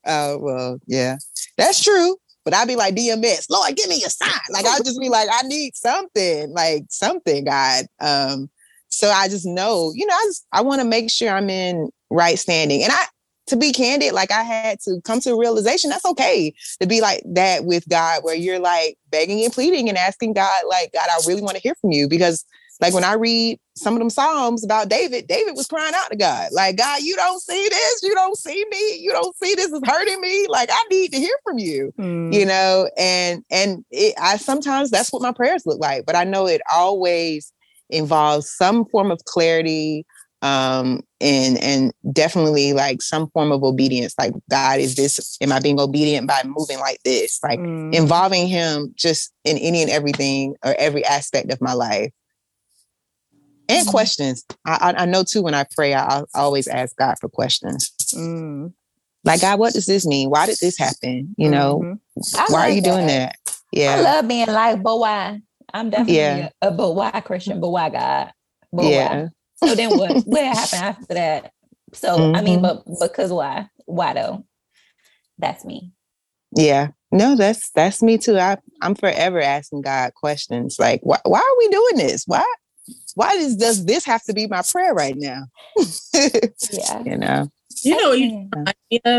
Oh 0.05 0.37
well, 0.39 0.79
yeah, 0.85 1.17
that's 1.57 1.81
true. 1.81 2.17
But 2.45 2.53
I'd 2.53 2.67
be 2.67 2.75
like 2.75 2.95
DMS, 2.95 3.49
Lord, 3.49 3.73
give 3.75 3.87
me 3.87 4.03
a 4.05 4.09
sign. 4.09 4.29
Like 4.51 4.65
I'd 4.65 4.83
just 4.83 4.99
be 4.99 5.07
like, 5.07 5.29
I 5.31 5.47
need 5.47 5.75
something, 5.75 6.51
like 6.51 6.83
something, 6.89 7.45
God. 7.45 7.85
Um, 8.01 8.49
so 8.93 9.09
I 9.09 9.27
just 9.27 9.45
know, 9.45 9.91
you 9.95 10.05
know, 10.05 10.13
I 10.13 10.23
just 10.27 10.45
I 10.51 10.61
want 10.61 10.81
to 10.81 10.87
make 10.87 11.09
sure 11.09 11.29
I'm 11.29 11.49
in 11.49 11.89
right 12.11 12.37
standing. 12.37 12.83
And 12.83 12.91
I 12.91 13.05
to 13.47 13.57
be 13.57 13.73
candid, 13.73 14.13
like 14.13 14.31
I 14.31 14.43
had 14.43 14.79
to 14.81 15.01
come 15.03 15.19
to 15.21 15.31
a 15.31 15.37
realization 15.37 15.89
that's 15.89 16.05
okay 16.05 16.53
to 16.79 16.87
be 16.87 17.01
like 17.01 17.23
that 17.25 17.65
with 17.65 17.89
God, 17.89 18.23
where 18.23 18.35
you're 18.35 18.59
like 18.59 18.97
begging 19.09 19.43
and 19.43 19.51
pleading 19.51 19.89
and 19.89 19.97
asking 19.97 20.33
God, 20.33 20.63
like, 20.69 20.93
God, 20.93 21.07
I 21.09 21.17
really 21.27 21.41
want 21.41 21.57
to 21.57 21.61
hear 21.61 21.75
from 21.81 21.91
you. 21.91 22.07
Because 22.07 22.45
like 22.79 22.93
when 22.93 23.03
I 23.03 23.13
read 23.13 23.59
some 23.75 23.93
of 23.93 23.99
them 23.99 24.09
Psalms 24.09 24.63
about 24.63 24.89
David, 24.89 25.27
David 25.27 25.55
was 25.55 25.67
crying 25.67 25.93
out 25.95 26.11
to 26.11 26.15
God, 26.15 26.49
like, 26.51 26.77
God, 26.77 27.01
you 27.01 27.15
don't 27.15 27.41
see 27.41 27.67
this, 27.67 28.03
you 28.03 28.13
don't 28.13 28.37
see 28.37 28.63
me, 28.69 28.97
you 28.99 29.11
don't 29.11 29.35
see 29.37 29.55
this 29.55 29.71
is 29.71 29.81
hurting 29.85 30.21
me. 30.21 30.45
Like, 30.47 30.69
I 30.71 30.83
need 30.91 31.11
to 31.13 31.17
hear 31.17 31.35
from 31.43 31.57
you, 31.57 31.91
mm. 31.99 32.31
you 32.31 32.45
know, 32.45 32.89
and 32.95 33.43
and 33.49 33.83
it, 33.89 34.13
I 34.21 34.37
sometimes 34.37 34.91
that's 34.91 35.11
what 35.11 35.23
my 35.23 35.31
prayers 35.31 35.65
look 35.65 35.79
like, 35.79 36.05
but 36.05 36.15
I 36.15 36.23
know 36.23 36.45
it 36.45 36.61
always 36.71 37.51
involves 37.89 38.49
some 38.49 38.85
form 38.85 39.11
of 39.11 39.23
clarity 39.25 40.05
um, 40.43 41.01
and 41.21 41.57
and 41.63 41.93
definitely 42.11 42.73
like 42.73 43.01
some 43.01 43.29
form 43.29 43.51
of 43.51 43.63
obedience. 43.63 44.13
Like 44.19 44.33
God, 44.49 44.79
is 44.79 44.95
this? 44.95 45.37
Am 45.41 45.53
I 45.53 45.59
being 45.61 45.79
obedient 45.79 46.27
by 46.27 46.41
moving 46.45 46.79
like 46.79 46.99
this? 47.05 47.39
Like 47.41 47.59
mm. 47.59 47.93
involving 47.95 48.47
Him 48.47 48.93
just 48.95 49.33
in 49.45 49.57
any 49.57 49.81
and 49.81 49.89
everything 49.89 50.55
or 50.63 50.75
every 50.77 51.03
aspect 51.05 51.51
of 51.51 51.61
my 51.61 51.73
life. 51.73 52.11
And 53.69 53.87
mm. 53.87 53.89
questions. 53.89 54.43
I, 54.65 54.93
I 54.97 55.05
know 55.05 55.23
too. 55.23 55.41
When 55.41 55.53
I 55.53 55.65
pray, 55.71 55.93
I, 55.93 56.19
I 56.19 56.23
always 56.35 56.67
ask 56.67 56.93
God 56.97 57.15
for 57.21 57.29
questions. 57.29 57.93
Mm. 58.13 58.73
Like 59.23 59.39
God, 59.39 59.59
what 59.59 59.71
does 59.71 59.85
this 59.85 60.05
mean? 60.05 60.29
Why 60.29 60.45
did 60.45 60.57
this 60.59 60.77
happen? 60.77 61.33
You 61.37 61.49
know, 61.49 61.79
mm-hmm. 61.81 62.53
why 62.53 62.67
are 62.67 62.69
you 62.69 62.81
that. 62.81 62.89
doing 62.89 63.07
that? 63.07 63.37
Yeah, 63.71 63.95
I 63.95 64.01
love 64.01 64.27
being 64.27 64.47
like, 64.47 64.83
but 64.83 64.99
why? 64.99 65.41
I'm 65.73 65.89
definitely 65.89 66.15
yeah. 66.17 66.49
a, 66.61 66.67
a 66.67 66.71
but 66.71 66.91
why 66.91 67.11
Christian, 67.21 67.59
but 67.59 67.69
why 67.69 67.89
God? 67.89 68.31
But 68.71 68.85
yeah. 68.85 69.23
Why? 69.23 69.29
So 69.67 69.75
then 69.75 69.97
what? 69.97 70.23
what 70.25 70.43
happened 70.43 70.83
after 70.83 71.13
that? 71.13 71.51
So 71.93 72.17
mm-hmm. 72.17 72.35
I 72.35 72.41
mean, 72.41 72.59
mm-hmm. 72.59 72.81
but 72.89 73.07
because 73.09 73.31
why? 73.31 73.67
Why 73.85 74.13
though? 74.13 74.45
That's 75.37 75.65
me. 75.65 75.91
Yeah. 76.55 76.89
No, 77.11 77.35
that's 77.35 77.69
that's 77.71 78.01
me 78.01 78.17
too. 78.17 78.37
I 78.37 78.57
I'm 78.81 78.95
forever 78.95 79.39
asking 79.39 79.81
God 79.81 80.13
questions 80.15 80.77
like, 80.79 81.01
why 81.03 81.19
why 81.23 81.39
are 81.39 81.57
we 81.57 81.67
doing 81.69 81.97
this? 81.97 82.23
Why 82.25 82.43
why 83.15 83.35
does 83.37 83.55
does 83.55 83.85
this 83.85 84.05
have 84.05 84.23
to 84.23 84.33
be 84.33 84.47
my 84.47 84.63
prayer 84.67 84.93
right 84.93 85.15
now? 85.15 85.45
yeah. 86.13 87.03
You 87.03 87.17
know. 87.17 87.51
You 87.81 87.97
know, 87.97 88.11
you 88.11 88.49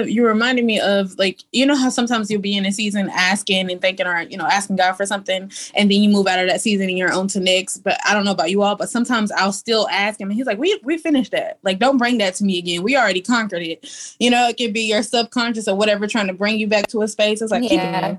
you 0.05 0.27
reminded 0.27 0.65
me 0.65 0.81
of 0.81 1.19
like 1.19 1.43
you 1.53 1.67
know 1.67 1.77
how 1.77 1.89
sometimes 1.89 2.31
you'll 2.31 2.41
be 2.41 2.57
in 2.57 2.67
a 2.67 2.73
season 2.73 3.11
asking 3.13 3.71
and 3.71 3.81
thinking 3.81 4.07
or 4.07 4.23
you 4.23 4.37
know 4.37 4.47
asking 4.47 4.77
God 4.77 4.93
for 4.93 5.07
something, 5.07 5.51
and 5.75 5.91
then 5.91 6.03
you 6.03 6.09
move 6.09 6.27
out 6.27 6.39
of 6.39 6.49
that 6.49 6.61
season 6.61 6.89
and 6.89 6.97
you're 6.97 7.13
on 7.13 7.29
to 7.29 7.41
next. 7.41 7.79
But 7.79 7.99
I 8.07 8.15
don't 8.15 8.25
know 8.25 8.33
about 8.33 8.51
you 8.51 8.63
all, 8.63 8.77
but 8.77 8.91
sometimes 8.91 9.33
I'll 9.33 9.53
still 9.53 9.89
ask 9.91 10.21
him, 10.21 10.31
and 10.31 10.37
he's 10.37 10.47
like, 10.47 10.59
"We 10.59 10.79
we 10.85 10.99
finished 10.99 11.33
that. 11.33 11.59
Like, 11.63 11.79
don't 11.79 11.99
bring 11.99 12.19
that 12.19 12.35
to 12.37 12.45
me 12.45 12.59
again. 12.59 12.83
We 12.83 12.97
already 12.97 13.21
conquered 13.21 13.63
it. 13.63 14.17
You 14.21 14.31
know, 14.31 14.49
it 14.49 14.57
could 14.57 14.73
be 14.73 14.83
your 14.83 15.03
subconscious 15.03 15.69
or 15.69 15.77
whatever 15.77 16.07
trying 16.07 16.29
to 16.29 16.35
bring 16.35 16.59
you 16.59 16.67
back 16.67 16.87
to 16.89 17.03
a 17.03 17.09
space. 17.09 17.43
It's 17.43 17.53
like, 17.53 17.71
yeah, 17.71 18.19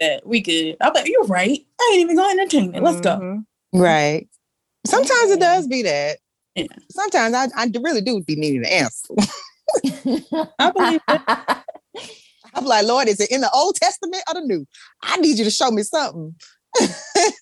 that 0.00 0.26
we 0.26 0.40
good. 0.40 0.76
I'm 0.80 0.92
like, 0.92 1.08
you're 1.08 1.24
right. 1.24 1.64
I 1.80 1.90
ain't 1.92 2.02
even 2.02 2.16
going 2.16 2.36
to 2.36 2.40
entertain 2.40 2.74
it. 2.74 2.82
Let's 2.82 3.00
mm-hmm. 3.00 3.40
go. 3.72 3.80
Right. 3.80 4.28
Sometimes 4.86 5.30
it 5.30 5.40
does 5.40 5.68
be 5.68 5.82
that. 5.82 6.18
Yeah. 6.54 6.66
Sometimes 6.90 7.34
I, 7.34 7.46
I 7.56 7.70
really 7.82 8.02
do 8.02 8.22
be 8.22 8.36
needing 8.36 8.64
an 8.64 8.66
answer. 8.66 9.14
I 10.58 10.70
believe 10.70 11.00
it. 11.08 11.22
I'm 12.54 12.66
like, 12.66 12.84
Lord, 12.84 13.08
is 13.08 13.20
it 13.20 13.30
in 13.30 13.40
the 13.40 13.50
Old 13.54 13.76
Testament 13.76 14.22
or 14.28 14.34
the 14.34 14.46
New? 14.46 14.66
I 15.02 15.16
need 15.16 15.38
you 15.38 15.44
to 15.44 15.50
show 15.50 15.70
me 15.70 15.82
something. 15.82 16.34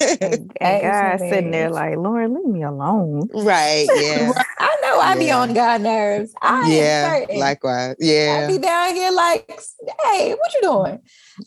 and 0.01 0.53
God 0.61 1.19
sitting 1.19 1.51
there 1.51 1.71
like, 1.71 1.97
Lord, 1.97 2.31
leave 2.31 2.47
me 2.47 2.63
alone. 2.63 3.29
Right. 3.33 3.87
Yeah. 4.01 4.33
I 4.59 4.77
know 4.83 5.01
I 5.01 5.13
yeah. 5.13 5.19
be 5.19 5.31
on 5.31 5.55
God 5.55 5.81
nerves. 5.83 6.33
I 6.41 6.71
yeah. 6.71 7.27
Likewise. 7.37 7.97
Yeah. 7.99 8.45
I 8.45 8.51
be 8.51 8.59
down 8.59 8.95
here 8.95 9.11
like, 9.11 9.51
hey, 10.05 10.35
what 10.35 10.55
you 10.55 10.63
doing? 10.63 11.01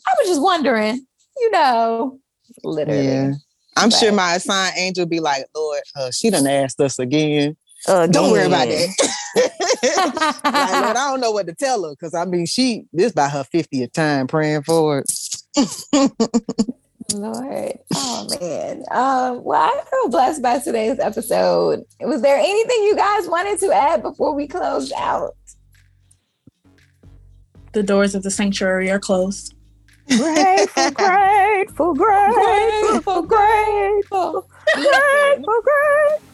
I 0.06 0.14
was 0.18 0.28
just 0.28 0.42
wondering, 0.42 1.06
you 1.38 1.50
know, 1.50 2.20
literally. 2.62 3.06
Yeah. 3.06 3.32
I'm 3.76 3.90
but, 3.90 3.98
sure 3.98 4.12
my 4.12 4.36
assigned 4.36 4.74
angel 4.76 5.06
be 5.06 5.20
like, 5.20 5.46
Lord, 5.54 5.82
uh, 5.96 6.10
she 6.10 6.30
done 6.30 6.46
asked 6.46 6.80
us 6.80 6.98
again. 6.98 7.56
Uh, 7.86 8.06
don't 8.06 8.30
worry 8.30 8.46
about 8.46 8.68
that. 8.68 9.14
like, 9.34 10.72
Lord, 10.82 10.96
I 10.96 11.10
don't 11.10 11.20
know 11.20 11.32
what 11.32 11.46
to 11.46 11.54
tell 11.54 11.84
her 11.84 11.90
because 11.90 12.14
I 12.14 12.24
mean, 12.24 12.46
she 12.46 12.86
this 12.92 13.12
by 13.12 13.28
her 13.28 13.44
50th 13.52 13.92
time 13.92 14.26
praying 14.26 14.62
for 14.62 15.00
it. 15.00 15.10
Lord, 17.12 17.78
oh 17.94 18.28
man. 18.40 18.84
Um, 18.90 19.44
well, 19.44 19.60
I 19.62 19.84
feel 19.90 20.08
blessed 20.08 20.42
by 20.42 20.58
today's 20.58 20.98
episode. 20.98 21.84
Was 22.00 22.22
there 22.22 22.38
anything 22.38 22.84
you 22.84 22.96
guys 22.96 23.28
wanted 23.28 23.58
to 23.60 23.72
add 23.72 24.02
before 24.02 24.34
we 24.34 24.48
close 24.48 24.90
out? 24.92 25.36
The 27.72 27.82
doors 27.82 28.14
of 28.14 28.22
the 28.22 28.30
sanctuary 28.30 28.90
are 28.90 29.00
closed. 29.00 29.54
Grateful, 30.08 30.90
grateful, 30.92 31.94
grateful, 31.94 31.94
grateful, 31.94 33.22
grateful, 33.22 34.48
grateful, 34.74 35.62
grateful. 35.62 36.33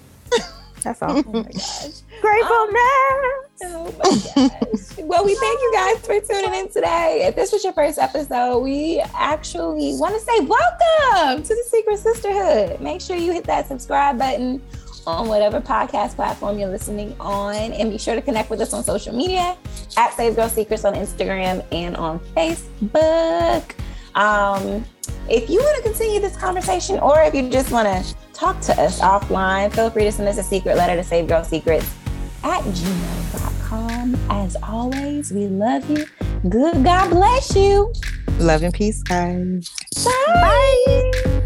That's 0.83 1.03
all. 1.03 1.11
Oh 1.11 1.33
my 1.33 1.43
gosh. 1.53 2.03
Gratefulness. 2.21 3.61
Oh 3.63 3.95
my 3.99 4.49
gosh. 4.49 4.99
well, 4.99 5.25
we 5.25 5.35
thank 5.35 5.61
you 5.61 5.73
guys 5.75 6.07
for 6.07 6.21
tuning 6.21 6.55
in 6.55 6.69
today. 6.71 7.25
If 7.27 7.37
this 7.37 7.53
was 7.53 7.63
your 7.65 7.73
first 7.73 7.99
episode, 7.99 8.61
we 8.61 9.03
actually 9.15 9.95
want 9.97 10.15
to 10.15 10.21
say 10.21 10.41
welcome 10.41 11.43
to 11.43 11.55
the 11.55 11.65
Secret 11.69 11.99
Sisterhood. 11.99 12.81
Make 12.81 13.01
sure 13.01 13.17
you 13.17 13.33
hit 13.33 13.45
that 13.45 13.69
subscribe 13.69 14.19
button 14.19 14.63
on 15.07 15.29
whatever 15.29 15.61
podcast 15.61 16.15
platform 16.15 16.59
you're 16.59 16.69
listening 16.69 17.15
on. 17.21 17.55
And 17.55 17.91
be 17.91 17.99
sure 17.99 18.15
to 18.15 18.23
connect 18.23 18.51
with 18.51 18.61
us 18.61 18.73
on 18.73 18.83
social 18.85 19.15
media 19.15 19.57
at 19.97 20.15
Save 20.15 20.37
Girl 20.37 20.49
Secrets 20.49 20.85
on 20.85 20.95
Instagram 20.95 21.65
and 21.73 21.97
on 21.97 22.19
Facebook. 22.37 23.75
Um, 24.15 24.85
if 25.29 25.49
you 25.49 25.61
want 25.61 25.77
to 25.77 25.83
continue 25.83 26.21
this 26.21 26.37
conversation 26.37 26.99
or 26.99 27.21
if 27.23 27.35
you 27.35 27.49
just 27.49 27.71
want 27.71 27.87
to 27.87 28.15
talk 28.41 28.59
to 28.63 28.81
us 28.81 29.01
offline, 29.01 29.73
feel 29.73 29.91
free 29.91 30.05
to 30.05 30.13
send 30.13 30.27
us 30.27 30.39
a 30.39 30.43
secret 30.43 30.77
letter 30.77 30.97
to 30.97 31.05
Save 31.05 31.29
Girl 31.29 31.45
Secrets 31.45 31.95
at 32.43 32.63
gmail.com. 32.63 34.17
As 34.31 34.57
always, 34.63 35.31
we 35.31 35.47
love 35.47 35.89
you. 35.91 36.07
Good 36.49 36.83
God 36.83 37.11
bless 37.11 37.55
you. 37.55 37.93
Love 38.39 38.63
and 38.63 38.73
peace, 38.73 39.03
guys. 39.03 39.71
Bye. 40.03 40.13
Bye. 40.27 41.37